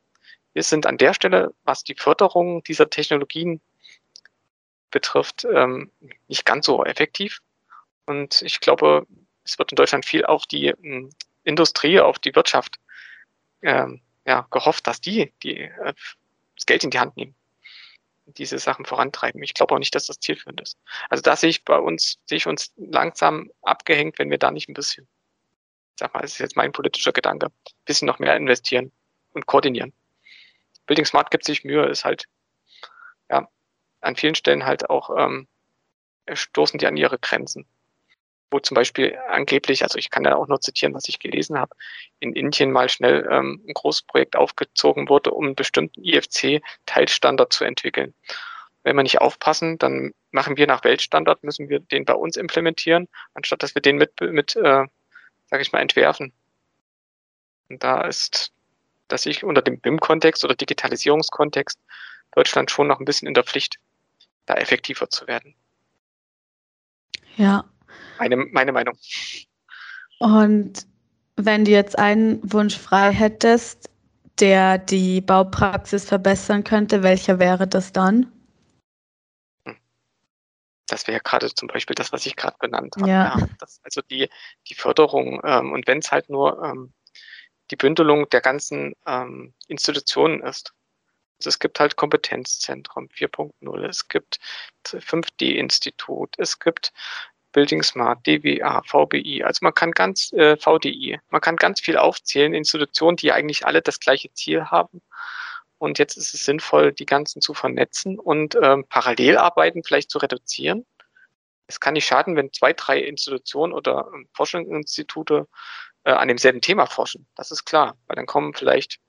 Wir 0.53 0.63
sind 0.63 0.85
an 0.85 0.97
der 0.97 1.13
Stelle, 1.13 1.53
was 1.63 1.83
die 1.83 1.95
Förderung 1.95 2.63
dieser 2.63 2.89
Technologien 2.89 3.61
betrifft, 4.91 5.45
ähm, 5.45 5.91
nicht 6.27 6.45
ganz 6.45 6.65
so 6.65 6.83
effektiv. 6.83 7.39
Und 8.07 8.41
ich 8.41 8.59
glaube, 8.61 9.05
es 9.43 9.59
wird 9.59 9.71
in 9.71 9.75
Deutschland 9.75 10.05
viel 10.05 10.25
auf 10.25 10.47
die 10.47 10.67
ähm, 10.67 11.11
Industrie, 11.43 11.99
auf 11.99 12.17
die 12.19 12.35
Wirtschaft 12.35 12.79
ähm, 13.61 14.01
ja, 14.25 14.47
gehofft, 14.49 14.87
dass 14.87 15.01
die, 15.01 15.33
die 15.43 15.59
äh, 15.59 15.93
das 16.55 16.65
Geld 16.65 16.83
in 16.83 16.89
die 16.89 16.99
Hand 16.99 17.15
nehmen. 17.17 17.35
diese 18.25 18.59
Sachen 18.59 18.85
vorantreiben. 18.85 19.41
Ich 19.43 19.53
glaube 19.53 19.73
auch 19.75 19.79
nicht, 19.79 19.95
dass 19.95 20.07
das 20.07 20.19
zielführend 20.19 20.61
ist. 20.61 20.77
Also 21.09 21.21
da 21.21 21.35
sehe 21.35 21.49
ich 21.49 21.63
bei 21.63 21.77
uns, 21.77 22.19
sehe 22.25 22.37
ich 22.37 22.47
uns 22.47 22.73
langsam 22.77 23.51
abgehängt, 23.61 24.19
wenn 24.19 24.29
wir 24.29 24.37
da 24.37 24.51
nicht 24.51 24.69
ein 24.69 24.73
bisschen, 24.73 25.07
sag 25.99 26.13
mal, 26.13 26.21
das 26.21 26.33
ist 26.33 26.39
jetzt 26.39 26.57
mein 26.57 26.71
politischer 26.71 27.13
Gedanke, 27.13 27.47
ein 27.47 27.85
bisschen 27.85 28.05
noch 28.05 28.19
mehr 28.19 28.35
investieren 28.35 28.91
und 29.33 29.45
koordinieren. 29.45 29.93
Building 30.85 31.05
Smart 31.05 31.31
gibt 31.31 31.45
sich 31.45 31.63
Mühe, 31.63 31.85
ist 31.85 32.05
halt, 32.05 32.25
ja, 33.29 33.47
an 34.01 34.15
vielen 34.15 34.35
Stellen 34.35 34.65
halt 34.65 34.89
auch, 34.89 35.09
ähm, 35.17 35.47
stoßen 36.31 36.79
die 36.79 36.87
an 36.87 36.97
ihre 36.97 37.19
Grenzen. 37.19 37.65
Wo 38.49 38.59
zum 38.59 38.75
Beispiel 38.75 39.17
angeblich, 39.29 39.83
also 39.83 39.97
ich 39.97 40.09
kann 40.09 40.23
ja 40.23 40.35
auch 40.35 40.47
nur 40.47 40.61
zitieren, 40.61 40.93
was 40.93 41.09
ich 41.09 41.19
gelesen 41.19 41.59
habe, 41.59 41.75
in 42.19 42.33
Indien 42.33 42.71
mal 42.71 42.87
schnell 42.87 43.27
ähm, 43.29 43.61
ein 43.67 43.73
großes 43.73 44.03
Projekt 44.03 44.35
aufgezogen 44.35 45.09
wurde, 45.09 45.31
um 45.31 45.45
einen 45.45 45.55
bestimmten 45.55 46.01
IFC-Teilstandard 46.01 47.51
zu 47.51 47.65
entwickeln. 47.65 48.13
Wenn 48.83 48.95
wir 48.95 49.03
nicht 49.03 49.19
aufpassen, 49.19 49.77
dann 49.77 50.13
machen 50.31 50.55
wir 50.55 50.65
nach 50.65 50.85
Weltstandard, 50.85 51.43
müssen 51.43 51.67
wir 51.67 51.81
den 51.81 52.05
bei 52.05 52.13
uns 52.13 52.37
implementieren, 52.37 53.09
anstatt 53.33 53.63
dass 53.63 53.75
wir 53.75 53.81
den 53.81 53.97
mit, 53.97 54.13
mit 54.21 54.55
äh, 54.55 54.85
sage 55.47 55.61
ich 55.61 55.71
mal, 55.71 55.81
entwerfen. 55.81 56.31
Und 57.69 57.83
da 57.83 58.01
ist, 58.01 58.53
dass 59.07 59.25
ich 59.25 59.43
unter 59.43 59.61
dem 59.61 59.79
BIM-Kontext 59.79 60.45
oder 60.45 60.55
Digitalisierungskontext 60.55 61.79
Deutschland 62.31 62.71
schon 62.71 62.87
noch 62.87 62.99
ein 62.99 63.05
bisschen 63.05 63.27
in 63.27 63.33
der 63.33 63.43
Pflicht, 63.43 63.77
da 64.45 64.55
effektiver 64.55 65.09
zu 65.09 65.27
werden. 65.27 65.55
Ja. 67.35 67.65
Meine, 68.19 68.37
meine 68.37 68.71
Meinung. 68.71 68.97
Und 70.19 70.87
wenn 71.35 71.65
du 71.65 71.71
jetzt 71.71 71.97
einen 71.97 72.39
Wunsch 72.51 72.77
frei 72.77 73.11
hättest, 73.11 73.89
der 74.39 74.77
die 74.77 75.21
Baupraxis 75.21 76.05
verbessern 76.05 76.63
könnte, 76.63 77.03
welcher 77.03 77.39
wäre 77.39 77.67
das 77.67 77.91
dann? 77.91 78.31
Das 80.87 81.05
wäre 81.07 81.19
gerade 81.19 81.53
zum 81.53 81.67
Beispiel 81.67 81.95
das, 81.95 82.13
was 82.13 82.25
ich 82.25 82.35
gerade 82.35 82.55
benannt 82.59 82.95
habe. 82.95 83.09
Ja. 83.09 83.37
ja 83.37 83.47
das, 83.59 83.81
also 83.83 84.01
die, 84.01 84.29
die 84.69 84.73
Förderung 84.73 85.41
ähm, 85.43 85.73
und 85.73 85.85
wenn 85.85 85.99
es 85.99 86.11
halt 86.11 86.29
nur 86.29 86.63
ähm, 86.63 86.93
die 87.71 87.75
Bündelung 87.75 88.29
der 88.29 88.41
ganzen 88.41 88.93
ähm, 89.05 89.53
Institutionen 89.67 90.41
ist. 90.41 90.73
Also 91.39 91.49
es 91.49 91.59
gibt 91.59 91.79
halt 91.79 91.97
Kompetenzzentrum 91.97 93.07
4.0, 93.07 93.85
es 93.85 94.07
gibt 94.07 94.39
5D-Institut, 94.85 96.33
es 96.37 96.59
gibt 96.59 96.93
Building 97.57 97.81
Smart, 97.81 98.19
DWA, 98.27 98.83
VBI. 98.83 99.43
Also 99.43 99.61
man 99.63 99.73
kann 99.73 99.89
ganz 99.89 100.31
äh, 100.33 100.57
VDI, 100.57 101.19
man 101.31 101.41
kann 101.41 101.55
ganz 101.55 101.81
viel 101.81 101.97
aufzählen, 101.97 102.53
Institutionen, 102.53 103.17
die 103.17 103.31
eigentlich 103.31 103.65
alle 103.65 103.81
das 103.81 103.99
gleiche 103.99 104.31
Ziel 104.31 104.65
haben. 104.65 105.01
Und 105.79 105.97
jetzt 105.97 106.17
ist 106.17 106.35
es 106.35 106.45
sinnvoll, 106.45 106.93
die 106.93 107.07
ganzen 107.07 107.41
zu 107.41 107.55
vernetzen 107.55 108.19
und 108.19 108.55
ähm, 108.61 108.85
Parallelarbeiten 108.87 109.83
vielleicht 109.83 110.11
zu 110.11 110.19
reduzieren. 110.19 110.85
Es 111.65 111.79
kann 111.79 111.95
nicht 111.95 112.05
schaden, 112.05 112.35
wenn 112.35 112.53
zwei, 112.53 112.73
drei 112.73 112.99
Institutionen 112.99 113.73
oder 113.73 114.07
ähm, 114.13 114.29
Forschungsinstitute 114.33 115.47
äh, 116.03 116.11
an 116.11 116.27
demselben 116.27 116.61
Thema 116.61 116.85
forschen. 116.85 117.25
Das 117.35 117.49
ist 117.49 117.65
klar, 117.65 117.97
weil 118.05 118.17
dann 118.17 118.27
kommen 118.27 118.53
vielleicht 118.53 118.99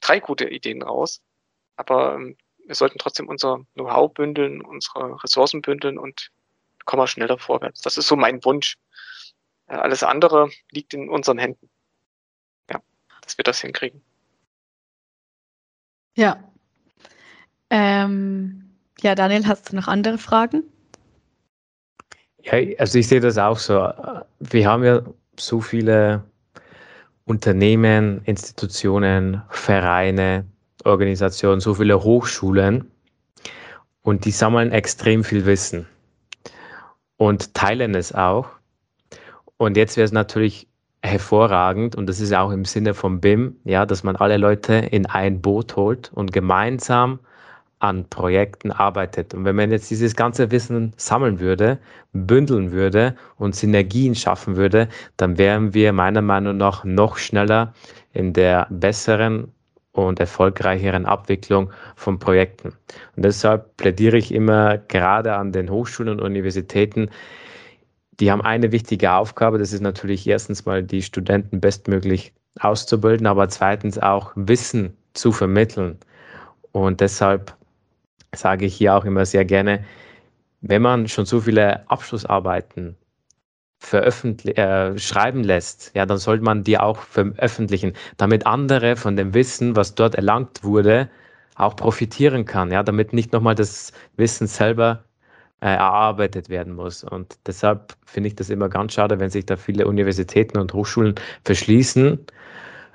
drei 0.00 0.18
gute 0.18 0.48
Ideen 0.48 0.82
raus. 0.82 1.20
Aber 1.76 2.14
ähm, 2.14 2.38
wir 2.64 2.74
sollten 2.74 2.98
trotzdem 2.98 3.28
unser 3.28 3.66
Know-how 3.74 4.14
bündeln, 4.14 4.62
unsere 4.62 5.22
Ressourcen 5.22 5.60
bündeln 5.60 5.98
und 5.98 6.30
kommen 6.86 7.02
wir 7.02 7.06
schneller 7.06 7.38
vorwärts. 7.38 7.82
Das 7.82 7.98
ist 7.98 8.06
so 8.08 8.16
mein 8.16 8.42
Wunsch. 8.44 8.78
Äh, 9.66 9.74
alles 9.74 10.02
andere 10.02 10.48
liegt 10.70 10.94
in 10.94 11.10
unseren 11.10 11.38
Händen. 11.38 11.68
Ja, 12.70 12.80
dass 13.20 13.36
wir 13.36 13.44
das 13.44 13.60
hinkriegen. 13.60 14.00
Ja. 16.16 16.42
Ähm, 17.68 18.70
ja, 19.00 19.14
Daniel, 19.14 19.46
hast 19.46 19.70
du 19.70 19.76
noch 19.76 19.88
andere 19.88 20.16
Fragen? 20.16 20.62
Ja, 22.42 22.54
also 22.78 22.98
ich 22.98 23.08
sehe 23.08 23.20
das 23.20 23.36
auch 23.36 23.58
so. 23.58 23.92
Wir 24.38 24.68
haben 24.68 24.84
ja 24.84 25.02
so 25.38 25.60
viele 25.60 26.24
Unternehmen, 27.24 28.22
Institutionen, 28.24 29.42
Vereine, 29.50 30.46
Organisationen, 30.84 31.60
so 31.60 31.74
viele 31.74 32.02
Hochschulen 32.02 32.90
und 34.02 34.24
die 34.24 34.30
sammeln 34.30 34.70
extrem 34.70 35.24
viel 35.24 35.44
Wissen 35.44 35.86
und 37.16 37.54
teilen 37.54 37.94
es 37.94 38.14
auch. 38.14 38.48
Und 39.56 39.76
jetzt 39.76 39.96
wäre 39.96 40.04
es 40.04 40.12
natürlich 40.12 40.68
hervorragend 41.02 41.94
und 41.94 42.06
das 42.08 42.20
ist 42.20 42.34
auch 42.34 42.50
im 42.50 42.64
Sinne 42.64 42.94
vom 42.94 43.20
BIM, 43.20 43.56
ja, 43.64 43.86
dass 43.86 44.02
man 44.02 44.16
alle 44.16 44.36
Leute 44.36 44.74
in 44.74 45.06
ein 45.06 45.40
Boot 45.40 45.76
holt 45.76 46.10
und 46.12 46.32
gemeinsam 46.32 47.20
an 47.78 48.08
Projekten 48.08 48.72
arbeitet. 48.72 49.34
Und 49.34 49.44
wenn 49.44 49.56
man 49.56 49.70
jetzt 49.70 49.90
dieses 49.90 50.16
ganze 50.16 50.50
Wissen 50.50 50.92
sammeln 50.96 51.40
würde, 51.40 51.78
bündeln 52.12 52.72
würde 52.72 53.14
und 53.36 53.54
Synergien 53.54 54.14
schaffen 54.14 54.56
würde, 54.56 54.88
dann 55.16 55.36
wären 55.38 55.74
wir 55.74 55.92
meiner 55.92 56.22
Meinung 56.22 56.56
nach 56.56 56.84
noch 56.84 57.18
schneller 57.18 57.74
in 58.12 58.32
der 58.32 58.66
besseren 58.70 59.52
und 59.96 60.20
erfolgreicheren 60.20 61.06
Abwicklung 61.06 61.70
von 61.94 62.18
Projekten. 62.18 62.68
Und 63.16 63.24
deshalb 63.24 63.76
plädiere 63.76 64.18
ich 64.18 64.32
immer 64.32 64.78
gerade 64.78 65.34
an 65.34 65.52
den 65.52 65.70
Hochschulen 65.70 66.10
und 66.10 66.20
Universitäten, 66.20 67.10
die 68.20 68.30
haben 68.30 68.40
eine 68.40 68.72
wichtige 68.72 69.12
Aufgabe, 69.12 69.58
das 69.58 69.72
ist 69.72 69.82
natürlich 69.82 70.26
erstens 70.26 70.64
mal 70.64 70.82
die 70.82 71.02
Studenten 71.02 71.60
bestmöglich 71.60 72.32
auszubilden, 72.60 73.26
aber 73.26 73.48
zweitens 73.48 73.98
auch 73.98 74.32
Wissen 74.36 74.96
zu 75.12 75.32
vermitteln. 75.32 75.98
Und 76.72 77.00
deshalb 77.00 77.54
sage 78.34 78.66
ich 78.66 78.74
hier 78.74 78.94
auch 78.94 79.04
immer 79.04 79.26
sehr 79.26 79.44
gerne, 79.44 79.84
wenn 80.62 80.82
man 80.82 81.08
schon 81.08 81.26
so 81.26 81.40
viele 81.40 81.88
Abschlussarbeiten 81.90 82.96
veröffentlichen, 83.78 84.56
äh, 84.58 84.98
schreiben 84.98 85.44
lässt, 85.44 85.92
ja, 85.94 86.06
dann 86.06 86.18
sollte 86.18 86.44
man 86.44 86.64
die 86.64 86.78
auch 86.78 86.98
veröffentlichen, 86.98 87.92
damit 88.16 88.46
andere 88.46 88.96
von 88.96 89.16
dem 89.16 89.34
Wissen, 89.34 89.76
was 89.76 89.94
dort 89.94 90.14
erlangt 90.14 90.64
wurde, 90.64 91.08
auch 91.56 91.76
profitieren 91.76 92.44
kann, 92.44 92.70
ja, 92.72 92.82
damit 92.82 93.12
nicht 93.12 93.32
nochmal 93.32 93.54
das 93.54 93.92
Wissen 94.16 94.46
selber 94.46 95.04
äh, 95.60 95.68
erarbeitet 95.68 96.48
werden 96.48 96.74
muss. 96.74 97.04
Und 97.04 97.38
deshalb 97.46 97.94
finde 98.04 98.28
ich 98.28 98.36
das 98.36 98.50
immer 98.50 98.68
ganz 98.68 98.92
schade, 98.94 99.18
wenn 99.20 99.30
sich 99.30 99.46
da 99.46 99.56
viele 99.56 99.86
Universitäten 99.86 100.58
und 100.58 100.72
Hochschulen 100.74 101.14
verschließen, 101.44 102.18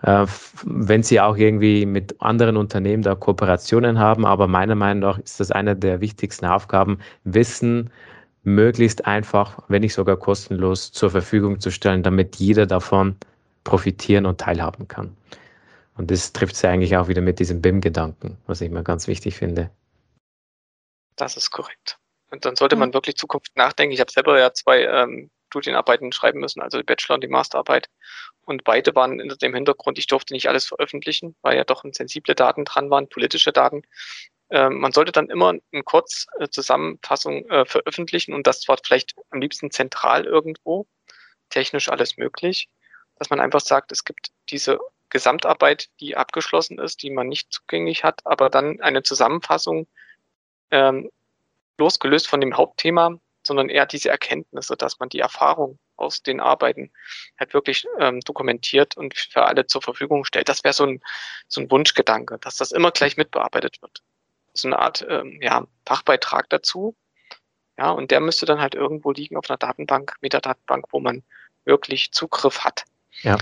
äh, 0.03 0.25
wenn 0.63 1.03
sie 1.03 1.19
auch 1.19 1.38
irgendwie 1.38 1.86
mit 1.86 2.21
anderen 2.21 2.57
Unternehmen 2.57 3.03
da 3.03 3.15
Kooperationen 3.15 3.99
haben. 3.99 4.25
Aber 4.25 4.47
meiner 4.47 4.75
Meinung 4.75 5.01
nach 5.01 5.19
ist 5.19 5.39
das 5.39 5.51
eine 5.51 5.75
der 5.75 6.01
wichtigsten 6.01 6.45
Aufgaben, 6.45 6.99
Wissen 7.23 7.89
möglichst 8.43 9.05
einfach, 9.05 9.59
wenn 9.67 9.81
nicht 9.81 9.93
sogar 9.93 10.17
kostenlos 10.17 10.91
zur 10.91 11.11
Verfügung 11.11 11.59
zu 11.59 11.71
stellen, 11.71 12.03
damit 12.03 12.37
jeder 12.37 12.65
davon 12.65 13.15
profitieren 13.63 14.25
und 14.25 14.39
teilhaben 14.39 14.87
kann. 14.87 15.15
Und 15.95 16.09
das 16.09 16.33
trifft 16.33 16.55
sie 16.55 16.67
eigentlich 16.67 16.97
auch 16.97 17.07
wieder 17.07 17.21
mit 17.21 17.39
diesem 17.39 17.61
BIM-Gedanken, 17.61 18.37
was 18.47 18.61
ich 18.61 18.71
mir 18.71 18.83
ganz 18.83 19.07
wichtig 19.07 19.35
finde. 19.35 19.69
Das 21.15 21.37
ist 21.37 21.51
korrekt. 21.51 21.97
Und 22.31 22.45
dann 22.45 22.55
sollte 22.55 22.75
man 22.75 22.93
wirklich 22.93 23.17
Zukunft 23.17 23.55
nachdenken. 23.55 23.93
Ich 23.93 23.99
habe 23.99 24.11
selber 24.11 24.39
ja 24.39 24.53
zwei 24.53 24.83
ähm, 24.83 25.29
Studienarbeiten 25.47 26.11
schreiben 26.13 26.39
müssen, 26.39 26.61
also 26.61 26.77
die 26.77 26.83
Bachelor- 26.83 27.15
und 27.15 27.23
die 27.23 27.27
Masterarbeit. 27.27 27.89
Und 28.43 28.63
beide 28.63 28.95
waren 28.95 29.21
unter 29.21 29.35
dem 29.35 29.53
Hintergrund, 29.53 29.99
ich 29.99 30.07
durfte 30.07 30.33
nicht 30.33 30.47
alles 30.47 30.65
veröffentlichen, 30.65 31.35
weil 31.41 31.57
ja 31.57 31.63
doch 31.63 31.83
sensible 31.91 32.33
Daten 32.33 32.65
dran 32.65 32.89
waren, 32.89 33.09
politische 33.09 33.51
Daten. 33.51 33.83
Ähm, 34.51 34.79
man 34.79 34.91
sollte 34.91 35.13
dann 35.13 35.29
immer 35.29 35.49
eine 35.49 35.83
Kurzzusammenfassung 35.83 37.49
äh, 37.49 37.65
veröffentlichen 37.65 38.33
und 38.33 38.45
das 38.47 38.61
zwar 38.61 38.77
vielleicht 38.83 39.15
am 39.29 39.39
liebsten 39.39 39.71
zentral 39.71 40.25
irgendwo, 40.25 40.87
technisch 41.49 41.89
alles 41.89 42.17
möglich, 42.17 42.69
dass 43.17 43.29
man 43.29 43.39
einfach 43.39 43.61
sagt, 43.61 43.91
es 43.91 44.03
gibt 44.03 44.31
diese 44.49 44.79
Gesamtarbeit, 45.09 45.89
die 45.99 46.17
abgeschlossen 46.17 46.79
ist, 46.79 47.01
die 47.01 47.11
man 47.11 47.27
nicht 47.27 47.51
zugänglich 47.51 48.03
hat, 48.03 48.21
aber 48.25 48.49
dann 48.49 48.81
eine 48.81 49.03
Zusammenfassung 49.03 49.87
ähm, 50.71 51.09
losgelöst 51.77 52.27
von 52.27 52.41
dem 52.41 52.57
Hauptthema, 52.57 53.19
sondern 53.43 53.69
eher 53.69 53.85
diese 53.85 54.09
Erkenntnisse, 54.09 54.75
dass 54.75 54.99
man 54.99 55.09
die 55.09 55.19
Erfahrung 55.19 55.79
aus 55.95 56.23
den 56.23 56.39
Arbeiten 56.39 56.91
halt 57.39 57.53
wirklich 57.53 57.85
ähm, 57.99 58.19
dokumentiert 58.21 58.97
und 58.97 59.17
für 59.17 59.45
alle 59.45 59.65
zur 59.65 59.81
Verfügung 59.81 60.25
stellt. 60.25 60.49
Das 60.49 60.63
wäre 60.63 60.73
so 60.73 60.85
ein, 60.85 61.01
so 61.47 61.61
ein 61.61 61.71
Wunschgedanke, 61.71 62.37
dass 62.39 62.57
das 62.57 62.71
immer 62.71 62.91
gleich 62.91 63.17
mitbearbeitet 63.17 63.81
wird. 63.81 64.01
So 64.53 64.67
eine 64.67 64.79
Art 64.79 65.05
ähm, 65.07 65.39
ja, 65.41 65.65
Fachbeitrag 65.85 66.49
dazu. 66.49 66.95
Ja, 67.77 67.91
und 67.91 68.11
der 68.11 68.19
müsste 68.19 68.45
dann 68.45 68.59
halt 68.59 68.75
irgendwo 68.75 69.11
liegen 69.11 69.37
auf 69.37 69.49
einer 69.49 69.57
Datenbank, 69.57 70.15
Metadatenbank, 70.21 70.85
wo 70.91 70.99
man 70.99 71.23
wirklich 71.65 72.11
Zugriff 72.11 72.59
hat. 72.59 72.85
Ja. 73.21 73.37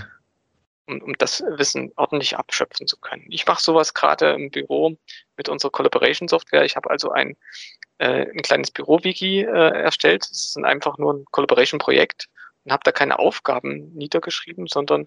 Um, 0.86 1.00
um 1.02 1.12
das 1.18 1.42
Wissen 1.42 1.92
ordentlich 1.96 2.36
abschöpfen 2.36 2.86
zu 2.86 2.96
können. 2.96 3.26
Ich 3.28 3.46
mache 3.46 3.62
sowas 3.62 3.92
gerade 3.94 4.30
im 4.32 4.50
Büro 4.50 4.96
mit 5.36 5.48
unserer 5.48 5.70
Collaboration 5.70 6.28
Software. 6.28 6.64
Ich 6.64 6.76
habe 6.76 6.90
also 6.90 7.10
ein 7.10 7.36
äh, 8.00 8.26
ein 8.30 8.42
kleines 8.42 8.70
Büro-Wiki 8.70 9.42
äh, 9.42 9.82
erstellt. 9.82 10.24
Es 10.24 10.56
ist 10.56 10.64
einfach 10.64 10.96
nur 10.96 11.14
ein 11.14 11.24
Collaboration-Projekt 11.30 12.28
und 12.64 12.72
habe 12.72 12.82
da 12.82 12.92
keine 12.92 13.18
Aufgaben 13.18 13.92
niedergeschrieben, 13.92 14.66
sondern 14.66 15.04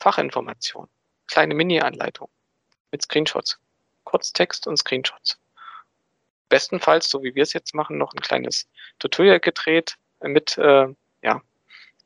Fachinformationen. 0.00 0.90
Kleine 1.28 1.54
Mini-Anleitung 1.54 2.28
mit 2.92 3.02
Screenshots. 3.02 3.58
Kurztext 4.06 4.66
und 4.66 4.78
Screenshots. 4.78 5.38
bestenfalls, 6.48 7.10
so 7.10 7.22
wie 7.24 7.34
wir 7.34 7.42
es 7.42 7.52
jetzt 7.52 7.74
machen, 7.74 7.98
noch 7.98 8.14
ein 8.14 8.20
kleines 8.20 8.68
Tutorial 9.00 9.40
gedreht 9.40 9.96
mit, 10.22 10.56
äh, 10.58 10.86
ja, 11.22 11.42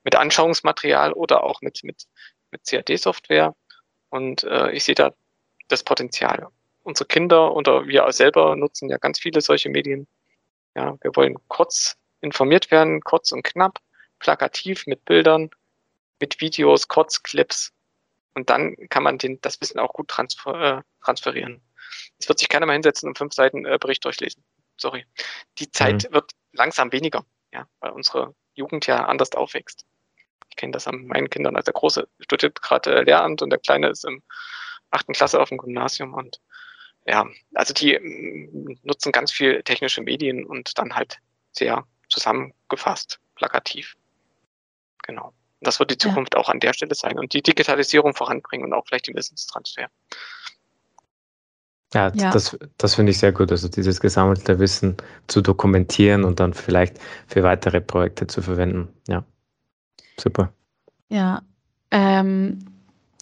mit 0.03 0.17
Anschauungsmaterial 0.17 1.13
oder 1.13 1.45
auch 1.45 1.61
mit, 1.61 1.85
mit, 1.85 2.07
mit 2.51 2.65
CAD-Software. 2.67 3.55
Und 4.09 4.45
äh, 4.45 4.73
ich 4.73 4.85
sehe 4.85 4.95
da 4.95 5.13
das 5.69 5.85
Potenzial. 5.85 6.49
Unsere 6.83 7.07
Kinder 7.07 7.55
oder 7.55 7.87
wir 7.87 8.11
selber 8.13 8.57
nutzen 8.57 8.89
ja 8.89 8.97
ganz 8.97 9.21
viele 9.21 9.43
solche 9.43 9.69
Medien. 9.69 10.07
Ja, 10.75 10.97
wir 11.03 11.15
wollen 11.17 11.37
kurz 11.49 11.97
informiert 12.23 12.71
werden, 12.71 13.03
kurz 13.03 13.33
und 13.33 13.43
knapp, 13.43 13.79
plakativ 14.19 14.87
mit 14.87 15.05
Bildern, 15.05 15.51
mit 16.19 16.41
Videos, 16.41 16.89
Kurzclips. 16.89 17.73
Und 18.35 18.49
dann 18.49 18.75
kann 18.89 19.03
man 19.03 19.19
den, 19.19 19.39
das 19.43 19.61
Wissen 19.61 19.79
auch 19.79 19.93
gut 19.93 20.09
transfer, 20.09 20.79
äh, 20.79 20.83
transferieren. 21.05 21.61
Es 22.18 22.28
wird 22.28 22.38
sich 22.38 22.49
keiner 22.49 22.66
mehr 22.66 22.74
hinsetzen 22.74 23.09
und 23.09 23.18
fünf 23.18 23.34
Seiten 23.34 23.64
äh, 23.64 23.78
Bericht 23.80 24.05
durchlesen. 24.05 24.45
Sorry. 24.76 25.05
Die 25.59 25.70
Zeit 25.70 26.09
mhm. 26.09 26.14
wird 26.14 26.32
langsam 26.53 26.93
weniger, 26.93 27.24
ja, 27.53 27.66
weil 27.80 27.91
unsere 27.93 28.34
Jugend 28.55 28.86
ja 28.86 29.05
anders 29.05 29.32
aufwächst. 29.32 29.84
Ich 30.49 30.57
kenne 30.57 30.72
das 30.72 30.86
an 30.86 31.07
meinen 31.07 31.30
Kindern. 31.30 31.57
Also 31.57 31.66
der 31.66 31.74
Große 31.74 32.09
studiert 32.20 32.61
gerade 32.62 32.95
äh, 32.95 33.03
Lehramt 33.03 33.43
und 33.43 33.51
der 33.51 33.59
Kleine 33.59 33.88
ist 33.88 34.05
im 34.05 34.22
achten 34.91 35.12
Klasse 35.12 35.41
auf 35.41 35.51
dem 35.51 35.59
Gymnasium 35.59 36.14
und 36.14 36.41
ja, 37.07 37.26
also 37.55 37.72
die 37.72 37.99
mm, 37.99 38.80
nutzen 38.82 39.12
ganz 39.12 39.32
viel 39.32 39.62
technische 39.62 40.03
Medien 40.03 40.45
und 40.45 40.76
dann 40.78 40.95
halt 40.95 41.18
sehr 41.53 41.86
zusammengefasst, 42.09 43.20
plakativ. 43.36 43.97
Genau. 45.05 45.32
Das 45.61 45.78
wird 45.78 45.91
die 45.91 45.99
Zukunft 45.99 46.34
ja. 46.34 46.41
auch 46.41 46.49
an 46.49 46.61
der 46.61 46.72
Stelle 46.72 46.95
sein 46.95 47.18
und 47.18 47.32
die 47.32 47.43
Digitalisierung 47.43 48.14
voranbringen 48.14 48.66
und 48.66 48.72
auch 48.72 48.86
vielleicht 48.86 49.09
den 49.09 49.16
Wissenstransfer. 49.16 49.88
Ja, 51.93 52.12
ja, 52.14 52.30
das, 52.30 52.57
das 52.78 52.95
finde 52.95 53.11
ich 53.11 53.18
sehr 53.18 53.32
gut. 53.32 53.51
Also 53.51 53.68
dieses 53.68 54.01
gesammelte 54.01 54.59
Wissen 54.59 54.97
zu 55.26 55.41
dokumentieren 55.41 56.24
und 56.24 56.38
dann 56.38 56.55
vielleicht 56.55 56.99
für 57.26 57.43
weitere 57.43 57.80
Projekte 57.80 58.26
zu 58.26 58.43
verwenden. 58.43 58.88
Ja, 59.09 59.24
super. 60.18 60.53
Ja, 61.09 61.43
ähm, 61.91 62.61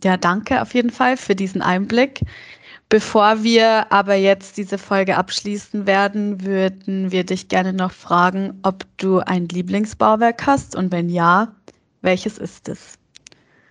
ja, 0.04 0.16
danke 0.16 0.60
auf 0.60 0.74
jeden 0.74 0.90
Fall 0.90 1.16
für 1.16 1.34
diesen 1.34 1.62
Einblick. 1.62 2.20
Bevor 2.90 3.42
wir 3.42 3.92
aber 3.92 4.14
jetzt 4.14 4.56
diese 4.56 4.78
Folge 4.78 5.16
abschließen 5.16 5.86
werden, 5.86 6.44
würden 6.44 7.12
wir 7.12 7.24
dich 7.24 7.48
gerne 7.48 7.72
noch 7.72 7.92
fragen, 7.92 8.58
ob 8.62 8.84
du 8.96 9.18
ein 9.20 9.46
Lieblingsbauwerk 9.48 10.46
hast 10.46 10.74
und 10.74 10.90
wenn 10.92 11.10
ja, 11.10 11.54
welches 12.00 12.38
ist 12.38 12.68
es? 12.68 12.98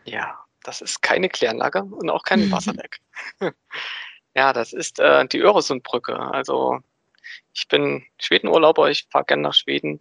Ja, 0.05 0.37
das 0.63 0.81
ist 0.81 1.01
keine 1.01 1.29
Kläranlage 1.29 1.83
und 1.83 2.09
auch 2.09 2.23
kein 2.23 2.41
Wasserwerk. 2.51 2.99
ja, 4.37 4.53
das 4.53 4.73
ist 4.73 4.99
äh, 4.99 5.27
die 5.27 5.39
Öresundbrücke. 5.39 6.15
Also 6.17 6.79
ich 7.53 7.67
bin 7.67 8.05
Schwedenurlauber, 8.19 8.89
ich 8.91 9.07
fahre 9.09 9.25
gerne 9.25 9.43
nach 9.43 9.53
Schweden. 9.55 9.99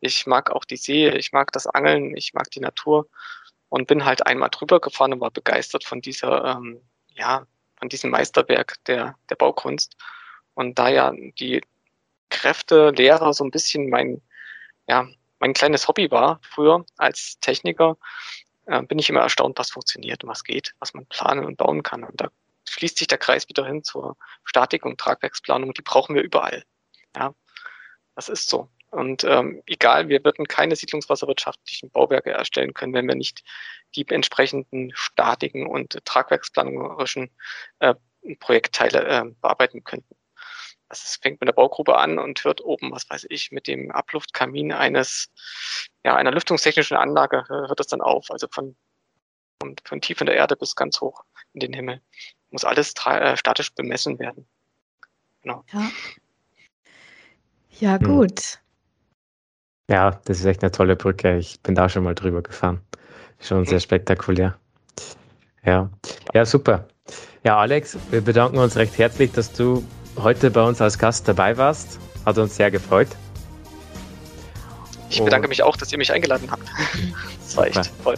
Ich 0.00 0.26
mag 0.26 0.50
auch 0.50 0.64
die 0.64 0.76
See, 0.76 1.08
ich 1.10 1.32
mag 1.32 1.52
das 1.52 1.66
Angeln, 1.66 2.16
ich 2.16 2.34
mag 2.34 2.50
die 2.50 2.60
Natur 2.60 3.08
und 3.68 3.86
bin 3.86 4.04
halt 4.04 4.26
einmal 4.26 4.50
drüber 4.50 4.80
gefahren 4.80 5.14
und 5.14 5.20
war 5.20 5.30
begeistert 5.30 5.84
von 5.84 6.00
dieser 6.00 6.56
ähm, 6.56 6.80
ja, 7.14 7.46
von 7.78 7.88
diesem 7.88 8.10
Meisterwerk 8.10 8.76
der, 8.86 9.16
der 9.30 9.36
Baukunst. 9.36 9.96
Und 10.54 10.78
da 10.78 10.88
ja 10.88 11.12
die 11.12 11.62
Kräfte, 12.30 12.90
Lehrer 12.90 13.32
so 13.34 13.44
ein 13.44 13.50
bisschen 13.50 13.88
mein, 13.90 14.20
ja, 14.88 15.08
mein 15.38 15.52
kleines 15.54 15.86
Hobby 15.88 16.10
war 16.10 16.40
früher 16.42 16.84
als 16.96 17.38
Techniker, 17.40 17.96
äh, 18.66 18.82
bin 18.82 18.98
ich 18.98 19.08
immer 19.10 19.20
erstaunt, 19.20 19.58
was 19.58 19.70
funktioniert 19.70 20.24
und 20.24 20.30
was 20.30 20.44
geht, 20.44 20.74
was 20.80 20.94
man 20.94 21.06
planen 21.06 21.44
und 21.44 21.56
bauen 21.56 21.82
kann. 21.82 22.02
Und 22.04 22.20
da 22.20 22.30
schließt 22.76 22.98
sich 22.98 23.06
der 23.06 23.18
Kreis 23.18 23.48
wieder 23.48 23.66
hin 23.66 23.82
zur 23.82 24.16
Statik- 24.44 24.84
und 24.84 24.98
Tragwerksplanung. 24.98 25.72
Die 25.72 25.82
brauchen 25.82 26.14
wir 26.14 26.22
überall. 26.22 26.64
Ja, 27.16 27.34
das 28.14 28.28
ist 28.28 28.48
so. 28.48 28.68
Und 28.90 29.24
ähm, 29.24 29.62
egal, 29.66 30.08
wir 30.08 30.24
würden 30.24 30.46
keine 30.46 30.76
siedlungswasserwirtschaftlichen 30.76 31.90
Bauwerke 31.90 32.30
erstellen 32.30 32.72
können, 32.72 32.94
wenn 32.94 33.08
wir 33.08 33.14
nicht 33.14 33.42
die 33.94 34.06
entsprechenden 34.08 34.92
statiken 34.94 35.66
und 35.66 36.04
tragwerksplanerischen 36.04 37.30
äh, 37.80 37.94
Projektteile 38.40 39.06
äh, 39.06 39.24
bearbeiten 39.40 39.84
könnten. 39.84 40.14
Also 40.88 41.02
es 41.04 41.16
fängt 41.16 41.40
mit 41.40 41.48
der 41.48 41.54
Baugruppe 41.54 41.96
an 41.96 42.18
und 42.18 42.44
hört 42.44 42.60
oben, 42.62 42.92
was 42.92 43.08
weiß 43.10 43.26
ich, 43.28 43.50
mit 43.50 43.66
dem 43.66 43.90
Abluftkamin 43.90 44.72
eines, 44.72 45.32
ja, 46.04 46.14
einer 46.14 46.30
lüftungstechnischen 46.30 46.96
Anlage 46.96 47.44
hört 47.48 47.80
es 47.80 47.88
dann 47.88 48.00
auf. 48.00 48.30
Also 48.30 48.46
von, 48.50 48.76
von, 49.60 49.74
von 49.84 50.00
tief 50.00 50.20
in 50.20 50.26
der 50.26 50.36
Erde 50.36 50.56
bis 50.56 50.76
ganz 50.76 51.00
hoch 51.00 51.24
in 51.54 51.60
den 51.60 51.72
Himmel. 51.72 52.00
Muss 52.56 52.64
alles 52.64 52.94
äh, 53.04 53.36
statisch 53.36 53.74
bemessen 53.74 54.18
werden. 54.18 54.46
Genau. 55.42 55.62
Ja, 55.74 55.90
ja 57.78 58.00
hm. 58.00 58.06
gut. 58.06 58.60
Ja, 59.90 60.22
das 60.24 60.38
ist 60.38 60.46
echt 60.46 60.62
eine 60.62 60.72
tolle 60.72 60.96
Brücke. 60.96 61.36
Ich 61.36 61.60
bin 61.60 61.74
da 61.74 61.90
schon 61.90 62.02
mal 62.02 62.14
drüber 62.14 62.40
gefahren. 62.40 62.80
Schon 63.40 63.66
sehr 63.66 63.78
spektakulär. 63.78 64.56
Ja, 65.66 65.90
ja, 66.32 66.46
super. 66.46 66.88
Ja, 67.44 67.58
Alex, 67.58 67.98
wir 68.08 68.22
bedanken 68.22 68.56
uns 68.56 68.74
recht 68.76 68.96
herzlich, 68.96 69.32
dass 69.32 69.52
du 69.52 69.86
heute 70.16 70.50
bei 70.50 70.62
uns 70.62 70.80
als 70.80 70.98
Gast 70.98 71.28
dabei 71.28 71.58
warst. 71.58 72.00
Hat 72.24 72.38
uns 72.38 72.56
sehr 72.56 72.70
gefreut. 72.70 73.08
Ich 75.10 75.22
bedanke 75.22 75.48
mich 75.48 75.62
auch, 75.62 75.76
dass 75.76 75.92
ihr 75.92 75.98
mich 75.98 76.10
eingeladen 76.10 76.50
habt. 76.50 76.62
Das 77.38 77.56
war 77.58 77.66
echt 77.66 77.92
toll. 78.02 78.16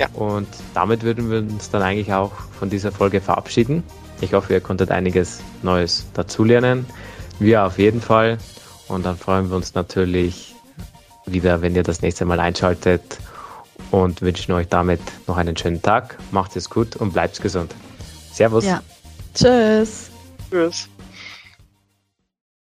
Ja. 0.00 0.08
Und 0.14 0.48
damit 0.72 1.02
würden 1.02 1.30
wir 1.30 1.38
uns 1.38 1.68
dann 1.68 1.82
eigentlich 1.82 2.12
auch 2.12 2.32
von 2.58 2.70
dieser 2.70 2.90
Folge 2.90 3.20
verabschieden. 3.20 3.84
Ich 4.22 4.32
hoffe, 4.32 4.54
ihr 4.54 4.60
konntet 4.60 4.90
einiges 4.90 5.40
Neues 5.62 6.06
dazulernen. 6.14 6.86
Wir 7.38 7.64
auf 7.64 7.78
jeden 7.78 8.00
Fall. 8.00 8.38
Und 8.88 9.04
dann 9.04 9.18
freuen 9.18 9.50
wir 9.50 9.56
uns 9.56 9.74
natürlich 9.74 10.54
wieder, 11.26 11.60
wenn 11.60 11.76
ihr 11.76 11.82
das 11.82 12.00
nächste 12.00 12.24
Mal 12.24 12.40
einschaltet 12.40 13.18
und 13.90 14.22
wünschen 14.22 14.52
euch 14.52 14.68
damit 14.68 15.00
noch 15.26 15.36
einen 15.36 15.56
schönen 15.56 15.82
Tag. 15.82 16.16
Macht 16.30 16.56
es 16.56 16.70
gut 16.70 16.96
und 16.96 17.12
bleibt 17.12 17.40
gesund. 17.40 17.74
Servus. 18.32 18.64
Ja. 18.64 18.82
Tschüss. 19.34 20.10
Tschüss. 20.50 20.88